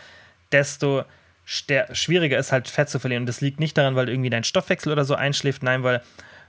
desto 0.50 1.04
schwieriger 1.46 2.38
ist 2.38 2.52
halt 2.52 2.68
Fett 2.68 2.90
zu 2.90 2.98
verlieren. 2.98 3.22
Und 3.22 3.26
das 3.26 3.40
liegt 3.40 3.60
nicht 3.60 3.78
daran, 3.78 3.94
weil 3.94 4.08
irgendwie 4.08 4.30
dein 4.30 4.44
Stoffwechsel 4.44 4.92
oder 4.92 5.04
so 5.04 5.14
einschläft, 5.14 5.62
nein, 5.62 5.82
weil 5.82 6.02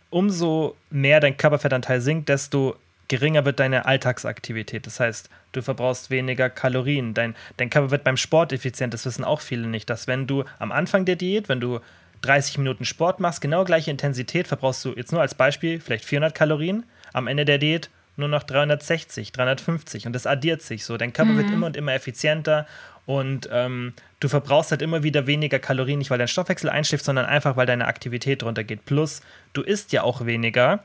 umso 0.09 0.75
mehr 0.89 1.19
dein 1.19 1.37
Körperfettanteil 1.37 2.01
sinkt, 2.01 2.29
desto 2.29 2.75
geringer 3.07 3.45
wird 3.45 3.59
deine 3.59 3.85
Alltagsaktivität. 3.85 4.85
Das 4.85 4.99
heißt, 4.99 5.29
du 5.53 5.61
verbrauchst 5.61 6.09
weniger 6.09 6.49
Kalorien. 6.49 7.13
Dein, 7.13 7.35
dein 7.57 7.69
Körper 7.69 7.91
wird 7.91 8.03
beim 8.03 8.17
Sport 8.17 8.51
effizient. 8.51 8.93
Das 8.93 9.05
wissen 9.05 9.23
auch 9.23 9.41
viele 9.41 9.67
nicht, 9.67 9.89
dass 9.89 10.07
wenn 10.07 10.27
du 10.27 10.43
am 10.59 10.71
Anfang 10.71 11.05
der 11.05 11.15
Diät, 11.15 11.47
wenn 11.47 11.59
du 11.59 11.79
30 12.21 12.57
Minuten 12.57 12.83
Sport 12.83 13.19
machst, 13.19 13.41
genau 13.41 13.63
gleiche 13.63 13.91
Intensität, 13.91 14.47
verbrauchst 14.47 14.83
du 14.83 14.93
jetzt 14.95 15.11
nur 15.11 15.21
als 15.21 15.35
Beispiel 15.35 15.79
vielleicht 15.79 16.05
400 16.05 16.33
Kalorien. 16.33 16.83
Am 17.13 17.27
Ende 17.27 17.45
der 17.45 17.59
Diät 17.59 17.89
nur 18.17 18.27
noch 18.27 18.43
360, 18.43 19.31
350 19.31 20.07
und 20.07 20.13
das 20.13 20.25
addiert 20.25 20.63
sich 20.63 20.83
so. 20.83 20.97
Dein 20.97 21.13
Körper 21.13 21.35
wird 21.37 21.51
immer 21.51 21.67
und 21.67 21.77
immer 21.77 21.93
effizienter 21.93 22.65
und 23.07 23.47
ähm, 23.53 23.93
du 24.19 24.27
verbrauchst 24.27 24.69
halt 24.71 24.81
immer 24.81 25.01
wieder 25.01 25.25
weniger 25.27 25.59
Kalorien, 25.59 25.97
nicht 25.97 26.11
weil 26.11 26.17
dein 26.17 26.27
Stoffwechsel 26.27 26.69
einschläft, 26.69 27.05
sondern 27.05 27.25
einfach 27.25 27.55
weil 27.55 27.65
deine 27.65 27.87
Aktivität 27.87 28.43
runtergeht. 28.43 28.83
Plus, 28.85 29.21
du 29.53 29.61
isst 29.61 29.93
ja 29.93 30.03
auch 30.03 30.25
weniger. 30.25 30.83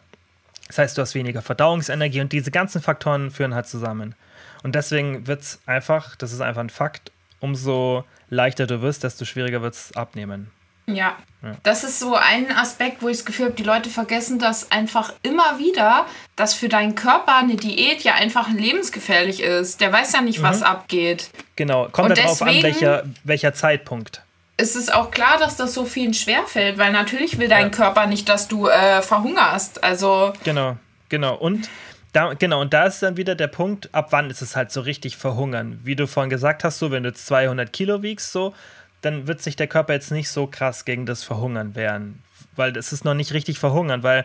Das 0.68 0.78
heißt, 0.78 0.96
du 0.96 1.02
hast 1.02 1.16
weniger 1.16 1.42
Verdauungsenergie 1.42 2.20
und 2.20 2.32
diese 2.32 2.52
ganzen 2.52 2.80
Faktoren 2.80 3.32
führen 3.32 3.56
halt 3.56 3.66
zusammen. 3.66 4.14
Und 4.62 4.76
deswegen 4.76 5.26
wird 5.26 5.40
es 5.42 5.60
einfach, 5.66 6.14
das 6.14 6.32
ist 6.32 6.40
einfach 6.40 6.60
ein 6.60 6.70
Fakt, 6.70 7.10
umso 7.40 8.04
leichter 8.30 8.68
du 8.68 8.80
wirst, 8.82 9.02
desto 9.02 9.24
schwieriger 9.24 9.60
wird 9.60 9.74
es 9.74 9.96
abnehmen. 9.96 10.52
Ja. 10.86 11.16
Das 11.64 11.82
ist 11.82 11.98
so 11.98 12.14
ein 12.14 12.52
Aspekt, 12.56 13.02
wo 13.02 13.08
ich 13.08 13.16
das 13.16 13.24
Gefühl 13.26 13.46
habe, 13.46 13.54
die 13.56 13.64
Leute 13.64 13.90
vergessen 13.90 14.38
das 14.38 14.70
einfach 14.70 15.12
immer 15.24 15.58
wieder, 15.58 16.06
dass 16.36 16.54
für 16.54 16.68
deinen 16.68 16.94
Körper 16.94 17.36
eine 17.36 17.56
Diät 17.56 18.02
ja 18.04 18.14
einfach 18.14 18.48
lebensgefährlich 18.50 19.42
ist. 19.42 19.80
Der 19.80 19.92
weiß 19.92 20.12
ja 20.12 20.20
nicht, 20.20 20.38
Mhm. 20.38 20.44
was 20.44 20.62
abgeht. 20.62 21.30
Genau, 21.56 21.88
kommt 21.90 22.10
Und 22.10 22.18
darauf 22.18 22.42
an, 22.42 22.62
welcher, 22.62 23.04
welcher 23.24 23.54
Zeitpunkt. 23.54 24.22
Es 24.56 24.76
ist 24.76 24.94
auch 24.94 25.10
klar, 25.10 25.38
dass 25.38 25.56
das 25.56 25.74
so 25.74 25.84
vielen 25.84 26.14
schwerfällt, 26.14 26.78
weil 26.78 26.92
natürlich 26.92 27.38
will 27.38 27.48
dein 27.48 27.64
Ja. 27.64 27.68
Körper 27.70 28.06
nicht, 28.06 28.28
dass 28.28 28.46
du 28.46 28.68
äh, 28.68 29.02
verhungerst. 29.02 29.82
Also, 29.82 30.32
Genau, 30.44 30.76
genau. 31.08 31.34
Und 31.34 31.68
da, 32.12 32.34
genau, 32.34 32.60
und 32.60 32.72
da 32.72 32.84
ist 32.84 33.02
dann 33.02 33.16
wieder 33.16 33.34
der 33.34 33.48
Punkt, 33.48 33.92
ab 33.92 34.08
wann 34.10 34.30
ist 34.30 34.42
es 34.42 34.54
halt 34.54 34.70
so 34.70 34.82
richtig 34.82 35.16
verhungern. 35.16 35.80
Wie 35.82 35.96
du 35.96 36.06
vorhin 36.06 36.30
gesagt 36.30 36.62
hast, 36.62 36.78
so 36.78 36.90
wenn 36.92 37.02
du 37.02 37.08
jetzt 37.08 37.26
200 37.26 37.72
Kilo 37.72 38.02
wiegst, 38.02 38.30
so, 38.30 38.54
dann 39.02 39.26
wird 39.26 39.42
sich 39.42 39.56
der 39.56 39.66
Körper 39.66 39.92
jetzt 39.92 40.10
nicht 40.10 40.30
so 40.30 40.46
krass 40.46 40.84
gegen 40.84 41.06
das 41.06 41.22
Verhungern 41.22 41.74
wehren. 41.74 42.22
Weil 42.56 42.76
es 42.76 42.92
ist 42.92 43.04
noch 43.04 43.14
nicht 43.14 43.32
richtig 43.32 43.58
verhungern, 43.58 44.02
weil 44.02 44.24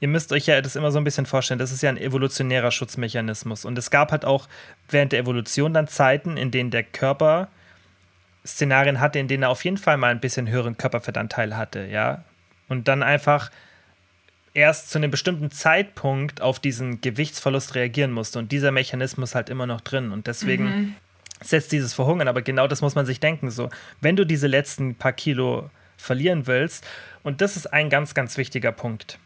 ihr 0.00 0.08
müsst 0.08 0.32
euch 0.32 0.46
ja 0.46 0.60
das 0.60 0.76
immer 0.76 0.90
so 0.92 0.98
ein 0.98 1.04
bisschen 1.04 1.26
vorstellen, 1.26 1.58
das 1.58 1.72
ist 1.72 1.82
ja 1.82 1.90
ein 1.90 1.96
evolutionärer 1.96 2.70
Schutzmechanismus. 2.70 3.64
Und 3.64 3.78
es 3.78 3.90
gab 3.90 4.12
halt 4.12 4.24
auch 4.24 4.48
während 4.88 5.12
der 5.12 5.20
Evolution 5.20 5.72
dann 5.72 5.88
Zeiten, 5.88 6.36
in 6.36 6.50
denen 6.50 6.70
der 6.70 6.82
Körper 6.82 7.48
Szenarien 8.46 9.00
hatte, 9.00 9.18
in 9.18 9.28
denen 9.28 9.42
er 9.44 9.50
auf 9.50 9.64
jeden 9.64 9.76
Fall 9.76 9.96
mal 9.96 10.10
ein 10.10 10.20
bisschen 10.20 10.48
höheren 10.48 10.76
Körperfettanteil 10.76 11.56
hatte, 11.56 11.86
ja. 11.86 12.24
und 12.68 12.88
dann 12.88 13.02
einfach 13.02 13.50
erst 14.54 14.90
zu 14.90 14.98
einem 14.98 15.10
bestimmten 15.10 15.50
Zeitpunkt 15.50 16.40
auf 16.40 16.58
diesen 16.58 17.00
Gewichtsverlust 17.00 17.74
reagieren 17.74 18.12
musste. 18.12 18.38
Und 18.38 18.50
dieser 18.50 18.72
Mechanismus 18.72 19.34
halt 19.34 19.48
immer 19.48 19.66
noch 19.66 19.80
drin. 19.80 20.10
Und 20.10 20.26
deswegen 20.26 20.64
mhm. 20.64 20.94
Setzt 21.42 21.72
dieses 21.72 21.94
Verhungern. 21.94 22.28
Aber 22.28 22.42
genau 22.42 22.66
das 22.66 22.82
muss 22.82 22.94
man 22.94 23.06
sich 23.06 23.20
denken. 23.20 23.50
So, 23.50 23.68
wenn 24.00 24.16
du 24.16 24.24
diese 24.24 24.46
letzten 24.46 24.94
paar 24.94 25.12
Kilo 25.12 25.70
verlieren 25.96 26.46
willst, 26.46 26.86
und 27.22 27.40
das 27.40 27.56
ist 27.56 27.72
ein 27.72 27.90
ganz, 27.90 28.14
ganz 28.14 28.36
wichtiger 28.36 28.72
Punkt. 28.72 29.18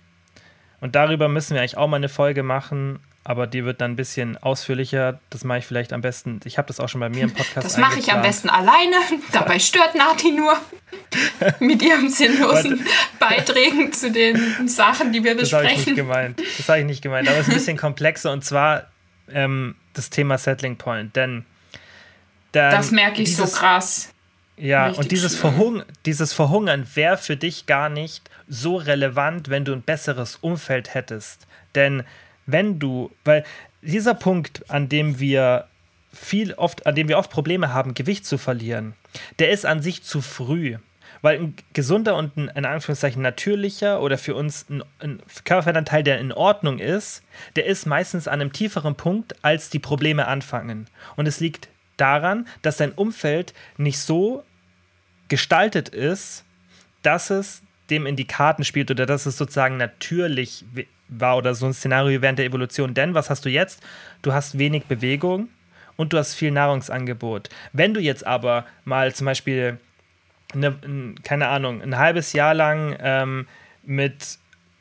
Und 0.80 0.94
darüber 0.94 1.28
müssen 1.28 1.54
wir 1.54 1.60
eigentlich 1.60 1.76
auch 1.76 1.88
mal 1.88 1.96
eine 1.96 2.08
Folge 2.08 2.42
machen, 2.42 3.00
aber 3.26 3.46
die 3.46 3.64
wird 3.64 3.80
dann 3.80 3.92
ein 3.92 3.96
bisschen 3.96 4.36
ausführlicher. 4.36 5.18
Das 5.30 5.44
mache 5.44 5.60
ich 5.60 5.66
vielleicht 5.66 5.94
am 5.94 6.02
besten. 6.02 6.40
Ich 6.44 6.58
habe 6.58 6.68
das 6.68 6.78
auch 6.78 6.90
schon 6.90 7.00
bei 7.00 7.08
mir 7.08 7.22
im 7.22 7.32
Podcast. 7.32 7.64
Das 7.64 7.78
mache 7.78 7.98
ich 7.98 8.12
am 8.12 8.20
besten 8.20 8.50
alleine. 8.50 8.96
Dabei 9.32 9.58
stört 9.58 9.94
Nati 9.94 10.30
nur 10.30 10.54
mit 11.60 11.80
ihren 11.80 12.10
sinnlosen 12.10 12.84
Beiträgen 13.18 13.92
zu 13.94 14.12
den 14.12 14.68
Sachen, 14.68 15.12
die 15.12 15.24
wir 15.24 15.36
besprechen. 15.36 15.64
Das 15.64 15.72
habe 15.72 15.80
ich 15.80 15.86
nicht 15.86 15.96
gemeint. 15.96 16.42
Das 16.58 16.68
habe 16.68 16.80
ich 16.80 16.84
nicht 16.84 17.02
gemeint. 17.02 17.28
Aber 17.28 17.38
es 17.38 17.48
ist 17.48 17.52
ein 17.54 17.58
bisschen 17.58 17.76
komplexer 17.78 18.30
und 18.30 18.44
zwar 18.44 18.90
ähm, 19.32 19.76
das 19.94 20.10
Thema 20.10 20.36
Settling 20.36 20.76
Point. 20.76 21.16
Denn 21.16 21.46
dann 22.54 22.70
das 22.70 22.90
merke 22.90 23.22
ich 23.22 23.30
dieses, 23.30 23.52
so 23.52 23.58
krass. 23.58 24.14
Ja, 24.56 24.86
Richtig 24.86 25.02
und 25.02 25.12
dieses, 25.12 25.36
Verhung 25.36 25.82
dieses 26.06 26.32
Verhungern 26.32 26.86
wäre 26.94 27.18
für 27.18 27.36
dich 27.36 27.66
gar 27.66 27.88
nicht 27.88 28.30
so 28.46 28.76
relevant, 28.76 29.48
wenn 29.48 29.64
du 29.64 29.72
ein 29.72 29.82
besseres 29.82 30.36
Umfeld 30.36 30.94
hättest. 30.94 31.46
Denn 31.74 32.04
wenn 32.46 32.78
du, 32.78 33.10
weil 33.24 33.44
dieser 33.82 34.14
Punkt, 34.14 34.70
an 34.70 34.88
dem 34.88 35.18
wir 35.18 35.66
viel 36.12 36.54
oft, 36.54 36.86
an 36.86 36.94
dem 36.94 37.08
wir 37.08 37.18
oft 37.18 37.30
Probleme 37.30 37.72
haben, 37.72 37.94
Gewicht 37.94 38.26
zu 38.26 38.38
verlieren, 38.38 38.94
der 39.40 39.50
ist 39.50 39.66
an 39.66 39.82
sich 39.82 40.04
zu 40.04 40.20
früh. 40.20 40.76
Weil 41.22 41.38
ein 41.38 41.54
gesunder 41.72 42.16
und 42.16 42.36
ein 42.36 42.48
in 42.54 42.66
Anführungszeichen 42.66 43.22
natürlicher 43.22 44.02
oder 44.02 44.18
für 44.18 44.34
uns 44.34 44.68
ein, 44.68 44.84
ein 44.98 45.22
Körperfettanteil, 45.44 46.02
der 46.02 46.18
in 46.18 46.32
Ordnung 46.32 46.78
ist, 46.78 47.22
der 47.56 47.64
ist 47.64 47.86
meistens 47.86 48.28
an 48.28 48.40
einem 48.40 48.52
tieferen 48.52 48.94
Punkt, 48.94 49.34
als 49.42 49.70
die 49.70 49.78
Probleme 49.78 50.28
anfangen. 50.28 50.86
Und 51.16 51.26
es 51.26 51.40
liegt 51.40 51.68
daran, 51.96 52.46
dass 52.62 52.76
dein 52.76 52.92
Umfeld 52.92 53.54
nicht 53.76 53.98
so 53.98 54.44
gestaltet 55.28 55.88
ist, 55.88 56.44
dass 57.02 57.30
es 57.30 57.62
dem 57.90 58.06
in 58.06 58.16
die 58.16 58.26
Karten 58.26 58.64
spielt 58.64 58.90
oder 58.90 59.06
dass 59.06 59.26
es 59.26 59.36
sozusagen 59.36 59.76
natürlich 59.76 60.64
war 61.08 61.36
oder 61.36 61.54
so 61.54 61.66
ein 61.66 61.74
Szenario 61.74 62.22
während 62.22 62.38
der 62.38 62.46
Evolution. 62.46 62.94
Denn 62.94 63.14
was 63.14 63.30
hast 63.30 63.44
du 63.44 63.50
jetzt? 63.50 63.82
Du 64.22 64.32
hast 64.32 64.58
wenig 64.58 64.84
Bewegung 64.86 65.48
und 65.96 66.12
du 66.12 66.18
hast 66.18 66.34
viel 66.34 66.50
Nahrungsangebot. 66.50 67.48
Wenn 67.72 67.94
du 67.94 68.00
jetzt 68.00 68.26
aber 68.26 68.64
mal 68.84 69.14
zum 69.14 69.26
Beispiel, 69.26 69.78
eine, 70.52 70.76
keine 71.22 71.48
Ahnung, 71.48 71.82
ein 71.82 71.98
halbes 71.98 72.32
Jahr 72.32 72.54
lang 72.54 72.96
ähm, 73.00 73.46
mit 73.82 74.38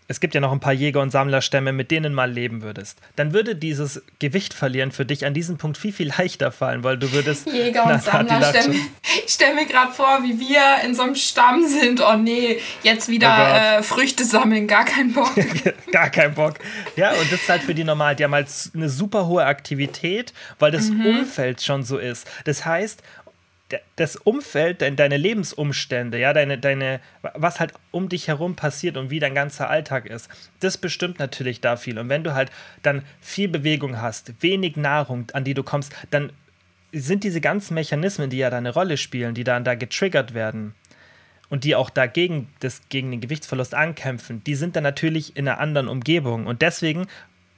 es 0.08 0.20
gibt 0.20 0.36
ja 0.36 0.42
noch 0.42 0.52
ein 0.52 0.60
paar 0.60 0.74
Jäger- 0.74 1.02
und 1.02 1.12
Sammlerstämme, 1.12 1.72
mit 1.72 1.92
denen 1.92 2.14
mal 2.14 2.32
leben 2.32 2.62
würdest, 2.62 3.00
dann 3.16 3.34
würde 3.34 3.56
dieses 3.56 4.02
Gewicht 4.20 4.54
verlieren 4.54 4.92
für 4.92 5.06
dich 5.06 5.26
an 5.26 5.34
diesem 5.34 5.58
Punkt 5.58 5.78
viel, 5.78 5.94
viel 5.94 6.10
leichter 6.10 6.52
fallen, 6.52 6.84
weil 6.84 6.98
du 6.98 7.12
würdest. 7.12 7.48
Jäger- 7.52 7.86
und 7.86 8.04
Sammlerstämme. 8.04 8.76
Ich 9.26 9.34
stelle 9.34 9.56
mir 9.56 9.66
gerade 9.66 9.92
vor, 9.92 10.20
wie 10.24 10.40
wir 10.40 10.62
in 10.86 10.96
so 10.96 11.04
einem 11.04 11.16
Stamm 11.16 11.66
sind. 11.68 12.02
Oh 12.02 12.16
nee, 12.16 12.60
jetzt 12.84 13.08
wieder 13.08 13.78
oh 13.78 13.80
äh, 13.80 13.84
Früchte 13.84 14.26
sammeln, 14.26 14.68
gar 14.68 14.86
keinen 14.86 15.14
Bock. 15.14 15.34
gar 15.92 16.10
keinen 16.10 16.34
Bock. 16.34 16.56
Ja, 16.96 17.12
und 17.12 17.32
das 17.32 17.42
ist 17.42 17.50
halt 17.50 17.62
für 17.62 17.74
die 17.74 17.84
normal. 17.84 18.16
Die 18.16 18.24
haben 18.24 18.34
halt 18.34 18.48
eine 18.74 18.90
super 18.90 19.28
hohe 19.28 19.46
Aktivität, 19.46 20.34
weil 20.60 20.72
das 20.72 20.90
mhm. 20.90 21.06
Umfeld 21.06 21.62
schon 21.62 21.84
so 21.84 21.98
ist. 21.98 22.28
Das 22.46 22.66
heißt, 22.66 23.02
das 23.96 24.16
Umfeld, 24.16 24.82
deine 24.82 25.18
Lebensumstände, 25.18 26.20
ja, 26.20 26.34
deine, 26.34 26.58
deine, 26.58 27.00
was 27.34 27.60
halt 27.60 27.74
um 27.92 28.10
dich 28.10 28.28
herum 28.28 28.56
passiert 28.56 28.98
und 28.98 29.10
wie 29.10 29.20
dein 29.20 29.36
ganzer 29.36 29.70
Alltag 29.70 30.06
ist, 30.06 30.30
das 30.60 30.78
bestimmt 30.78 31.20
natürlich 31.20 31.62
da 31.62 31.78
viel. 31.78 32.00
Und 32.00 32.10
wenn 32.10 32.24
du 32.24 32.34
halt 32.34 32.52
dann 32.82 33.04
viel 33.22 33.48
Bewegung 33.48 34.02
hast, 34.02 34.42
wenig 34.42 34.76
Nahrung, 34.76 35.28
an 35.34 35.44
die 35.44 35.54
du 35.54 35.64
kommst, 35.64 35.94
dann 36.12 36.32
sind 36.92 37.24
diese 37.24 37.42
ganzen 37.42 37.74
Mechanismen, 37.74 38.30
die 38.30 38.38
ja 38.38 38.50
da 38.50 38.58
eine 38.58 38.74
Rolle 38.74 38.98
spielen, 38.98 39.34
die 39.34 39.44
dann 39.44 39.64
da 39.64 39.76
getriggert 39.76 40.34
werden 40.34 40.76
und 41.50 41.64
die 41.64 41.76
auch 41.76 41.90
dagegen 41.90 42.50
das, 42.60 42.82
gegen 42.90 43.12
den 43.12 43.22
Gewichtsverlust 43.22 43.76
ankämpfen, 43.76 44.44
die 44.44 44.56
sind 44.56 44.76
dann 44.76 44.84
natürlich 44.84 45.36
in 45.36 45.48
einer 45.48 45.60
anderen 45.60 45.88
Umgebung. 45.88 46.46
Und 46.46 46.62
deswegen 46.62 47.08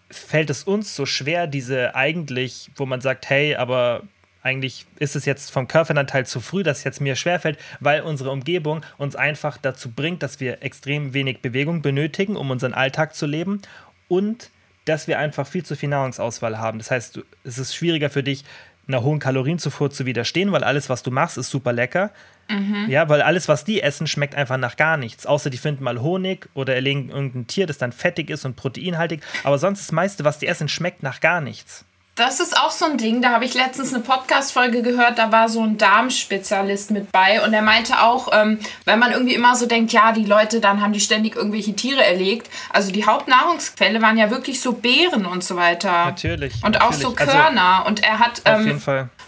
fällt 0.09 0.49
es 0.49 0.63
uns 0.63 0.95
so 0.95 1.05
schwer, 1.05 1.47
diese 1.47 1.95
eigentlich, 1.95 2.71
wo 2.75 2.85
man 2.85 3.01
sagt, 3.01 3.29
hey, 3.29 3.55
aber 3.55 4.03
eigentlich 4.45 4.85
ist 4.99 5.15
es 5.15 5.25
jetzt 5.25 5.51
vom 5.51 5.67
Körperanteil 5.67 6.27
zu 6.27 6.39
früh, 6.39 6.61
dass 6.61 6.79
es 6.79 6.83
jetzt 6.83 7.01
mir 7.01 7.15
schwerfällt, 7.15 7.57
weil 7.79 8.01
unsere 8.01 8.29
Umgebung 8.29 8.81
uns 8.97 9.15
einfach 9.15 9.57
dazu 9.57 9.89
bringt, 9.89 10.21
dass 10.21 10.39
wir 10.39 10.61
extrem 10.61 11.13
wenig 11.15 11.41
Bewegung 11.41 11.81
benötigen, 11.81 12.35
um 12.35 12.51
unseren 12.51 12.73
Alltag 12.73 13.15
zu 13.15 13.25
leben 13.25 13.63
und 14.07 14.51
dass 14.85 15.07
wir 15.07 15.17
einfach 15.17 15.47
viel 15.47 15.65
zu 15.65 15.75
viel 15.75 15.89
Nahrungsauswahl 15.89 16.59
haben. 16.59 16.77
Das 16.77 16.91
heißt, 16.91 17.19
es 17.43 17.57
ist 17.57 17.75
schwieriger 17.75 18.11
für 18.11 18.21
dich, 18.21 18.45
einer 18.87 19.01
hohen 19.01 19.17
Kalorienzufuhr 19.17 19.89
zu 19.89 20.05
widerstehen, 20.05 20.51
weil 20.51 20.63
alles, 20.63 20.89
was 20.89 21.01
du 21.01 21.09
machst, 21.09 21.39
ist 21.39 21.49
super 21.49 21.73
lecker. 21.73 22.11
Mhm. 22.47 22.85
Ja, 22.87 23.09
weil 23.09 23.23
alles, 23.23 23.47
was 23.47 23.65
die 23.65 23.81
essen, 23.81 24.05
schmeckt 24.05 24.35
einfach 24.35 24.57
nach 24.57 24.75
gar 24.75 24.97
nichts. 24.97 25.25
Außer 25.25 25.49
die 25.49 25.57
finden 25.57 25.83
mal 25.83 26.01
Honig 26.01 26.47
oder 26.53 26.75
erlegen 26.75 27.09
irgendein 27.09 27.47
Tier, 27.47 27.65
das 27.65 27.79
dann 27.79 27.91
fettig 27.91 28.29
ist 28.29 28.45
und 28.45 28.55
proteinhaltig. 28.55 29.21
Aber 29.43 29.57
sonst 29.57 29.79
das 29.79 29.91
meiste, 29.91 30.23
was 30.23 30.37
die 30.37 30.45
essen, 30.45 30.69
schmeckt 30.69 31.01
nach 31.01 31.19
gar 31.19 31.41
nichts. 31.41 31.83
Das 32.15 32.39
ist 32.39 32.57
auch 32.57 32.71
so 32.71 32.85
ein 32.85 32.97
Ding. 32.97 33.21
Da 33.21 33.31
habe 33.31 33.43
ich 33.43 33.55
letztens 33.55 33.93
eine 33.93 34.01
Podcast-Folge 34.01 34.81
gehört, 34.81 35.17
da 35.17 35.33
war 35.33 35.49
so 35.49 35.61
ein 35.61 35.77
Darmspezialist 35.77 36.91
mit 36.91 37.11
bei 37.11 37.43
und 37.43 37.53
er 37.53 37.61
meinte 37.61 38.01
auch, 38.01 38.29
ähm, 38.31 38.57
wenn 38.85 38.99
man 38.99 39.11
irgendwie 39.11 39.33
immer 39.33 39.57
so 39.57 39.65
denkt, 39.65 39.91
ja, 39.91 40.13
die 40.13 40.23
Leute, 40.23 40.61
dann 40.61 40.81
haben 40.81 40.93
die 40.93 41.01
ständig 41.01 41.35
irgendwelche 41.35 41.75
Tiere 41.75 42.05
erlegt. 42.05 42.49
Also 42.69 42.93
die 42.93 43.05
Hauptnahrungsquelle 43.05 44.01
waren 44.01 44.17
ja 44.17 44.31
wirklich 44.31 44.61
so 44.61 44.71
Beeren 44.71 45.25
und 45.25 45.43
so 45.43 45.57
weiter. 45.57 46.05
Natürlich. 46.05 46.53
Und 46.63 46.75
natürlich. 46.75 46.81
auch 46.83 46.93
so 46.93 47.07
also 47.09 47.31
Körner. 47.31 47.79
Also, 47.79 47.87
und 47.89 48.03
er 48.03 48.19
hat 48.19 48.41
ähm, 48.45 48.81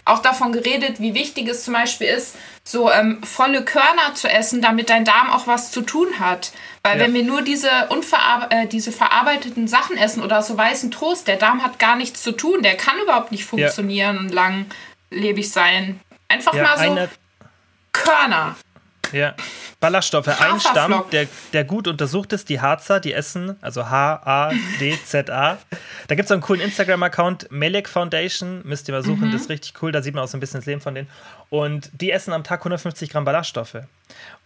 auch 0.06 0.20
davon 0.20 0.52
geredet, 0.52 0.98
wie 0.98 1.12
wichtig 1.12 1.46
es 1.48 1.64
zum 1.64 1.74
Beispiel 1.74 2.06
ist, 2.06 2.36
so 2.64 2.90
ähm, 2.90 3.22
volle 3.22 3.64
Körner 3.64 4.14
zu 4.14 4.28
essen, 4.28 4.62
damit 4.62 4.88
dein 4.88 5.04
Darm 5.04 5.30
auch 5.30 5.46
was 5.46 5.72
zu 5.72 5.82
tun 5.82 6.08
hat. 6.20 6.52
Weil 6.88 6.98
ja. 6.98 7.04
wenn 7.04 7.12
wir 7.12 7.22
nur 7.22 7.42
diese, 7.42 7.68
äh, 7.68 8.66
diese 8.66 8.92
verarbeiteten 8.92 9.68
Sachen 9.68 9.98
essen 9.98 10.22
oder 10.22 10.40
so 10.40 10.56
weißen 10.56 10.90
Toast, 10.90 11.28
der 11.28 11.36
Darm 11.36 11.62
hat 11.62 11.78
gar 11.78 11.96
nichts 11.96 12.22
zu 12.22 12.32
tun. 12.32 12.62
Der 12.62 12.76
kann 12.76 12.98
überhaupt 13.02 13.30
nicht 13.30 13.44
funktionieren 13.44 14.16
ja. 14.16 14.20
und 14.22 14.32
langlebig 15.10 15.50
sein. 15.50 16.00
Einfach 16.28 16.54
ja, 16.54 16.62
mal 16.62 16.78
so 16.78 17.08
Körner. 17.92 18.56
Ja, 19.12 19.34
Ballaststoffe. 19.80 20.28
Ein 20.28 20.60
Stamm, 20.60 21.04
der, 21.12 21.28
der 21.52 21.64
gut 21.64 21.88
untersucht 21.88 22.32
ist, 22.32 22.48
die 22.48 22.60
Harzer, 22.60 23.00
die 23.00 23.12
essen, 23.12 23.56
also 23.62 23.88
H-A-D-Z-A. 23.88 25.58
Da 26.08 26.14
gibt 26.14 26.26
es 26.26 26.32
einen 26.32 26.42
coolen 26.42 26.60
Instagram-Account, 26.60 27.50
Melek 27.50 27.88
Foundation, 27.88 28.62
müsst 28.64 28.88
ihr 28.88 28.94
mal 28.94 29.02
suchen, 29.02 29.28
mhm. 29.28 29.32
das 29.32 29.42
ist 29.42 29.50
richtig 29.50 29.74
cool, 29.82 29.92
da 29.92 30.02
sieht 30.02 30.14
man 30.14 30.24
auch 30.24 30.28
so 30.28 30.36
ein 30.36 30.40
bisschen 30.40 30.60
das 30.60 30.66
Leben 30.66 30.80
von 30.80 30.94
denen. 30.94 31.08
Und 31.48 31.90
die 31.92 32.10
essen 32.10 32.32
am 32.32 32.44
Tag 32.44 32.60
150 32.60 33.10
Gramm 33.10 33.24
Ballaststoffe. 33.24 33.78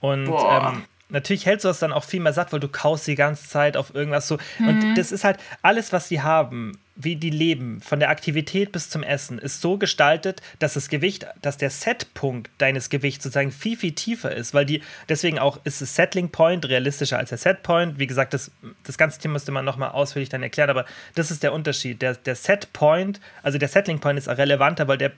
Und 0.01 0.29
ähm, 0.29 0.85
natürlich 1.13 1.47
hältst 1.47 1.65
du 1.65 1.69
das 1.69 1.79
dann 1.79 1.93
auch 1.93 2.05
viel 2.05 2.21
mehr 2.21 2.33
satt, 2.33 2.53
weil 2.53 2.61
du 2.61 2.69
kaust 2.69 3.07
die 3.07 3.15
ganze 3.15 3.49
Zeit 3.49 3.77
auf 3.77 3.95
irgendwas 3.95 4.27
so. 4.27 4.39
Mhm. 4.59 4.69
Und 4.69 4.95
das 4.97 5.13
ist 5.13 5.25
halt 5.25 5.39
alles, 5.63 5.93
was 5.93 6.09
sie 6.09 6.23
haben, 6.23 6.79
wie 6.95 7.17
die 7.17 7.31
leben, 7.31 7.81
von 7.81 8.01
der 8.01 8.11
Aktivität 8.11 8.73
bis 8.73 8.91
zum 8.91 9.03
Essen, 9.03 9.39
ist 9.39 9.61
so 9.61 9.79
gestaltet, 9.79 10.43
dass 10.59 10.75
das 10.75 10.89
Gewicht, 10.89 11.27
dass 11.41 11.57
der 11.57 11.71
Setpunkt 11.71 12.51
deines 12.59 12.91
Gewichts 12.91 13.25
sozusagen 13.25 13.51
viel, 13.51 13.77
viel 13.77 13.93
tiefer 13.93 14.35
ist, 14.35 14.53
weil 14.53 14.67
die, 14.67 14.83
deswegen 15.09 15.39
auch 15.39 15.61
ist 15.65 15.81
das 15.81 15.95
Settling 15.95 16.31
Point 16.31 16.69
realistischer 16.69 17.19
als 17.19 17.31
der 17.31 17.39
Set 17.39 17.63
Point. 17.63 17.99
Wie 17.99 18.07
gesagt, 18.07 18.35
das, 18.35 18.51
das 18.85 18.99
ganze 18.99 19.21
Thema 19.21 19.33
müsste 19.33 19.53
man 19.53 19.65
nochmal 19.65 19.91
ausführlich 19.91 20.29
dann 20.29 20.43
erklären, 20.43 20.71
aber 20.71 20.85
das 21.15 21.31
ist 21.31 21.43
der 21.43 21.53
Unterschied. 21.53 22.03
Der, 22.03 22.15
der 22.15 22.35
Set 22.35 22.73
Point, 22.73 23.21
also 23.43 23.59
der 23.59 23.69
Settling 23.69 24.01
Point 24.01 24.19
ist 24.19 24.29
relevanter, 24.29 24.89
weil 24.89 24.99
der 24.99 25.13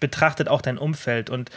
betrachtet 0.00 0.48
auch 0.48 0.62
dein 0.62 0.78
Umfeld 0.78 1.30
und 1.30 1.50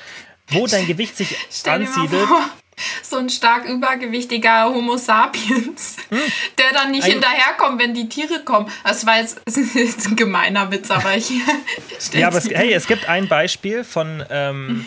wo 0.47 0.67
dein 0.67 0.85
Gewicht 0.85 1.17
sich 1.17 1.35
ansiedelt 1.65 2.29
so 3.03 3.17
ein 3.17 3.29
stark 3.29 3.65
übergewichtiger 3.65 4.65
Homo 4.65 4.97
sapiens, 4.97 5.97
hm. 6.09 6.19
der 6.57 6.73
dann 6.73 6.91
nicht 6.91 7.03
ein 7.03 7.11
hinterherkommt, 7.13 7.81
wenn 7.81 7.93
die 7.93 8.09
Tiere 8.09 8.43
kommen. 8.43 8.69
Das 8.83 9.05
war 9.05 9.19
jetzt, 9.19 9.41
das 9.45 9.57
ist 9.57 10.07
ein 10.07 10.15
gemeiner 10.15 10.71
Witz, 10.71 10.91
aber 10.91 11.15
ich. 11.15 11.31
ja, 12.13 12.27
aber 12.27 12.37
es, 12.37 12.49
hey, 12.49 12.73
es 12.73 12.87
gibt 12.87 13.07
ein 13.07 13.27
Beispiel 13.27 13.83
von, 13.83 14.23
ähm, 14.29 14.85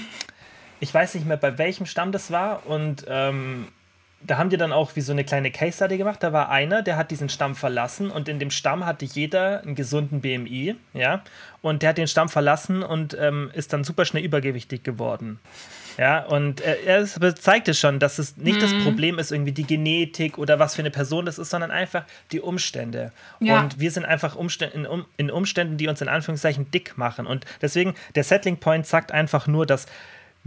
ich 0.81 0.92
weiß 0.92 1.14
nicht 1.14 1.27
mehr, 1.27 1.37
bei 1.37 1.59
welchem 1.59 1.87
Stamm 1.87 2.12
das 2.12 2.31
war 2.31 2.66
und. 2.66 3.05
Ähm, 3.09 3.68
da 4.20 4.37
haben 4.37 4.51
die 4.51 4.57
dann 4.57 4.72
auch 4.72 4.96
wie 4.96 5.01
so 5.01 5.12
eine 5.12 5.22
kleine 5.22 5.53
Case 5.53 5.77
Study 5.77 5.96
gemacht. 5.96 6.20
Da 6.24 6.33
war 6.33 6.48
einer, 6.48 6.83
der 6.83 6.96
hat 6.96 7.12
diesen 7.12 7.29
Stamm 7.29 7.55
verlassen 7.55 8.11
und 8.11 8.29
in 8.29 8.40
dem 8.40 8.51
Stamm 8.51 8.85
hatte 8.85 9.05
jeder 9.05 9.62
einen 9.62 9.76
gesunden 9.76 10.20
BMI, 10.20 10.74
ja. 10.93 11.22
Und 11.62 11.82
der 11.82 11.91
hat 11.91 11.99
den 11.99 12.09
Stamm 12.09 12.28
verlassen 12.28 12.82
und 12.82 13.16
ähm, 13.18 13.51
ist 13.55 13.72
dann 13.72 13.84
super 13.84 14.05
schnell 14.05 14.24
übergewichtig 14.24 14.82
geworden. 14.82 15.39
Ja, 15.99 16.24
und 16.26 16.61
äh, 16.61 16.76
er 16.84 17.07
zeigt 17.34 17.66
es 17.66 17.78
schon, 17.78 17.99
dass 17.99 18.20
es 18.20 18.36
nicht 18.36 18.59
mhm. 18.59 18.61
das 18.61 18.84
Problem 18.84 19.18
ist, 19.18 19.32
irgendwie 19.32 19.51
die 19.51 19.64
Genetik 19.64 20.38
oder 20.38 20.61
was 20.61 20.76
für 20.76 20.82
eine 20.82 20.92
Person 20.92 21.26
das 21.26 21.38
ist, 21.38 21.51
sondern 21.51 21.72
einfach 21.72 22.05
die 22.30 22.40
Umstände. 22.40 23.11
Ja. 23.40 23.61
Und 23.61 23.80
wir 23.80 23.90
sind 23.90 24.05
einfach 24.05 24.36
Umständ 24.36 24.74
in, 24.74 24.86
um 24.86 25.07
in 25.16 25.28
Umständen, 25.28 25.76
die 25.76 25.88
uns 25.88 26.01
in 26.01 26.09
Anführungszeichen 26.09 26.70
dick 26.70 26.96
machen. 26.96 27.26
Und 27.26 27.44
deswegen, 27.61 27.94
der 28.14 28.22
Settling 28.22 28.59
Point 28.59 28.86
sagt 28.86 29.11
einfach 29.11 29.49
nur, 29.49 29.66
dass 29.66 29.86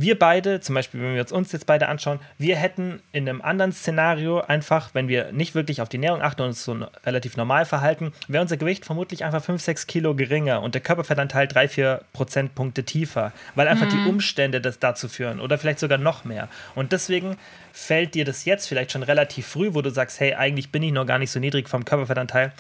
wir 0.02 0.18
beide, 0.18 0.60
zum 0.60 0.76
Beispiel, 0.76 1.02
wenn 1.02 1.14
wir 1.14 1.22
uns, 1.22 1.32
uns 1.32 1.52
jetzt 1.52 1.66
beide 1.66 1.88
anschauen, 1.88 2.20
wir 2.38 2.56
hätten 2.56 3.02
in 3.12 3.28
einem 3.28 3.42
anderen 3.42 3.72
Szenario 3.72 4.42
einfach, 4.42 4.90
wenn 4.94 5.08
wir 5.08 5.32
nicht 5.32 5.56
wirklich 5.56 5.82
auf 5.82 5.90
die 5.90 5.98
Ernährung 5.98 6.22
achten 6.22 6.42
und 6.42 6.50
uns 6.50 6.64
so 6.64 6.76
relativ 7.06 7.38
normal 7.38 7.66
verhalten, 7.66 8.14
wäre 8.28 8.42
unser 8.42 8.58
Gewicht 8.58 8.86
vermutlich 8.86 9.24
einfach 9.24 9.44
5, 9.44 9.62
6 9.62 9.88
Kilo 9.88 10.16
geringer 10.16 10.62
und 10.62 10.76
der 10.76 10.82
Körperfettanteil 10.82 11.48
3, 11.48 11.68
4 11.68 12.02
Prozentpunkte 12.14 12.84
tiefer, 12.84 13.32
weil 13.56 13.68
einfach 13.68 13.88
mhm. 13.88 13.92
die 13.92 14.10
Umstände 14.10 14.62
das 14.62 14.80
dazu 14.80 15.08
führen 15.08 15.40
oder 15.40 15.58
vielleicht 15.58 15.80
sogar 15.80 15.98
noch 15.98 16.26
mehr. 16.26 16.48
Und 16.76 16.92
deswegen 16.92 17.38
fällt 17.74 18.16
dir 18.16 18.26
das 18.26 18.46
jetzt 18.46 18.68
vielleicht 18.68 18.92
schon 18.92 19.04
relativ 19.04 19.48
früh, 19.48 19.74
wo 19.74 19.82
du 19.82 19.90
sagst, 19.90 20.20
hey, 20.20 20.34
eigentlich 20.34 20.72
bin 20.72 20.84
ich 20.84 20.92
noch 20.92 21.06
gar 21.06 21.20
nicht 21.20 21.32
so 21.32 21.40
niedrig 21.40 21.70
vom 21.70 21.86
Körperfettanteil, 21.86 22.52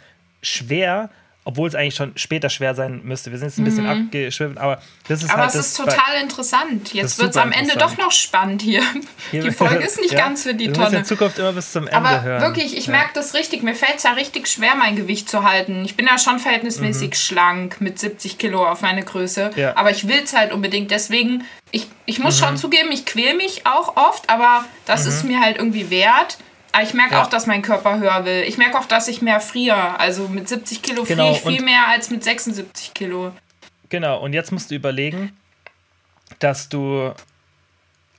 schwer, 0.41 1.09
obwohl 1.43 1.67
es 1.67 1.73
eigentlich 1.73 1.95
schon 1.95 2.11
später 2.15 2.49
schwer 2.49 2.75
sein 2.75 3.01
müsste. 3.03 3.31
Wir 3.31 3.39
sind 3.39 3.47
jetzt 3.47 3.57
ein 3.57 3.63
bisschen 3.63 3.85
mhm. 3.85 4.05
abgeschwiffen, 4.05 4.57
aber 4.59 4.79
das 5.07 5.23
ist 5.23 5.31
aber 5.31 5.41
halt. 5.41 5.51
Aber 5.51 5.59
es 5.59 5.67
ist 5.67 5.77
total 5.77 6.21
interessant. 6.21 6.93
Jetzt 6.93 7.17
wird 7.17 7.31
es 7.31 7.37
am 7.37 7.51
Ende 7.51 7.75
doch 7.77 7.97
noch 7.97 8.11
spannend 8.11 8.61
hier. 8.61 8.83
hier 9.31 9.41
die 9.41 9.51
Folge 9.51 9.83
ist 9.83 9.99
nicht 9.99 10.13
ja, 10.13 10.19
ganz 10.19 10.43
für 10.43 10.53
die 10.53 10.67
du 10.67 10.73
Tonne. 10.73 10.97
In 10.97 11.05
Zukunft 11.05 11.39
immer 11.39 11.53
bis 11.53 11.71
zum 11.71 11.87
Ende 11.87 11.95
aber 11.95 12.21
hören. 12.21 12.41
wirklich, 12.43 12.77
ich 12.77 12.85
ja. 12.85 12.91
merke 12.91 13.11
das 13.15 13.33
richtig. 13.33 13.63
Mir 13.63 13.73
fällt 13.73 13.97
es 13.97 14.03
ja 14.03 14.11
richtig 14.11 14.47
schwer, 14.47 14.75
mein 14.75 14.95
Gewicht 14.95 15.29
zu 15.29 15.43
halten. 15.43 15.83
Ich 15.83 15.95
bin 15.95 16.05
ja 16.05 16.19
schon 16.19 16.37
verhältnismäßig 16.37 17.09
mhm. 17.09 17.15
schlank 17.15 17.81
mit 17.81 17.97
70 17.97 18.37
Kilo 18.37 18.67
auf 18.67 18.81
meine 18.81 19.03
Größe. 19.03 19.51
Ja. 19.55 19.75
Aber 19.75 19.89
ich 19.89 20.07
will 20.07 20.21
es 20.23 20.33
halt 20.33 20.53
unbedingt. 20.53 20.91
Deswegen, 20.91 21.43
ich, 21.71 21.87
ich 22.05 22.19
muss 22.19 22.39
mhm. 22.39 22.45
schon 22.45 22.57
zugeben, 22.57 22.91
ich 22.91 23.07
quäle 23.07 23.33
mich 23.33 23.65
auch 23.65 23.97
oft, 23.97 24.29
aber 24.29 24.65
das 24.85 25.03
mhm. 25.05 25.09
ist 25.09 25.23
mir 25.23 25.41
halt 25.41 25.57
irgendwie 25.57 25.89
wert. 25.89 26.37
Aber 26.71 26.83
ich 26.83 26.93
merke 26.93 27.15
ja. 27.15 27.23
auch, 27.23 27.27
dass 27.27 27.47
mein 27.47 27.61
Körper 27.61 27.99
höher 27.99 28.25
will. 28.25 28.43
Ich 28.47 28.57
merke 28.57 28.77
auch, 28.79 28.85
dass 28.85 29.07
ich 29.07 29.21
mehr 29.21 29.39
friere. 29.39 29.99
Also 29.99 30.27
mit 30.27 30.47
70 30.47 30.81
Kilo 30.81 31.03
genau. 31.03 31.33
friere 31.33 31.35
ich 31.35 31.55
viel 31.57 31.65
mehr 31.65 31.87
als 31.87 32.09
mit 32.09 32.23
76 32.23 32.93
Kilo. 32.93 33.33
Genau, 33.89 34.19
und 34.19 34.33
jetzt 34.33 34.51
musst 34.51 34.71
du 34.71 34.75
überlegen, 34.75 35.35
dass 36.39 36.69
du 36.69 37.13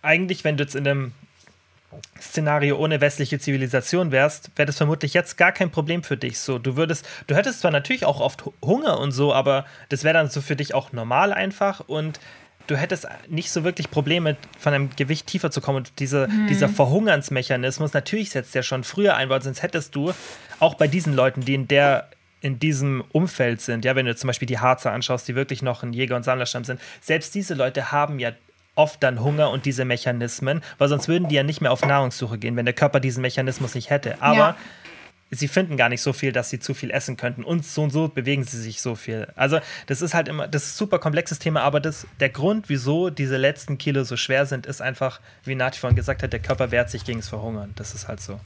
eigentlich, 0.03 0.44
wenn 0.44 0.57
du 0.57 0.64
jetzt 0.64 0.74
in 0.74 0.86
einem 0.86 1.12
Szenario 2.20 2.76
ohne 2.76 3.00
westliche 3.00 3.38
Zivilisation 3.38 4.12
wärst, 4.12 4.50
wäre 4.57 4.66
das 4.66 4.76
vermutlich 4.76 5.14
jetzt 5.14 5.36
gar 5.36 5.53
kein 5.53 5.70
Problem 5.70 6.03
für 6.03 6.16
dich. 6.16 6.38
So, 6.38 6.59
du 6.59 6.76
würdest, 6.76 7.07
du 7.26 7.34
hättest 7.34 7.61
zwar 7.61 7.70
natürlich 7.70 8.05
auch 8.05 8.20
oft 8.20 8.44
Hunger 8.62 8.98
und 8.98 9.12
so, 9.12 9.34
aber 9.34 9.66
das 9.88 10.05
wäre 10.05 10.14
dann 10.14 10.30
so 10.30 10.40
für 10.40 10.57
dich 10.57 10.74
auch 10.74 10.92
normal 10.92 11.32
einfach 11.32 11.80
und 11.80 12.20
du 12.66 12.76
hättest 12.76 13.06
nicht 13.28 13.50
so 13.50 13.64
wirklich 13.64 13.90
Probleme, 13.90 14.36
von 14.58 14.72
einem 14.72 14.90
Gewicht 14.96 15.26
tiefer 15.26 15.50
zu 15.50 15.60
kommen. 15.60 15.78
Und 15.78 15.98
diese, 15.98 16.28
mhm. 16.28 16.46
dieser 16.48 16.68
Verhungernsmechanismus, 16.68 17.92
natürlich 17.92 18.30
setzt 18.30 18.54
der 18.54 18.62
schon 18.62 18.84
früher 18.84 19.16
ein, 19.16 19.28
weil 19.28 19.42
sonst 19.42 19.62
hättest 19.62 19.94
du 19.94 20.12
auch 20.60 20.74
bei 20.74 20.88
diesen 20.88 21.14
Leuten, 21.14 21.42
die 21.42 21.54
in 21.54 21.68
der 21.68 22.08
in 22.40 22.58
diesem 22.58 23.04
Umfeld 23.12 23.60
sind, 23.60 23.84
ja, 23.84 23.94
wenn 23.94 24.04
du 24.04 24.16
zum 24.16 24.26
Beispiel 24.26 24.46
die 24.46 24.58
Harzer 24.58 24.90
anschaust, 24.90 25.28
die 25.28 25.36
wirklich 25.36 25.62
noch 25.62 25.84
ein 25.84 25.92
Jäger- 25.92 26.16
und 26.16 26.24
Sammlerstamm 26.24 26.64
sind, 26.64 26.80
selbst 27.00 27.36
diese 27.36 27.54
Leute 27.54 27.92
haben 27.92 28.18
ja 28.18 28.32
oft 28.74 29.00
dann 29.00 29.22
Hunger 29.22 29.50
und 29.50 29.64
diese 29.64 29.84
Mechanismen, 29.84 30.60
weil 30.78 30.88
sonst 30.88 31.06
würden 31.06 31.28
die 31.28 31.36
ja 31.36 31.44
nicht 31.44 31.60
mehr 31.60 31.70
auf 31.70 31.86
Nahrungssuche 31.86 32.38
gehen, 32.38 32.56
wenn 32.56 32.64
der 32.64 32.74
Körper 32.74 32.98
diesen 32.98 33.22
Mechanismus 33.22 33.76
nicht 33.76 33.90
hätte. 33.90 34.20
Aber 34.20 34.36
ja 34.36 34.56
sie 35.33 35.49
finden 35.49 35.76
gar 35.76 35.89
nicht 35.89 36.03
so 36.03 36.12
viel, 36.12 36.30
dass 36.30 36.51
sie 36.51 36.61
zu 36.61 36.74
viel 36.74 36.91
essen 36.91 37.16
könnten. 37.16 37.43
Und 37.43 37.64
so 37.64 37.83
und 37.83 37.91
so 37.91 38.09
bewegen 38.09 38.45
sie 38.45 38.61
sich 38.61 38.80
so 38.80 38.95
viel. 38.95 39.26
Also, 39.35 39.61
das 39.87 40.03
ist 40.03 40.14
halt 40.14 40.28
immer, 40.28 40.47
das 40.47 40.64
ist 40.66 40.74
ein 40.74 40.78
super 40.78 40.99
komplexes 40.99 41.39
Thema, 41.39 41.62
aber 41.62 41.80
das, 41.80 42.07
der 42.20 42.28
Grund, 42.28 42.68
wieso 42.68 43.11
diese 43.11 43.39
letzten 43.39 43.78
Kilo 43.78 44.05
so 44.05 44.16
schwer 44.16 44.47
sind, 44.47 44.66
ist 44.66 44.83
einfach, 44.83 45.20
wie 45.45 45.55
Nati 45.55 45.80
vorhin 45.80 45.97
gesagt 45.97 46.22
hat, 46.22 46.33
der 46.33 46.41
Körper 46.41 46.70
wehrt 46.70 46.91
sich 46.91 47.05
gegen 47.05 47.20
das 47.20 47.28
Verhungern. 47.28 47.72
Das 47.76 47.95
ist 47.95 48.09
halt 48.09 48.20
so. 48.20 48.39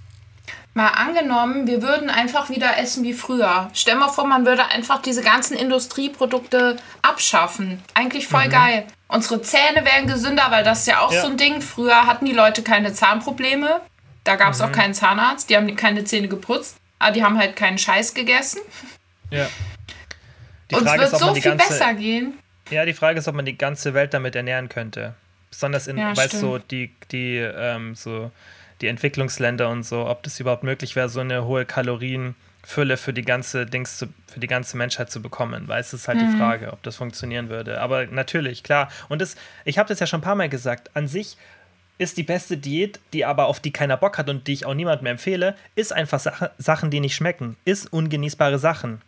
Mal 0.75 0.89
angenommen, 0.89 1.67
wir 1.67 1.83
würden 1.83 2.09
einfach 2.09 2.51
wieder 2.51 2.79
essen 2.79 3.03
wie 3.03 3.15
früher. 3.15 3.69
Stell 3.73 3.97
mal 3.97 4.09
vor, 4.09 4.27
man 4.27 4.47
würde 4.47 4.67
einfach 4.67 5.03
diese 5.03 5.23
ganzen 5.23 5.57
Industrieprodukte 5.57 6.77
abschaffen. 7.03 7.83
Eigentlich 7.95 8.29
voll 8.29 8.47
mhm. 8.47 8.51
geil. 8.51 8.87
Unsere 9.09 9.43
Zähne 9.43 9.85
wären 9.85 10.07
gesünder, 10.07 10.47
weil 10.51 10.63
das 10.63 10.81
ist 10.81 10.87
ja 10.87 11.01
auch 11.01 11.13
ja. 11.13 11.23
so 11.23 11.29
ein 11.29 11.37
Ding. 11.37 11.63
Früher 11.63 12.07
hatten 12.07 12.27
die 12.27 12.33
Leute 12.33 12.63
keine 12.63 12.93
Zahnprobleme. 12.93 13.81
Da 14.27 14.35
gab 14.35 14.53
es 14.53 14.59
mhm. 14.59 14.65
auch 14.65 14.73
keinen 14.73 14.93
Zahnarzt, 14.93 15.49
die 15.49 15.57
haben 15.57 15.75
keine 15.77 16.05
Zähne 16.05 16.27
geputzt, 16.27 16.79
aber 16.99 17.13
die 17.13 17.23
haben 17.23 17.39
halt 17.39 17.55
keinen 17.55 17.79
Scheiß 17.79 18.13
gegessen. 18.13 18.61
Ja. 19.31 19.49
Die 20.71 20.75
Und 20.75 20.87
es 20.87 20.99
wird 20.99 21.19
so 21.19 21.33
viel 21.33 21.43
ganze, 21.43 21.69
besser 21.69 21.95
gehen. 21.95 22.35
Ja, 22.71 22.85
die 22.85 22.93
Frage 22.93 23.21
ist, 23.21 23.29
ob 23.29 23.37
man 23.37 23.45
die 23.45 23.57
ganze 23.57 23.95
Welt 23.95 24.15
damit 24.15 24.35
ernähren 24.35 24.69
könnte. 24.69 25.15
Besonders 25.51 25.87
in, 25.87 25.97
ja, 25.97 26.17
weißt 26.17 26.35
du, 26.35 26.39
so 26.39 26.59
die, 26.59 26.93
die, 27.13 27.37
ähm, 27.37 27.95
so 27.95 28.33
die 28.81 28.89
Entwicklungsländer 28.89 29.69
und 29.69 29.85
so, 29.85 30.07
ob 30.07 30.25
das 30.25 30.41
überhaupt 30.41 30.65
möglich 30.65 30.97
wäre, 30.97 31.09
so 31.09 31.21
eine 31.21 31.45
hohe 31.45 31.65
Kalorienfülle 31.65 32.97
für 32.97 33.13
die 33.13 33.23
ganze 33.23 33.65
Dings 33.65 33.99
zu, 33.99 34.09
für 34.27 34.41
die 34.41 34.49
ganze 34.49 34.77
Menschheit 34.77 35.11
zu 35.11 35.23
bekommen. 35.23 35.69
Weil 35.69 35.81
es 35.81 35.93
ist 35.93 36.09
halt 36.09 36.21
mhm. 36.21 36.33
die 36.33 36.37
Frage, 36.37 36.73
ob 36.73 36.83
das 36.83 36.97
funktionieren 36.97 37.49
würde. 37.49 37.81
Aber 37.81 38.07
natürlich, 38.07 38.65
klar. 38.65 38.91
Und 39.09 39.21
das, 39.21 39.37
ich 39.65 39.79
habe 39.79 39.89
das 39.89 40.01
ja 40.01 40.09
schon 40.09 40.19
ein 40.19 40.25
paar 40.25 40.35
Mal 40.35 40.49
gesagt, 40.49 40.91
an 40.97 41.07
sich 41.07 41.37
ist 41.99 42.17
die 42.17 42.23
beste 42.23 42.57
Diät, 42.57 43.01
die 43.13 43.25
aber 43.25 43.47
auf 43.47 43.61
die 43.61 43.73
keiner 43.73 43.97
Bock 43.97 44.19
hat 44.19 44.29
und 44.29 44.47
die 44.47 44.53
ich 44.53 44.67
auch 44.67 44.75
niemandem 44.75 45.05
mehr 45.05 45.13
empfehle, 45.13 45.57
ist 45.75 45.93
einfach 45.93 46.21
Sache, 46.21 46.51
Sachen, 46.59 46.91
die 46.91 47.01
nicht 47.01 47.15
schmecken, 47.15 47.57
ist 47.65 47.93
ungenießbare 47.93 48.59
Sachen. 48.59 49.01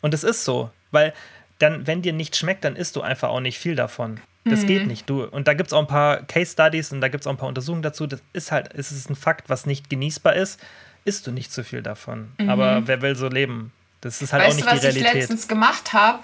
Und 0.00 0.14
es 0.14 0.24
ist 0.24 0.44
so, 0.44 0.70
weil 0.90 1.12
dann, 1.58 1.86
wenn 1.86 2.02
dir 2.02 2.12
nicht 2.12 2.36
schmeckt, 2.36 2.64
dann 2.64 2.76
isst 2.76 2.96
du 2.96 3.02
einfach 3.02 3.28
auch 3.28 3.40
nicht 3.40 3.58
viel 3.58 3.76
davon. 3.76 4.20
Das 4.44 4.62
mhm. 4.62 4.66
geht 4.66 4.86
nicht. 4.86 5.08
Du, 5.08 5.24
und 5.24 5.46
da 5.46 5.54
gibt 5.54 5.68
es 5.68 5.72
auch 5.72 5.80
ein 5.80 5.86
paar 5.86 6.22
Case 6.22 6.52
Studies 6.52 6.90
und 6.92 7.00
da 7.00 7.08
gibt 7.08 7.22
es 7.22 7.26
auch 7.26 7.32
ein 7.32 7.36
paar 7.36 7.48
Untersuchungen 7.48 7.82
dazu. 7.82 8.06
Das 8.06 8.20
ist 8.32 8.50
halt, 8.50 8.70
es 8.74 8.90
ist 8.90 9.08
ein 9.08 9.14
Fakt, 9.14 9.48
was 9.48 9.66
nicht 9.66 9.88
genießbar 9.88 10.34
ist, 10.34 10.60
isst 11.04 11.26
du 11.26 11.30
nicht 11.30 11.52
zu 11.52 11.62
viel 11.62 11.82
davon. 11.82 12.32
Mhm. 12.38 12.48
Aber 12.48 12.86
wer 12.86 13.02
will 13.02 13.14
so 13.14 13.28
leben? 13.28 13.72
Das 14.00 14.20
ist 14.20 14.32
halt 14.32 14.42
weißt 14.42 14.62
auch 14.62 14.72
nicht 14.72 14.72
du, 14.72 14.80
die 14.80 14.86
Realität. 14.86 15.04
Was 15.04 15.12
ich 15.12 15.20
letztens 15.20 15.48
gemacht 15.48 15.92
habe, 15.92 16.18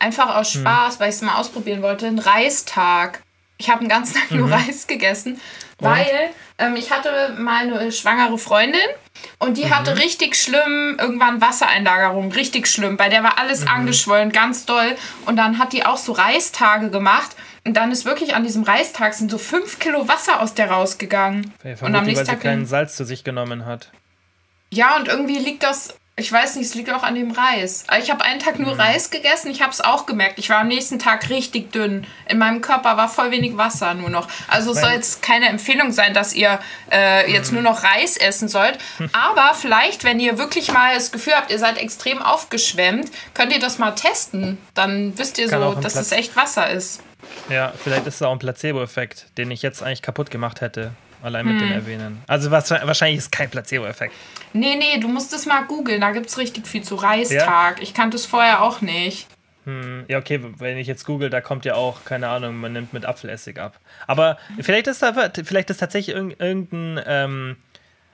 einfach 0.00 0.34
aus 0.34 0.54
hm. 0.54 0.62
Spaß, 0.62 0.96
mhm. 0.96 1.00
weil 1.00 1.08
ich 1.10 1.14
es 1.14 1.22
mal 1.22 1.36
ausprobieren 1.36 1.82
wollte, 1.82 2.06
ein 2.06 2.18
Reistag. 2.18 3.22
Ich 3.60 3.68
habe 3.68 3.80
einen 3.80 3.88
ganzen 3.90 4.14
Tag 4.14 4.30
nur 4.30 4.46
mhm. 4.46 4.54
Reis 4.54 4.86
gegessen, 4.86 5.38
weil 5.78 6.30
ähm, 6.58 6.76
ich 6.76 6.90
hatte 6.90 7.36
mal 7.38 7.70
eine 7.70 7.92
schwangere 7.92 8.38
Freundin 8.38 8.80
und 9.38 9.58
die 9.58 9.66
mhm. 9.66 9.76
hatte 9.76 9.98
richtig 9.98 10.34
schlimm 10.34 10.96
irgendwann 10.98 11.42
Wassereinlagerung, 11.42 12.32
richtig 12.32 12.66
schlimm. 12.66 12.96
Bei 12.96 13.10
der 13.10 13.22
war 13.22 13.38
alles 13.38 13.62
mhm. 13.62 13.68
angeschwollen, 13.68 14.32
ganz 14.32 14.64
doll. 14.64 14.96
Und 15.26 15.36
dann 15.36 15.58
hat 15.58 15.74
die 15.74 15.84
auch 15.84 15.98
so 15.98 16.12
Reistage 16.12 16.90
gemacht. 16.90 17.36
Und 17.66 17.76
dann 17.76 17.92
ist 17.92 18.06
wirklich 18.06 18.34
an 18.34 18.44
diesem 18.44 18.62
Reistag 18.62 19.12
sind 19.12 19.30
so 19.30 19.36
fünf 19.36 19.78
Kilo 19.78 20.08
Wasser 20.08 20.40
aus 20.40 20.54
der 20.54 20.70
rausgegangen. 20.70 21.52
und 21.62 21.94
am 21.94 22.06
nächsten 22.06 22.26
weil 22.26 22.36
sie 22.36 22.42
keinen 22.42 22.64
Salz 22.64 22.96
zu 22.96 23.04
sich 23.04 23.24
genommen 23.24 23.66
hat. 23.66 23.90
Ja, 24.70 24.96
und 24.96 25.08
irgendwie 25.08 25.38
liegt 25.38 25.62
das 25.62 25.99
ich 26.16 26.30
weiß 26.30 26.56
nicht, 26.56 26.66
es 26.66 26.74
liegt 26.74 26.92
auch 26.92 27.02
an 27.02 27.14
dem 27.14 27.30
Reis. 27.30 27.84
Ich 27.98 28.10
habe 28.10 28.22
einen 28.22 28.40
Tag 28.40 28.58
nur 28.58 28.74
mhm. 28.74 28.80
Reis 28.80 29.10
gegessen, 29.10 29.50
ich 29.50 29.62
habe 29.62 29.72
es 29.72 29.80
auch 29.80 30.04
gemerkt. 30.04 30.38
Ich 30.38 30.50
war 30.50 30.58
am 30.58 30.68
nächsten 30.68 30.98
Tag 30.98 31.30
richtig 31.30 31.72
dünn. 31.72 32.06
In 32.28 32.38
meinem 32.38 32.60
Körper 32.60 32.96
war 32.96 33.08
voll 33.08 33.30
wenig 33.30 33.56
Wasser 33.56 33.94
nur 33.94 34.10
noch. 34.10 34.28
Also 34.46 34.72
es 34.72 34.80
soll 34.80 34.90
jetzt 34.90 35.22
keine 35.22 35.48
Empfehlung 35.48 35.92
sein, 35.92 36.12
dass 36.12 36.34
ihr 36.34 36.58
äh, 36.92 37.30
jetzt 37.32 37.52
mhm. 37.52 37.62
nur 37.62 37.72
noch 37.72 37.82
Reis 37.82 38.16
essen 38.16 38.48
sollt. 38.48 38.78
Aber 39.12 39.54
vielleicht, 39.54 40.04
wenn 40.04 40.20
ihr 40.20 40.36
wirklich 40.36 40.72
mal 40.72 40.94
das 40.94 41.10
Gefühl 41.10 41.34
habt, 41.34 41.50
ihr 41.50 41.58
seid 41.58 41.78
extrem 41.78 42.20
aufgeschwemmt, 42.20 43.10
könnt 43.32 43.52
ihr 43.52 43.60
das 43.60 43.78
mal 43.78 43.92
testen. 43.92 44.58
Dann 44.74 45.16
wisst 45.18 45.38
ihr 45.38 45.48
Kann 45.48 45.62
so, 45.62 45.74
dass 45.80 45.96
es 45.96 46.12
echt 46.12 46.36
Wasser 46.36 46.68
ist. 46.70 47.02
Ja, 47.48 47.72
vielleicht 47.82 48.06
ist 48.06 48.16
es 48.16 48.22
auch 48.22 48.32
ein 48.32 48.38
Placebo-Effekt, 48.38 49.26
den 49.38 49.50
ich 49.50 49.62
jetzt 49.62 49.82
eigentlich 49.82 50.02
kaputt 50.02 50.30
gemacht 50.30 50.60
hätte. 50.60 50.92
Allein 51.22 51.46
mit 51.46 51.60
hm. 51.60 51.68
dem 51.68 51.72
Erwähnen. 51.72 52.22
Also 52.26 52.50
was, 52.50 52.70
wahrscheinlich 52.70 53.18
ist 53.18 53.32
kein 53.32 53.50
Placebo-Effekt. 53.50 54.14
Nee, 54.52 54.76
nee, 54.76 54.98
du 54.98 55.08
musst 55.08 55.32
es 55.32 55.46
mal 55.46 55.62
googeln. 55.62 56.00
Da 56.00 56.12
gibt 56.12 56.26
es 56.26 56.38
richtig 56.38 56.66
viel 56.66 56.82
zu 56.82 56.94
Reistag. 56.94 57.76
Ja? 57.76 57.82
Ich 57.82 57.94
kannte 57.94 58.16
es 58.16 58.26
vorher 58.26 58.62
auch 58.62 58.80
nicht. 58.80 59.26
Hm, 59.64 60.04
ja, 60.08 60.18
okay, 60.18 60.40
wenn 60.58 60.78
ich 60.78 60.86
jetzt 60.86 61.04
google, 61.04 61.28
da 61.28 61.40
kommt 61.40 61.64
ja 61.64 61.74
auch, 61.74 62.04
keine 62.04 62.28
Ahnung, 62.28 62.56
man 62.56 62.72
nimmt 62.72 62.92
mit 62.92 63.04
Apfelessig 63.04 63.58
ab. 63.58 63.78
Aber 64.06 64.38
vielleicht 64.60 64.86
ist 64.86 65.02
da 65.02 65.30
vielleicht 65.44 65.68
ist 65.70 65.78
tatsächlich 65.78 66.16
irgendein 66.16 67.00
ähm, 67.06 67.56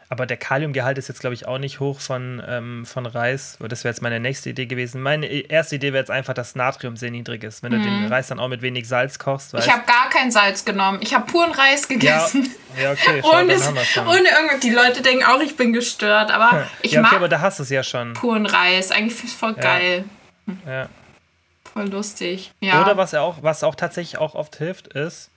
aber 0.08 0.26
der 0.26 0.36
Kaliumgehalt 0.36 0.98
ist 0.98 1.08
jetzt, 1.08 1.20
glaube 1.20 1.34
ich, 1.34 1.46
auch 1.46 1.58
nicht 1.58 1.80
hoch 1.80 2.00
von, 2.00 2.40
ähm, 2.46 2.86
von 2.86 3.06
Reis. 3.06 3.58
Das 3.60 3.82
wäre 3.82 3.92
jetzt 3.92 4.02
meine 4.02 4.20
nächste 4.20 4.50
Idee 4.50 4.66
gewesen. 4.66 5.02
Meine 5.02 5.26
erste 5.26 5.76
Idee 5.76 5.88
wäre 5.88 5.98
jetzt 5.98 6.10
einfach, 6.10 6.34
dass 6.34 6.54
Natrium 6.54 6.96
sehr 6.96 7.10
niedrig 7.10 7.42
ist. 7.42 7.62
Wenn 7.62 7.72
mhm. 7.72 7.78
du 7.78 7.82
den 7.82 8.00
mhm. 8.02 8.06
Reis 8.06 8.28
dann 8.28 8.38
auch 8.38 8.48
mit 8.48 8.62
wenig 8.62 8.86
Salz 8.86 9.18
kochst. 9.18 9.52
Weißt. 9.52 9.66
Ich 9.66 9.72
habe 9.72 9.84
gar 9.84 10.05
kein 10.16 10.30
Salz 10.30 10.64
genommen. 10.64 10.98
Ich 11.02 11.14
habe 11.14 11.30
puren 11.30 11.52
Reis 11.52 11.88
gegessen. 11.88 12.54
Ja, 12.76 12.82
ja 12.82 12.92
okay. 12.92 13.20
Schau, 13.22 13.30
ohne, 13.38 13.54
ohne 13.54 14.28
irgendwas. 14.28 14.60
Die 14.62 14.70
Leute 14.70 15.02
denken 15.02 15.24
auch, 15.24 15.40
ich 15.40 15.56
bin 15.56 15.72
gestört. 15.72 16.30
Aber 16.30 16.66
ich 16.82 16.92
ja, 16.92 17.00
okay, 17.00 17.10
mag 17.10 17.16
aber 17.16 17.28
da 17.28 17.40
hast 17.40 17.58
du 17.58 17.62
es 17.62 17.70
ja 17.70 17.82
schon. 17.82 18.14
Puren 18.14 18.46
Reis. 18.46 18.90
Eigentlich 18.90 19.24
ist 19.24 19.24
es 19.24 19.32
voll 19.32 19.54
ja. 19.56 19.62
geil. 19.62 20.04
Ja. 20.66 20.88
Voll 21.72 21.88
lustig. 21.88 22.52
Ja. 22.60 22.82
Oder 22.82 22.96
was 22.96 23.14
auch, 23.14 23.42
was 23.42 23.62
auch 23.62 23.74
tatsächlich 23.74 24.18
auch 24.18 24.34
oft 24.34 24.56
hilft, 24.56 24.88
ist, 24.88 25.30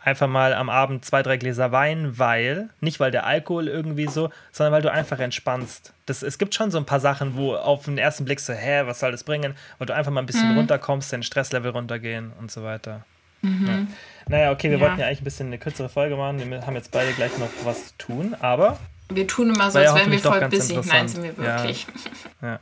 einfach 0.00 0.28
mal 0.28 0.54
am 0.54 0.70
Abend 0.70 1.04
zwei, 1.04 1.22
drei 1.22 1.36
Gläser 1.36 1.72
Wein, 1.72 2.18
weil, 2.18 2.70
nicht 2.80 3.00
weil 3.00 3.10
der 3.10 3.26
Alkohol 3.26 3.68
irgendwie 3.68 4.06
so, 4.06 4.30
sondern 4.52 4.72
weil 4.72 4.82
du 4.82 4.90
einfach 4.90 5.18
entspannst. 5.18 5.92
Das, 6.06 6.22
es 6.22 6.38
gibt 6.38 6.54
schon 6.54 6.70
so 6.70 6.78
ein 6.78 6.86
paar 6.86 7.00
Sachen, 7.00 7.36
wo 7.36 7.54
auf 7.54 7.84
den 7.84 7.98
ersten 7.98 8.24
Blick 8.24 8.40
so, 8.40 8.52
hä, 8.52 8.82
was 8.86 9.00
soll 9.00 9.10
das 9.10 9.24
bringen? 9.24 9.56
Weil 9.78 9.86
du 9.86 9.94
einfach 9.94 10.12
mal 10.12 10.20
ein 10.20 10.26
bisschen 10.26 10.52
mhm. 10.52 10.58
runterkommst, 10.58 11.12
dein 11.12 11.24
Stresslevel 11.24 11.72
runtergehen 11.72 12.32
und 12.38 12.50
so 12.50 12.62
weiter. 12.62 13.04
Mhm. 13.46 13.66
Ja. 13.66 13.86
Naja, 14.28 14.52
okay, 14.52 14.70
wir 14.70 14.78
ja. 14.78 14.84
wollten 14.84 15.00
ja 15.00 15.06
eigentlich 15.06 15.20
ein 15.20 15.24
bisschen 15.24 15.46
eine 15.46 15.58
kürzere 15.58 15.88
Folge 15.88 16.16
machen. 16.16 16.50
Wir 16.50 16.66
haben 16.66 16.74
jetzt 16.74 16.90
beide 16.90 17.12
gleich 17.12 17.36
noch 17.38 17.48
was 17.64 17.88
zu 17.88 17.98
tun, 17.98 18.36
aber. 18.40 18.78
Wir 19.08 19.26
tun 19.26 19.54
immer 19.54 19.70
so, 19.70 19.78
als 19.78 19.94
wären 19.94 20.10
wir 20.10 20.18
voll 20.18 20.48
busy. 20.48 20.80
Nein, 20.84 21.08
sind 21.08 21.22
wir 21.22 21.36
wirklich. 21.36 21.86
Ja. 22.42 22.58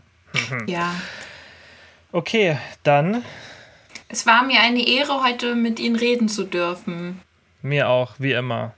ja. 0.66 0.94
Okay, 2.12 2.58
dann. 2.82 3.24
Es 4.08 4.26
war 4.26 4.42
mir 4.42 4.60
eine 4.60 4.86
Ehre, 4.86 5.22
heute 5.24 5.54
mit 5.54 5.78
Ihnen 5.78 5.96
reden 5.96 6.28
zu 6.28 6.44
dürfen. 6.44 7.20
Mir 7.62 7.88
auch, 7.88 8.14
wie 8.18 8.32
immer. 8.32 8.74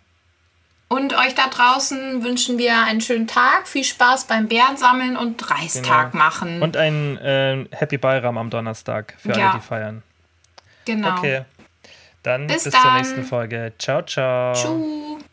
Und 0.89 1.15
euch 1.15 1.35
da 1.35 1.49
draußen 1.49 2.23
wünschen 2.23 2.59
wir 2.59 2.85
einen 2.85 3.01
schönen 3.01 3.27
Tag, 3.27 3.67
viel 3.67 3.85
Spaß 3.85 4.27
beim 4.27 4.47
Bären 4.47 4.77
sammeln 4.77 5.17
und 5.17 5.51
Reistag 5.51 6.13
genau. 6.13 6.25
machen. 6.25 6.63
Und 6.63 6.77
einen 6.77 7.17
äh, 7.17 7.67
Happy 7.73 7.99
Bayram 7.99 8.39
am 8.39 8.51
Donnerstag 8.51 9.15
für 9.19 9.31
ja. 9.31 9.51
alle, 9.51 9.59
die 9.59 9.67
feiern. 9.67 10.03
Genau. 10.85 11.17
Okay. 11.17 11.43
Dann 12.27 12.49
bis, 12.49 12.65
bis 12.65 12.73
dann. 12.73 12.83
zur 12.83 12.93
nächsten 12.95 13.23
Folge. 13.23 13.73
Ciao, 13.79 14.03
ciao. 14.03 14.53
Tschüss. 14.53 15.25